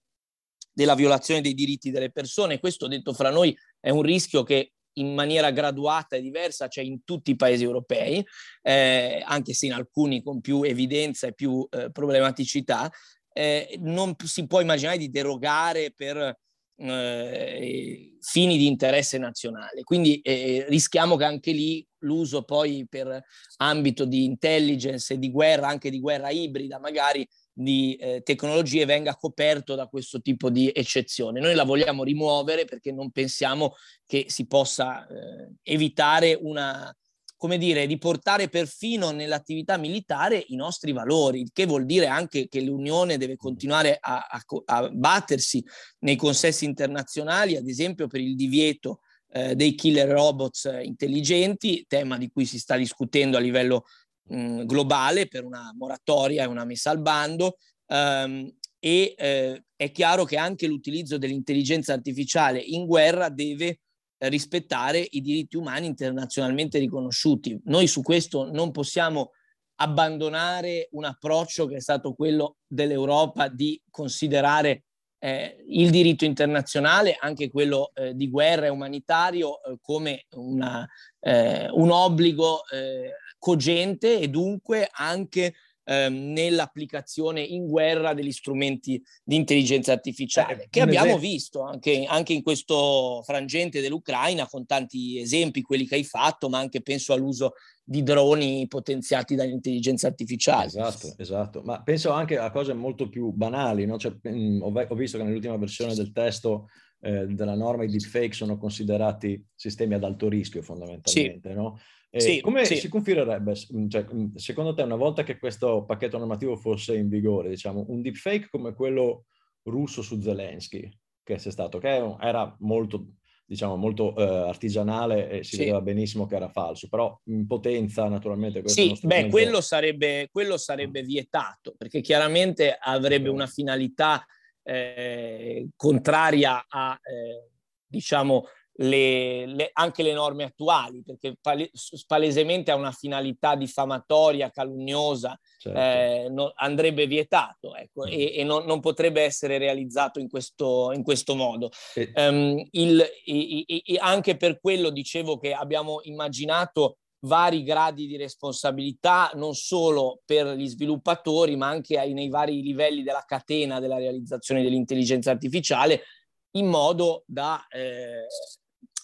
della 0.74 0.96
violazione 0.96 1.42
dei 1.42 1.54
diritti 1.54 1.92
delle 1.92 2.10
persone. 2.10 2.60
Questo 2.60 2.88
detto 2.88 3.14
fra 3.14 3.30
noi 3.30 3.56
è 3.80 3.92
un 3.92 4.02
rischio 4.02 4.42
che 4.42 4.72
in 4.94 5.14
maniera 5.14 5.52
graduata 5.52 6.16
e 6.16 6.22
diversa 6.22 6.68
c'è 6.68 6.82
in 6.82 7.04
tutti 7.04 7.30
i 7.30 7.36
paesi 7.36 7.64
europei, 7.64 8.26
eh, 8.64 9.22
anche 9.24 9.54
se 9.54 9.68
in 9.68 9.74
alcuni 9.74 10.24
con 10.24 10.42
più 10.42 10.64
evidenza 10.64 11.28
e 11.28 11.36
più 11.36 11.68
eh, 11.70 11.92
problematicità. 11.92 12.92
Eh, 13.32 13.78
non 13.82 14.16
si 14.24 14.48
può 14.48 14.62
immaginare 14.62 14.98
di 14.98 15.12
derogare 15.12 15.94
per 15.96 16.36
eh, 16.78 18.18
fini 18.22 18.58
di 18.58 18.68
interesse 18.68 19.18
nazionale. 19.18 19.84
Quindi 19.84 20.20
eh, 20.22 20.66
rischiamo 20.68 21.16
che 21.16 21.24
anche 21.24 21.52
lì 21.52 21.86
l'uso 22.00 22.44
poi 22.44 22.86
per 22.88 23.24
ambito 23.58 24.06
di 24.06 24.24
intelligence 24.24 25.14
e 25.14 25.20
di 25.20 25.32
guerra, 25.32 25.68
anche 25.68 25.90
di 25.90 26.00
guerra 26.00 26.30
ibrida 26.30 26.80
magari, 26.80 27.28
di 27.52 27.96
eh, 27.96 28.22
tecnologie 28.22 28.86
venga 28.86 29.16
coperto 29.16 29.74
da 29.74 29.88
questo 29.88 30.22
tipo 30.22 30.50
di 30.50 30.72
eccezione. 30.74 31.40
Noi 31.40 31.56
la 31.56 31.64
vogliamo 31.64 32.04
rimuovere 32.04 32.66
perché 32.66 32.92
non 32.92 33.10
pensiamo 33.12 33.74
che 34.06 34.26
si 34.28 34.46
possa 34.46 35.08
eh, 35.08 35.54
evitare 35.64 36.38
una 36.40 36.96
come 37.38 37.58
dire, 37.60 37.86
di 37.86 37.98
portare 38.00 38.50
perfino 38.50 39.12
nell'attività 39.12 39.78
militare 39.78 40.44
i 40.48 40.56
nostri 40.56 40.92
valori, 40.92 41.42
il 41.42 41.52
che 41.54 41.66
vuol 41.66 41.86
dire 41.86 42.08
anche 42.08 42.48
che 42.48 42.62
l'Unione 42.62 43.18
deve 43.18 43.36
continuare 43.36 43.98
a, 44.00 44.28
a, 44.28 44.44
a 44.66 44.90
battersi 44.90 45.64
nei 46.00 46.16
consessi 46.16 46.66
internazionali, 46.66 47.56
ad 47.56 47.68
esempio 47.68 48.08
per 48.08 48.22
il 48.22 48.36
divieto 48.36 49.02
eh, 49.30 49.56
dei 49.56 49.76
killer 49.76 50.10
robots 50.10 50.70
intelligenti, 50.82 51.86
tema 51.88 52.18
di 52.18 52.30
cui 52.30 52.46
si 52.46 52.58
sta 52.58 52.76
discutendo 52.76 53.38
a 53.38 53.40
livello 53.40 53.86
mh, 54.30 54.64
globale 54.64 55.28
per 55.28 55.46
una 55.46 55.72
moratoria 55.78 56.44
e 56.44 56.48
una 56.48 56.66
messa 56.66 56.90
al 56.90 57.02
bando, 57.02 57.58
ehm, 57.86 58.52
e 58.80 59.16
eh, 59.18 59.64
è 59.76 59.92
chiaro 59.92 60.24
che 60.24 60.38
anche 60.38 60.68
l'utilizzo 60.68 61.18
dell'intelligenza 61.18 61.94
artificiale 61.94 62.60
in 62.60 62.86
guerra 62.86 63.30
deve 63.30 63.82
rispettare 64.20 65.06
i 65.10 65.22
diritti 65.22 65.58
umani 65.58 65.86
internazionalmente 65.86 66.80
riconosciuti. 66.80 67.60
Noi 67.66 67.88
su 67.88 68.02
questo 68.02 68.52
non 68.52 68.72
possiamo 68.72 69.32
abbandonare 69.80 70.90
un 70.92 71.06
approccio 71.06 71.68
che 71.68 71.76
è 71.76 71.80
stato 71.80 72.14
quello 72.14 72.58
dell'Europa 72.66 73.48
di 73.48 73.80
considerare 73.90 74.84
eh, 75.20 75.64
il 75.68 75.90
diritto 75.90 76.26
internazionale, 76.26 77.18
anche 77.20 77.50
quello 77.50 77.92
eh, 77.94 78.14
di 78.14 78.30
guerra 78.30 78.68
e 78.68 78.70
umanitario, 78.70 79.64
eh, 79.64 79.78
come 79.82 80.26
una, 80.32 80.88
eh, 81.20 81.70
un 81.72 81.92
obbligo 81.92 82.68
eh, 82.68 83.14
cogente 83.38 84.20
e 84.20 84.30
dunque 84.30 84.90
anche 84.92 85.54
ehm, 85.88 86.34
nell'applicazione 86.34 87.42
in 87.42 87.66
guerra 87.68 88.14
degli 88.14 88.32
strumenti 88.32 89.02
di 89.24 89.36
intelligenza 89.36 89.94
artificiale, 89.94 90.64
eh, 90.64 90.68
che 90.70 90.82
abbiamo 90.82 91.08
esempio. 91.08 91.30
visto 91.30 91.62
anche, 91.62 92.06
anche, 92.06 92.34
in 92.34 92.44
questo 92.44 93.24
frangente 93.24 93.82
dell'Ucraina 93.82 94.48
con 94.48 94.66
tanti 94.66 95.20
esempi, 95.20 95.62
quelli 95.62 95.88
che 95.88 95.96
hai 95.96 96.04
fatto, 96.04 96.50
ma 96.50 96.60
anche 96.60 96.82
penso 96.82 97.14
all'uso 97.14 97.54
di 97.90 98.04
droni 98.04 98.68
potenziati 98.68 99.34
dall'intelligenza 99.34 100.08
artificiale. 100.08 100.66
Esatto, 100.66 101.14
esatto. 101.16 101.62
Ma 101.62 101.82
penso 101.82 102.12
anche 102.12 102.38
a 102.38 102.52
cose 102.52 102.74
molto 102.74 103.08
più 103.08 103.32
banali. 103.32 103.86
No? 103.86 103.98
Cioè, 103.98 104.12
ho, 104.60 104.96
visto 104.96 105.18
che 105.18 105.24
nell'ultima 105.24 105.56
versione 105.56 105.96
del 105.96 106.12
testo 106.12 106.68
eh, 107.00 107.28
della 107.28 107.56
norma 107.56 107.86
i 107.86 107.88
deepfake 107.88 108.34
sono 108.34 108.58
considerati 108.58 109.42
sistemi 109.56 109.94
ad 109.94 110.04
alto 110.04 110.28
rischio 110.28 110.62
fondamentalmente. 110.62 111.50
Sì. 111.50 111.56
No? 111.56 111.80
Sì, 112.12 112.42
come 112.42 112.66
sì. 112.66 112.76
si 112.76 112.90
configurerebbe, 112.90 113.56
cioè, 113.56 114.06
secondo 114.36 114.74
te, 114.74 114.82
una 114.82 114.96
volta 114.96 115.24
che 115.24 115.38
questo 115.38 115.86
pacchetto 115.86 116.18
normativo 116.18 116.58
fosse 116.58 116.98
in 116.98 117.08
vigore, 117.08 117.48
diciamo, 117.48 117.86
un 117.88 118.02
deepfake 118.02 118.50
come 118.50 118.74
quello 118.74 119.28
russo 119.64 120.02
su 120.02 120.20
Zelensky, 120.20 120.90
che 121.24 121.36
è 121.36 121.38
stato, 121.38 121.78
che 121.78 122.16
era 122.20 122.54
molto, 122.60 123.14
diciamo, 123.48 123.78
molto 123.78 124.14
uh, 124.14 124.20
artigianale 124.20 125.30
e 125.30 125.44
si 125.44 125.52
sì. 125.52 125.58
vedeva 125.60 125.80
benissimo 125.80 126.26
che 126.28 126.36
era 126.36 126.50
falso, 126.50 126.90
però 126.90 127.18
in 127.26 127.48
potenza 127.48 128.08
naturalmente... 128.10 128.62
Sì, 128.68 128.94
strumento... 128.94 129.26
beh, 129.26 129.32
quello 129.32 129.62
sarebbe, 129.62 130.28
quello 130.30 130.58
sarebbe 130.58 131.02
vietato, 131.02 131.74
perché 131.78 132.02
chiaramente 132.02 132.78
avrebbe 132.78 133.30
una 133.30 133.48
finalità 133.48 134.26
eh, 134.64 135.70
contraria 135.78 136.66
a, 136.68 137.00
eh, 137.02 137.50
diciamo, 137.88 138.48
le, 138.80 139.46
le, 139.46 139.70
anche 139.74 140.04
le 140.04 140.14
norme 140.14 140.44
attuali, 140.44 141.04
perché 141.04 141.38
pale, 141.42 141.70
palesemente 142.06 142.72
ha 142.72 142.76
una 142.76 142.92
finalità 142.92 143.56
diffamatoria, 143.56 144.52
calunnosa, 144.52 145.40
certo. 145.58 145.80
eh, 145.80 146.28
no, 146.30 146.52
andrebbe 146.56 147.08
vietato 147.08 147.76
ecco, 147.76 148.06
mm. 148.06 148.10
e, 148.10 148.38
e 148.38 148.44
non, 148.44 148.66
non, 148.66 148.80
potrebbe 148.80 149.22
essere 149.22 149.58
realizzato 149.58 150.20
in 150.20 150.30
questo, 150.30 150.92
in 150.94 151.04
questo 151.04 151.36
modo. 151.36 151.72
E... 151.96 152.12
Um, 152.16 152.66
il, 152.72 153.04
i, 153.26 153.66
i, 153.68 153.98
anche 153.98 154.38
per 154.38 154.60
quello 154.60 154.90
dicevo 154.90 155.38
che 155.38 155.54
abbiamo 155.54 156.00
immaginato 156.04 156.98
vari 157.22 157.64
gradi 157.64 158.06
di 158.06 158.16
responsabilità, 158.16 159.32
non 159.34 159.56
solo 159.56 160.22
per 160.24 160.56
gli 160.56 160.68
sviluppatori, 160.68 161.56
ma 161.56 161.68
anche 161.68 161.98
ai, 161.98 162.14
nei 162.14 162.30
vari 162.30 162.62
livelli 162.62 163.02
della 163.02 163.24
catena 163.26 163.80
della 163.80 163.98
realizzazione 163.98 164.62
dell'intelligenza 164.62 165.32
artificiale, 165.32 166.04
in 166.52 166.68
modo 166.68 167.24
da 167.26 167.66
eh, 167.70 168.28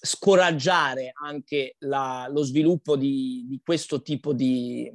scoraggiare 0.06 1.14
anche 1.14 1.76
la, 1.80 2.28
lo 2.30 2.44
sviluppo 2.44 2.98
di, 2.98 3.46
di, 3.48 3.62
questo 3.64 4.02
tipo 4.02 4.34
di, 4.34 4.92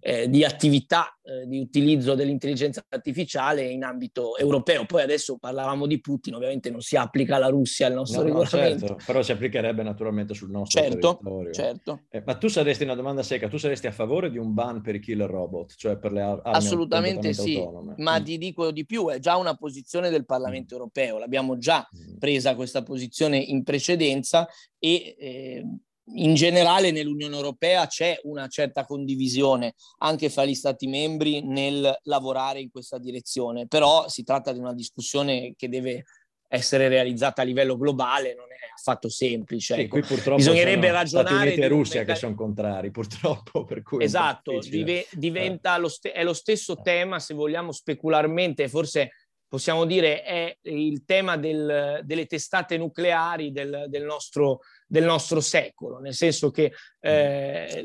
eh, 0.00 0.28
di 0.28 0.44
attività 0.44 1.16
eh, 1.22 1.46
di 1.46 1.60
utilizzo 1.60 2.16
dell'intelligenza 2.16 2.84
artificiale 2.88 3.62
in 3.62 3.84
ambito 3.84 4.36
europeo. 4.36 4.84
Poi 4.84 5.02
adesso 5.02 5.38
parlavamo 5.38 5.86
di 5.86 6.00
Putin, 6.00 6.34
ovviamente 6.34 6.70
non 6.70 6.80
si 6.80 6.96
applica 6.96 7.36
alla 7.36 7.46
Russia 7.46 7.86
il 7.86 7.94
nostro 7.94 8.22
no, 8.22 8.26
regolamento. 8.26 8.80
No, 8.80 8.88
certo, 8.88 9.04
però 9.06 9.22
si 9.22 9.30
applicherebbe 9.30 9.84
naturalmente 9.84 10.34
sul 10.34 10.50
nostro 10.50 10.80
certo, 10.80 11.18
territorio. 11.20 11.52
Certo. 11.52 12.00
Eh, 12.10 12.22
ma 12.26 12.36
tu 12.36 12.48
saresti 12.48 12.82
una 12.82 12.96
domanda 12.96 13.22
secca, 13.22 13.46
tu 13.46 13.58
saresti 13.58 13.86
a 13.86 13.92
favore 13.92 14.28
di 14.28 14.38
un 14.38 14.54
ban 14.54 14.80
per 14.80 14.96
i 14.96 15.00
killer 15.00 15.30
robot, 15.30 15.74
cioè 15.76 15.96
per 15.98 16.10
le 16.10 16.20
armi 16.20 16.42
Assolutamente 16.46 17.32
sì, 17.32 17.56
autonome. 17.58 17.87
Ma 17.98 18.18
mm. 18.18 18.24
ti 18.24 18.38
dico 18.38 18.70
di 18.70 18.84
più, 18.84 19.08
è 19.08 19.18
già 19.18 19.36
una 19.36 19.54
posizione 19.54 20.10
del 20.10 20.24
Parlamento 20.24 20.74
mm. 20.74 20.78
europeo, 20.78 21.18
l'abbiamo 21.18 21.58
già 21.58 21.86
mm. 21.86 22.18
presa 22.18 22.54
questa 22.54 22.82
posizione 22.82 23.38
in 23.38 23.62
precedenza 23.62 24.46
e 24.78 25.16
eh, 25.18 25.64
in 26.14 26.34
generale 26.34 26.90
nell'Unione 26.90 27.36
Europea 27.36 27.86
c'è 27.86 28.18
una 28.22 28.48
certa 28.48 28.84
condivisione 28.84 29.74
anche 29.98 30.30
fra 30.30 30.44
gli 30.44 30.54
Stati 30.54 30.86
membri 30.86 31.42
nel 31.42 31.94
lavorare 32.04 32.60
in 32.60 32.70
questa 32.70 32.98
direzione, 32.98 33.66
però 33.66 34.08
si 34.08 34.22
tratta 34.22 34.52
di 34.52 34.58
una 34.58 34.74
discussione 34.74 35.54
che 35.56 35.68
deve 35.68 36.04
essere 36.48 36.88
realizzata 36.88 37.42
a 37.42 37.44
livello 37.44 37.76
globale, 37.76 38.34
non 38.34 38.46
è 38.50 38.72
affatto 38.74 39.08
semplice. 39.08 39.74
Sì, 39.74 39.80
ecco. 39.82 39.98
qui 39.98 40.02
purtroppo 40.02 40.36
Bisognerebbe 40.36 40.90
ragionare... 40.90 41.28
Stati 41.28 41.46
Uniti 41.46 41.60
e 41.60 41.68
Russia 41.68 42.04
che 42.04 42.14
sono 42.14 42.34
contrari, 42.34 42.90
purtroppo. 42.90 43.64
Per 43.66 43.82
cui 43.82 44.02
esatto, 44.02 44.58
div- 44.58 45.06
diventa 45.12 45.76
eh. 45.76 45.80
lo 45.80 45.88
st- 45.88 46.08
è 46.08 46.24
lo 46.24 46.32
stesso 46.32 46.80
tema, 46.80 47.18
se 47.18 47.34
vogliamo 47.34 47.70
specularmente, 47.70 48.68
forse 48.68 49.10
possiamo 49.48 49.86
dire 49.86 50.22
è 50.22 50.56
il 50.62 51.04
tema 51.04 51.36
del, 51.38 52.00
delle 52.04 52.26
testate 52.26 52.76
nucleari 52.76 53.50
del, 53.50 53.86
del, 53.88 54.04
nostro, 54.04 54.60
del, 54.86 55.04
nostro, 55.04 55.40
secolo, 55.40 55.98
nel 56.00 56.12
senso 56.12 56.50
che 56.50 56.72
eh, 57.00 57.84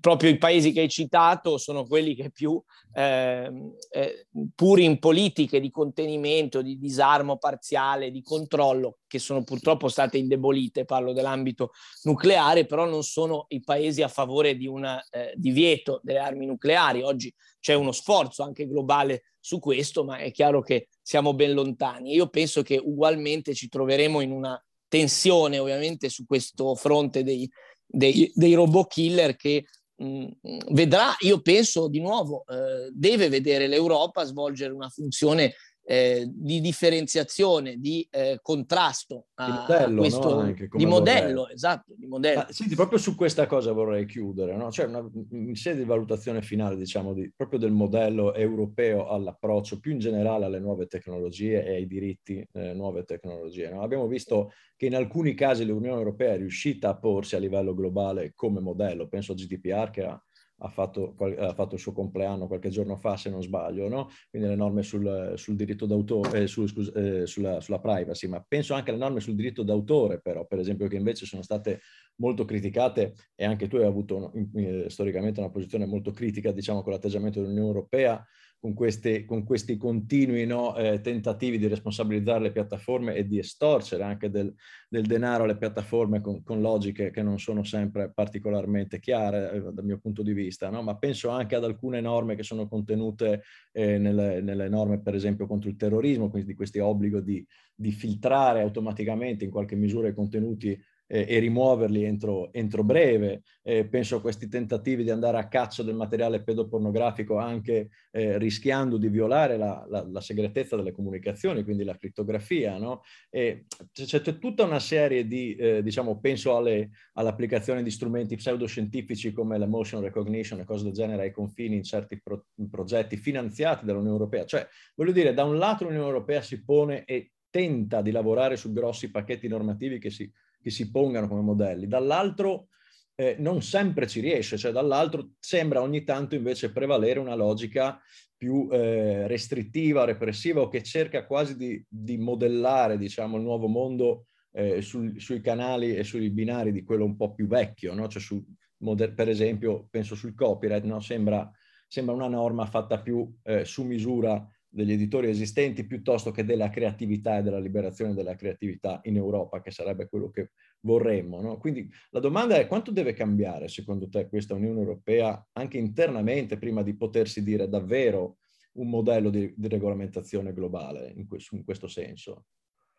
proprio 0.00 0.30
i 0.30 0.38
paesi 0.38 0.72
che 0.72 0.80
hai 0.80 0.88
citato 0.88 1.56
sono 1.56 1.84
quelli 1.84 2.14
che 2.14 2.30
più, 2.30 2.60
eh, 2.92 3.50
eh, 3.90 4.26
pur 4.54 4.80
in 4.80 4.98
politiche 4.98 5.60
di 5.60 5.70
contenimento, 5.70 6.62
di 6.62 6.78
disarmo 6.78 7.38
parziale, 7.38 8.10
di 8.10 8.22
controllo, 8.22 8.98
che 9.06 9.18
sono 9.18 9.44
purtroppo 9.44 9.88
state 9.88 10.18
indebolite, 10.18 10.84
parlo 10.84 11.12
dell'ambito 11.12 11.70
nucleare, 12.02 12.66
però 12.66 12.86
non 12.86 13.02
sono 13.04 13.46
i 13.48 13.60
paesi 13.60 14.02
a 14.02 14.08
favore 14.08 14.56
di 14.56 14.66
un 14.66 14.84
eh, 14.84 15.32
divieto 15.36 16.00
delle 16.02 16.18
armi 16.18 16.46
nucleari. 16.46 17.02
Oggi 17.02 17.32
c'è 17.60 17.74
uno 17.74 17.92
sforzo 17.92 18.42
anche 18.42 18.66
globale 18.66 19.32
su 19.38 19.60
questo, 19.60 20.04
ma 20.04 20.18
è 20.18 20.32
chiaro 20.32 20.60
che 20.60 20.88
siamo 21.00 21.34
ben 21.34 21.52
lontani. 21.52 22.14
Io 22.14 22.28
penso 22.28 22.62
che 22.62 22.76
ugualmente 22.82 23.54
ci 23.54 23.68
troveremo 23.68 24.20
in 24.20 24.32
una 24.32 24.60
tensione 24.88 25.58
ovviamente 25.58 26.08
su 26.08 26.24
questo 26.24 26.74
fronte 26.74 27.22
dei, 27.22 27.48
dei, 27.88 28.30
dei 28.34 28.54
robot 28.54 28.88
killer 28.88 29.34
che 29.36 29.64
mh, 29.96 30.06
mm, 30.06 30.58
vedrà, 30.70 31.16
io 31.20 31.40
penso 31.40 31.88
di 31.88 32.00
nuovo, 32.00 32.44
eh, 32.46 32.90
deve 32.92 33.28
vedere 33.28 33.66
l'Europa 33.66 34.24
svolgere 34.24 34.72
una 34.72 34.88
funzione 34.88 35.54
eh, 35.90 36.28
di 36.30 36.60
differenziazione, 36.60 37.76
di 37.78 38.06
eh, 38.10 38.40
contrasto 38.42 39.28
a, 39.36 39.46
di 39.46 39.52
modello, 39.52 40.00
questo, 40.00 40.42
no? 40.42 40.54
di 40.70 40.84
modello 40.84 41.48
esatto, 41.48 41.94
di 41.96 42.06
modello. 42.06 42.40
Ma, 42.40 42.52
senti, 42.52 42.74
proprio 42.74 42.98
su 42.98 43.14
questa 43.14 43.46
cosa 43.46 43.72
vorrei 43.72 44.04
chiudere, 44.04 44.54
no? 44.54 44.70
cioè 44.70 44.84
una, 44.84 45.02
in 45.30 45.54
sede 45.54 45.78
di 45.78 45.84
valutazione 45.86 46.42
finale, 46.42 46.76
diciamo, 46.76 47.14
di, 47.14 47.32
proprio 47.34 47.58
del 47.58 47.72
modello 47.72 48.34
europeo 48.34 49.08
all'approccio 49.08 49.80
più 49.80 49.92
in 49.92 49.98
generale 49.98 50.44
alle 50.44 50.60
nuove 50.60 50.86
tecnologie 50.88 51.64
e 51.64 51.76
ai 51.76 51.86
diritti 51.86 52.46
eh, 52.52 52.74
nuove 52.74 53.04
tecnologie. 53.04 53.70
No? 53.70 53.80
Abbiamo 53.80 54.06
visto 54.06 54.52
che 54.76 54.84
in 54.84 54.94
alcuni 54.94 55.32
casi 55.32 55.64
l'Unione 55.64 55.96
Europea 55.96 56.34
è 56.34 56.36
riuscita 56.36 56.90
a 56.90 56.98
porsi 56.98 57.34
a 57.34 57.38
livello 57.38 57.74
globale 57.74 58.32
come 58.34 58.60
modello, 58.60 59.08
penso 59.08 59.32
a 59.32 59.34
GDPR 59.34 59.88
che 59.88 60.04
ha 60.04 60.22
ha 60.60 60.68
fatto, 60.68 61.14
ha 61.18 61.54
fatto, 61.54 61.74
il 61.74 61.80
suo 61.80 61.92
compleanno 61.92 62.46
qualche 62.46 62.68
giorno 62.70 62.96
fa, 62.96 63.16
se 63.16 63.30
non 63.30 63.42
sbaglio, 63.42 63.88
no? 63.88 64.08
quindi 64.28 64.48
le 64.48 64.56
norme 64.56 64.82
sul, 64.82 65.34
sul 65.36 65.56
diritto 65.56 65.86
d'autore, 65.86 66.42
eh, 66.42 66.46
su, 66.46 66.66
scusa, 66.66 66.92
eh, 66.92 67.26
sulla, 67.26 67.60
sulla, 67.60 67.78
privacy, 67.78 68.26
ma 68.26 68.44
penso 68.46 68.74
anche 68.74 68.90
alle 68.90 68.98
norme 68.98 69.20
sul 69.20 69.34
diritto 69.34 69.62
d'autore, 69.62 70.20
però, 70.20 70.46
per 70.46 70.58
esempio, 70.58 70.88
che 70.88 70.96
invece 70.96 71.26
sono 71.26 71.42
state 71.42 71.80
molto 72.16 72.44
criticate 72.44 73.14
e 73.34 73.44
anche 73.44 73.68
tu 73.68 73.76
hai 73.76 73.84
avuto 73.84 74.32
eh, 74.54 74.86
storicamente 74.88 75.40
una 75.40 75.50
posizione 75.50 75.86
molto 75.86 76.10
critica, 76.10 76.50
diciamo, 76.50 76.82
con 76.82 76.92
l'atteggiamento 76.92 77.40
dell'Unione 77.40 77.68
Europea 77.68 78.26
con, 78.60 78.74
queste, 78.74 79.24
con 79.24 79.44
questi 79.44 79.76
continui 79.76 80.44
no, 80.44 80.76
eh, 80.76 81.00
tentativi 81.00 81.58
di 81.58 81.68
responsabilizzare 81.68 82.40
le 82.40 82.52
piattaforme 82.52 83.14
e 83.14 83.26
di 83.26 83.38
estorcere 83.38 84.02
anche 84.02 84.30
del, 84.30 84.52
del 84.88 85.06
denaro 85.06 85.44
alle 85.44 85.56
piattaforme 85.56 86.20
con, 86.20 86.42
con, 86.42 86.60
logiche 86.60 87.10
che 87.10 87.22
non 87.22 87.38
sono 87.38 87.62
sempre 87.62 88.10
particolarmente 88.12 88.98
chiare 88.98 89.52
eh, 89.52 89.60
dal 89.72 89.84
mio 89.84 89.98
punto 89.98 90.22
di 90.22 90.32
vista, 90.32 90.70
no? 90.70 90.82
ma 90.82 90.96
penso 90.96 91.28
anche 91.28 91.54
ad 91.54 91.64
alcune 91.64 92.00
norme 92.00 92.34
che 92.34 92.42
sono 92.42 92.66
contenute 92.66 93.42
eh, 93.72 93.98
nelle, 93.98 94.40
nelle, 94.40 94.68
norme 94.68 95.00
per 95.00 95.14
esempio 95.14 95.46
contro 95.46 95.68
il 95.68 95.76
terrorismo, 95.76 96.28
quindi 96.28 96.48
di 96.48 96.56
questo 96.56 96.84
obbligo 96.84 97.20
di, 97.20 97.46
di 97.74 97.92
filtrare 97.92 98.60
automaticamente 98.60 99.44
in 99.44 99.50
qualche 99.50 99.76
misura 99.76 100.08
i 100.08 100.14
contenuti 100.14 100.78
eh, 101.08 101.26
e 101.28 101.38
rimuoverli 101.40 102.04
entro, 102.04 102.52
entro 102.52 102.84
breve. 102.84 103.42
Eh, 103.62 103.86
penso 103.86 104.16
a 104.16 104.20
questi 104.20 104.48
tentativi 104.48 105.02
di 105.02 105.10
andare 105.10 105.38
a 105.38 105.48
caccia 105.48 105.82
del 105.82 105.94
materiale 105.94 106.42
pedopornografico 106.42 107.38
anche 107.38 107.88
eh, 108.12 108.38
rischiando 108.38 108.96
di 108.96 109.08
violare 109.08 109.56
la, 109.56 109.84
la, 109.88 110.06
la, 110.08 110.20
segretezza 110.20 110.76
delle 110.76 110.92
comunicazioni, 110.92 111.64
quindi 111.64 111.84
la 111.84 111.96
crittografia. 111.96 112.78
No? 112.78 113.02
c'è, 113.30 114.20
tutta 114.38 114.64
una 114.64 114.78
serie 114.78 115.26
di, 115.26 115.56
eh, 115.56 115.82
diciamo, 115.82 116.20
penso 116.20 116.56
alle, 116.56 116.90
all'applicazione 117.14 117.82
di 117.82 117.90
strumenti 117.90 118.36
pseudoscientifici 118.36 119.32
come 119.32 119.58
l'emotion 119.58 120.02
recognition 120.02 120.60
e 120.60 120.64
cose 120.64 120.84
del 120.84 120.92
genere 120.92 121.22
ai 121.22 121.32
confini 121.32 121.76
in 121.76 121.82
certi 121.82 122.20
pro- 122.20 122.46
progetti 122.70 123.16
finanziati 123.16 123.84
dall'Unione 123.84 124.16
Europea. 124.16 124.44
Cioè, 124.44 124.66
voglio 124.94 125.12
dire, 125.12 125.34
da 125.34 125.44
un 125.44 125.56
lato 125.56 125.84
l'Unione 125.84 126.06
Europea 126.06 126.42
si 126.42 126.62
pone 126.62 127.04
e 127.04 127.32
tenta 127.50 128.02
di 128.02 128.10
lavorare 128.10 128.56
su 128.56 128.72
grossi 128.72 129.10
pacchetti 129.10 129.48
normativi 129.48 129.98
che 129.98 130.10
si 130.10 130.30
che 130.60 130.70
si 130.70 130.90
pongano 130.90 131.28
come 131.28 131.42
modelli, 131.42 131.86
dall'altro 131.86 132.68
eh, 133.14 133.36
non 133.38 133.62
sempre 133.62 134.06
ci 134.06 134.20
riesce, 134.20 134.56
cioè 134.56 134.70
dall'altro 134.70 135.30
sembra 135.40 135.82
ogni 135.82 136.04
tanto 136.04 136.36
invece 136.36 136.70
prevalere 136.70 137.18
una 137.18 137.34
logica 137.34 138.00
più 138.36 138.68
eh, 138.70 139.26
restrittiva, 139.26 140.04
repressiva 140.04 140.60
o 140.60 140.68
che 140.68 140.84
cerca 140.84 141.26
quasi 141.26 141.56
di, 141.56 141.84
di 141.88 142.16
modellare 142.16 142.96
diciamo, 142.96 143.36
il 143.36 143.42
nuovo 143.42 143.66
mondo 143.66 144.26
eh, 144.52 144.80
sul, 144.80 145.20
sui 145.20 145.40
canali 145.40 145.96
e 145.96 146.04
sui 146.04 146.30
binari 146.30 146.70
di 146.70 146.84
quello 146.84 147.04
un 147.04 147.16
po' 147.16 147.34
più 147.34 147.48
vecchio, 147.48 147.92
no? 147.94 148.06
cioè 148.06 148.22
su, 148.22 148.44
per 148.78 149.28
esempio 149.28 149.88
penso 149.90 150.14
sul 150.14 150.34
copyright, 150.36 150.84
no? 150.84 151.00
sembra, 151.00 151.50
sembra, 151.88 152.14
una 152.14 152.28
norma 152.28 152.66
fatta 152.66 153.00
più 153.00 153.28
eh, 153.42 153.64
su 153.64 153.82
misura 153.82 154.46
degli 154.68 154.92
editori 154.92 155.28
esistenti 155.28 155.86
piuttosto 155.86 156.30
che 156.30 156.44
della 156.44 156.68
creatività 156.68 157.38
e 157.38 157.42
della 157.42 157.58
liberazione 157.58 158.14
della 158.14 158.34
creatività 158.34 159.00
in 159.04 159.16
Europa, 159.16 159.60
che 159.62 159.70
sarebbe 159.70 160.08
quello 160.08 160.30
che 160.30 160.50
vorremmo. 160.80 161.40
No? 161.40 161.58
Quindi 161.58 161.88
la 162.10 162.20
domanda 162.20 162.56
è 162.56 162.66
quanto 162.66 162.90
deve 162.90 163.14
cambiare 163.14 163.68
secondo 163.68 164.08
te 164.08 164.28
questa 164.28 164.54
Unione 164.54 164.80
Europea 164.80 165.46
anche 165.52 165.78
internamente 165.78 166.58
prima 166.58 166.82
di 166.82 166.96
potersi 166.96 167.42
dire 167.42 167.68
davvero 167.68 168.38
un 168.72 168.90
modello 168.90 169.30
di, 169.30 169.52
di 169.56 169.68
regolamentazione 169.68 170.52
globale 170.52 171.12
in, 171.16 171.26
questo, 171.26 171.56
in 171.56 171.64
questo 171.64 171.88
senso? 171.88 172.44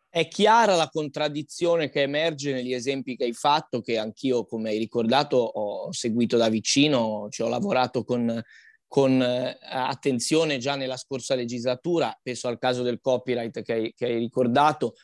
È 0.08 0.26
chiara 0.26 0.74
la 0.74 0.88
contraddizione 0.88 1.88
che 1.88 2.02
emerge 2.02 2.52
negli 2.52 2.74
esempi 2.74 3.16
che 3.16 3.24
hai 3.24 3.32
fatto, 3.32 3.80
che 3.80 3.96
anch'io, 3.96 4.44
come 4.44 4.70
hai 4.70 4.78
ricordato, 4.78 5.36
ho 5.36 5.92
seguito 5.92 6.36
da 6.36 6.48
vicino, 6.48 7.28
ci 7.30 7.42
ho 7.42 7.48
lavorato 7.48 8.02
con 8.02 8.42
con 8.90 9.22
eh, 9.22 9.56
attenzione 9.62 10.58
già 10.58 10.74
nella 10.74 10.96
scorsa 10.96 11.36
legislatura, 11.36 12.18
penso 12.20 12.48
al 12.48 12.58
caso 12.58 12.82
del 12.82 12.98
copyright 13.00 13.62
che 13.62 13.72
hai, 13.72 13.94
che 13.94 14.06
hai 14.06 14.18
ricordato. 14.18 14.94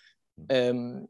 Um, 0.49 1.07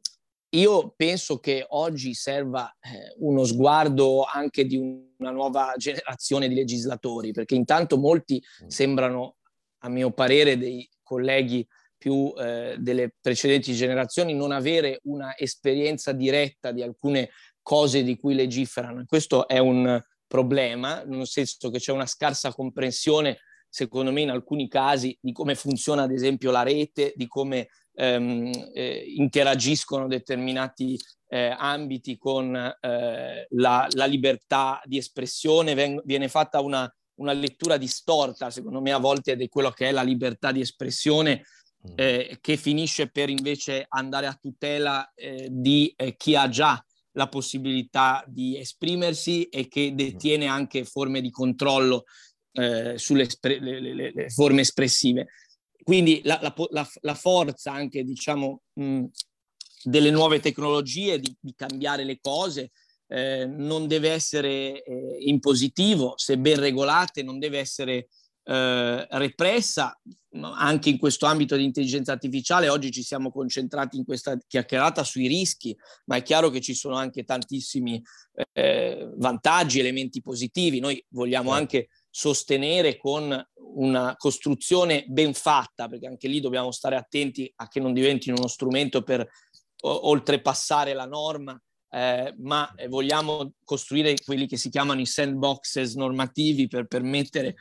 io 0.51 0.93
penso 0.95 1.39
che 1.39 1.65
oggi 1.71 2.13
serva 2.13 2.71
eh, 2.79 3.15
uno 3.21 3.45
sguardo 3.45 4.25
anche 4.25 4.67
di 4.67 4.77
una 4.77 5.31
nuova 5.31 5.73
generazione 5.79 6.49
di 6.49 6.55
legislatori, 6.55 7.33
perché 7.33 7.55
intanto 7.55 7.97
molti 7.97 8.43
mm. 8.65 8.69
sembrano, 8.69 9.37
a 9.79 9.89
mio 9.89 10.11
parere, 10.13 10.59
dei 10.59 10.87
colleghi 11.03 11.67
più 11.97 12.31
eh, 12.37 12.77
delle 12.79 13.15
precedenti 13.19 13.73
generazioni 13.73 14.35
non 14.35 14.53
avere 14.53 15.01
una 15.05 15.35
esperienza 15.35 16.13
diretta 16.13 16.73
di 16.73 16.83
alcune 16.83 17.31
cose 17.63 18.03
di 18.03 18.19
cui 18.19 18.35
legiferano. 18.35 19.03
Questo 19.07 19.49
è 19.49 19.57
un, 19.57 19.99
problema, 20.27 21.03
nel 21.05 21.27
senso 21.27 21.71
che 21.71 21.79
c'è 21.79 21.93
una 21.93 22.07
scarsa 22.07 22.53
comprensione, 22.53 23.39
secondo 23.69 24.13
me, 24.13 24.23
in 24.23 24.31
alcuni 24.31 24.69
casi, 24.69 25.17
di 25.21 25.33
come 25.33 25.55
funziona, 25.55 26.03
ad 26.03 26.13
esempio, 26.13 26.51
la 26.51 26.63
rete, 26.63 27.13
di 27.17 27.27
come 27.27 27.69
ehm, 27.95 28.51
eh, 28.73 29.05
interagiscono 29.17 30.07
determinati 30.07 30.99
eh, 31.29 31.55
ambiti 31.57 32.17
con 32.17 32.55
eh, 32.55 33.47
la, 33.51 33.87
la, 33.91 34.05
libertà 34.05 34.81
di 34.85 34.97
espressione, 34.99 35.75
Ven- 35.75 36.01
viene 36.05 36.29
fatta 36.29 36.61
una, 36.61 36.91
una, 37.17 37.33
lettura 37.33 37.77
distorta, 37.77 38.51
secondo 38.51 38.81
me, 38.81 38.93
a 38.93 38.99
volte 38.99 39.37
di 39.37 39.49
quello 39.49 39.71
che 39.71 39.89
è 39.89 39.93
la 39.93 40.03
libertà 40.03 40.53
di 40.53 40.61
espressione. 40.61 41.45
Mm. 41.87 41.93
Eh, 41.95 42.39
che 42.41 42.57
finisce 42.57 43.11
per 43.11 43.29
invece 43.29 43.85
andare 43.89 44.27
a 44.27 44.35
tutela 44.35 45.13
eh, 45.15 45.47
di 45.51 45.93
eh, 45.95 46.17
chi 46.17 46.35
ha 46.35 46.49
già 46.49 46.85
la 47.17 47.29
possibilità 47.29 48.25
di 48.27 48.59
esprimersi 48.59 49.45
e 49.45 49.69
che 49.69 49.95
detiene 49.95 50.47
anche 50.47 50.85
forme 50.85 51.21
di 51.21 51.31
controllo 51.31 52.05
eh, 52.53 52.99
sulle 52.99 53.27
le, 53.41 53.81
le, 53.81 54.13
le, 54.13 54.31
forme 54.31 54.61
espressive. 54.61 55.29
Quindi 55.83 56.21
la, 56.25 56.39
la, 56.43 56.89
la 57.01 57.15
forza 57.15 57.73
anche, 57.73 58.03
diciamo, 58.03 58.63
mh, 58.75 59.05
delle 59.85 60.11
nuove 60.11 60.41
tecnologie, 60.41 61.19
di, 61.19 61.35
di 61.41 61.55
cambiare 61.55 62.05
le 62.05 62.19
cose, 62.21 62.73
eh, 63.09 63.47
non 63.47 63.87
deve 63.87 64.11
essere 64.11 64.83
eh, 64.83 65.17
in 65.21 65.41
positivo, 65.41 66.15
se 66.17 66.39
ben 66.39 66.59
regolate, 66.59 67.23
non 67.23 67.39
deve 67.39 67.59
essere 67.59 68.09
eh, 68.49 69.07
repressa 69.11 69.99
anche 70.41 70.91
in 70.91 70.99
questo 70.99 71.27
ambito 71.27 71.57
di 71.57 71.65
intelligenza 71.65 72.13
artificiale. 72.13 72.69
Oggi 72.69 72.93
ci 72.93 73.03
siamo 73.03 73.31
concentrati 73.33 73.97
in 73.97 74.05
questa 74.05 74.37
chiacchierata 74.47 75.03
sui 75.03 75.27
rischi, 75.27 75.77
ma 76.05 76.17
è 76.17 76.23
chiaro 76.23 76.51
che 76.51 76.61
ci 76.61 76.75
sono 76.75 76.95
anche 76.97 77.25
tantissimi 77.25 78.01
eh, 78.53 79.11
vantaggi, 79.17 79.81
elementi 79.81 80.21
positivi. 80.21 80.79
Noi 80.79 81.05
vogliamo 81.09 81.51
certo. 81.51 81.61
anche 81.61 81.89
sostenere 82.09 82.97
con 82.97 83.45
una 83.75 84.15
costruzione 84.17 85.05
ben 85.09 85.35
fatta, 85.35 85.89
perché 85.89 86.07
anche 86.07 86.29
lì 86.29 86.41
dobbiamo 86.41 86.71
stare 86.71 86.97
attenti 86.97 87.51
a 87.57 87.69
che 87.69 87.81
non 87.81 87.93
diventino 87.93 88.37
uno 88.37 88.49
strumento 88.49 89.03
per 89.03 89.27
o- 89.81 90.09
oltrepassare 90.09 90.95
la 90.95 91.07
norma, 91.07 91.61
eh, 91.91 92.35
ma 92.39 92.73
vogliamo 92.89 93.53
costruire 93.65 94.15
quelli 94.25 94.47
che 94.47 94.57
si 94.57 94.71
chiamano 94.71 95.01
i 95.01 95.07
sandboxes 95.07 95.95
normativi 95.95 96.69
per 96.69 96.87
permettere 96.87 97.55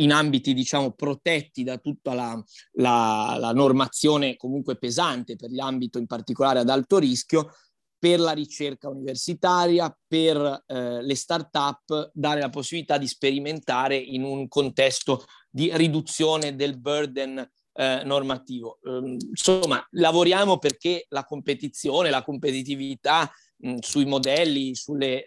in 0.00 0.12
ambiti 0.12 0.54
diciamo 0.54 0.92
protetti 0.92 1.62
da 1.62 1.78
tutta 1.78 2.14
la, 2.14 2.42
la, 2.72 3.36
la 3.38 3.52
normazione 3.52 4.36
comunque 4.36 4.76
pesante 4.76 5.36
per 5.36 5.50
l'ambito 5.50 5.98
in 5.98 6.06
particolare 6.06 6.60
ad 6.60 6.68
alto 6.68 6.98
rischio, 6.98 7.50
per 7.98 8.18
la 8.18 8.32
ricerca 8.32 8.88
universitaria, 8.88 9.94
per 10.08 10.64
eh, 10.66 11.02
le 11.02 11.14
start-up, 11.14 12.10
dare 12.14 12.40
la 12.40 12.48
possibilità 12.48 12.96
di 12.96 13.06
sperimentare 13.06 13.96
in 13.96 14.24
un 14.24 14.48
contesto 14.48 15.26
di 15.50 15.70
riduzione 15.76 16.56
del 16.56 16.78
burden 16.78 17.46
eh, 17.72 18.02
normativo. 18.04 18.78
Um, 18.84 19.16
insomma, 19.28 19.86
lavoriamo 19.90 20.58
perché 20.58 21.04
la 21.10 21.24
competizione, 21.24 22.08
la 22.08 22.22
competitività 22.22 23.30
mh, 23.58 23.76
sui 23.80 24.06
modelli, 24.06 24.74
sui 24.74 25.26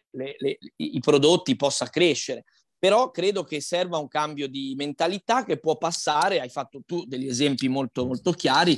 prodotti 0.99 1.55
possa 1.55 1.87
crescere 1.89 2.45
però 2.83 3.11
credo 3.11 3.45
che 3.45 3.61
serva 3.61 3.97
un 3.97 4.09
cambio 4.09 4.49
di 4.49 4.73
mentalità 4.75 5.45
che 5.45 5.57
può 5.57 5.77
passare, 5.77 6.41
hai 6.41 6.49
fatto 6.49 6.81
tu 6.85 7.05
degli 7.05 7.27
esempi 7.27 7.69
molto, 7.69 8.05
molto 8.05 8.33
chiari, 8.33 8.77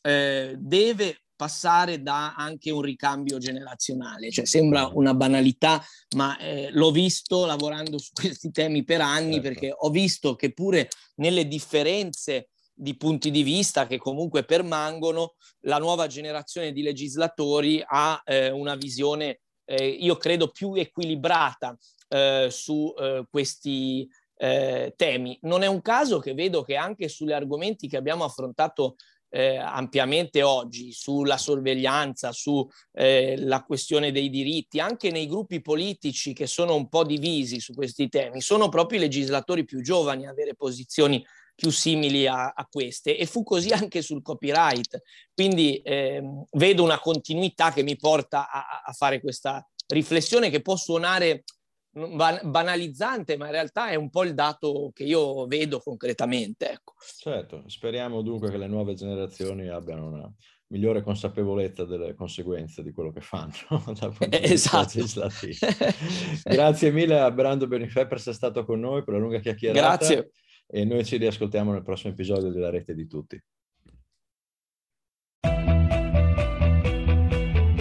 eh, 0.00 0.54
deve 0.56 1.24
passare 1.36 2.00
da 2.00 2.34
anche 2.34 2.70
un 2.70 2.80
ricambio 2.80 3.36
generazionale. 3.36 4.30
Cioè, 4.30 4.46
sembra 4.46 4.88
una 4.94 5.12
banalità, 5.12 5.84
ma 6.16 6.38
eh, 6.38 6.70
l'ho 6.70 6.90
visto 6.92 7.44
lavorando 7.44 7.98
su 7.98 8.12
questi 8.18 8.50
temi 8.50 8.84
per 8.84 9.02
anni 9.02 9.34
certo. 9.34 9.48
perché 9.48 9.74
ho 9.76 9.90
visto 9.90 10.34
che 10.34 10.54
pure 10.54 10.88
nelle 11.16 11.46
differenze 11.46 12.48
di 12.72 12.96
punti 12.96 13.30
di 13.30 13.42
vista 13.42 13.86
che 13.86 13.98
comunque 13.98 14.44
permangono, 14.44 15.34
la 15.66 15.76
nuova 15.76 16.06
generazione 16.06 16.72
di 16.72 16.80
legislatori 16.80 17.84
ha 17.86 18.18
eh, 18.24 18.50
una 18.50 18.76
visione, 18.76 19.40
eh, 19.66 19.88
io 19.88 20.16
credo, 20.16 20.48
più 20.48 20.72
equilibrata 20.72 21.76
eh, 22.12 22.48
su 22.50 22.94
eh, 22.98 23.24
questi 23.30 24.06
eh, 24.36 24.92
temi. 24.96 25.38
Non 25.42 25.62
è 25.62 25.66
un 25.66 25.80
caso 25.80 26.18
che 26.18 26.34
vedo 26.34 26.62
che 26.62 26.76
anche 26.76 27.08
sugli 27.08 27.32
argomenti 27.32 27.88
che 27.88 27.96
abbiamo 27.96 28.24
affrontato 28.24 28.96
eh, 29.30 29.56
ampiamente 29.56 30.42
oggi, 30.42 30.92
sulla 30.92 31.38
sorveglianza, 31.38 32.32
sulla 32.32 33.64
questione 33.66 34.12
dei 34.12 34.28
diritti, 34.28 34.78
anche 34.78 35.10
nei 35.10 35.26
gruppi 35.26 35.62
politici 35.62 36.34
che 36.34 36.46
sono 36.46 36.74
un 36.74 36.90
po' 36.90 37.04
divisi 37.04 37.58
su 37.58 37.72
questi 37.72 38.10
temi, 38.10 38.42
sono 38.42 38.68
proprio 38.68 38.98
i 38.98 39.02
legislatori 39.02 39.64
più 39.64 39.80
giovani 39.80 40.26
a 40.26 40.30
avere 40.30 40.54
posizioni 40.54 41.24
più 41.54 41.70
simili 41.70 42.26
a, 42.26 42.52
a, 42.54 42.66
queste 42.70 43.16
e 43.16 43.24
fu 43.24 43.42
così 43.42 43.70
anche 43.70 44.02
sul 44.02 44.20
copyright. 44.20 45.00
Quindi 45.32 45.78
eh, 45.78 46.22
vedo 46.50 46.82
una 46.82 46.98
continuità 46.98 47.72
che 47.72 47.82
mi 47.82 47.96
porta 47.96 48.50
a, 48.50 48.82
a, 48.84 48.92
fare 48.92 49.20
questa 49.20 49.66
riflessione 49.88 50.50
che 50.50 50.60
può 50.60 50.76
suonare 50.76 51.44
banalizzante, 51.92 53.36
ma 53.36 53.46
in 53.46 53.52
realtà 53.52 53.88
è 53.88 53.94
un 53.94 54.08
po' 54.08 54.24
il 54.24 54.34
dato 54.34 54.90
che 54.94 55.04
io 55.04 55.46
vedo 55.46 55.80
concretamente. 55.80 56.70
Ecco. 56.70 56.94
Certo, 57.18 57.64
speriamo 57.66 58.22
dunque 58.22 58.50
che 58.50 58.56
le 58.56 58.66
nuove 58.66 58.94
generazioni 58.94 59.68
abbiano 59.68 60.08
una 60.08 60.34
migliore 60.68 61.02
consapevolezza 61.02 61.84
delle 61.84 62.14
conseguenze 62.14 62.82
di 62.82 62.92
quello 62.92 63.12
che 63.12 63.20
fanno 63.20 63.52
esatto. 64.30 64.98
Grazie 66.42 66.90
mille 66.90 67.20
a 67.20 67.30
Brando 67.30 67.66
Benifè 67.66 68.06
per 68.06 68.16
essere 68.16 68.34
stato 68.34 68.64
con 68.64 68.80
noi 68.80 69.04
per 69.04 69.14
la 69.14 69.20
lunga 69.20 69.38
chiacchierata. 69.38 69.96
Grazie. 69.96 70.30
E 70.66 70.84
noi 70.86 71.04
ci 71.04 71.18
riascoltiamo 71.18 71.72
nel 71.72 71.82
prossimo 71.82 72.14
episodio 72.14 72.50
della 72.50 72.70
Rete 72.70 72.94
di 72.94 73.06
Tutti. 73.06 73.42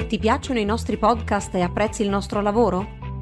Ti 0.08 0.20
piacciono 0.20 0.60
i 0.60 0.66
nostri 0.66 0.98
podcast 0.98 1.56
e 1.56 1.62
apprezzi 1.62 2.02
il 2.02 2.10
nostro 2.10 2.42
lavoro? 2.42 3.01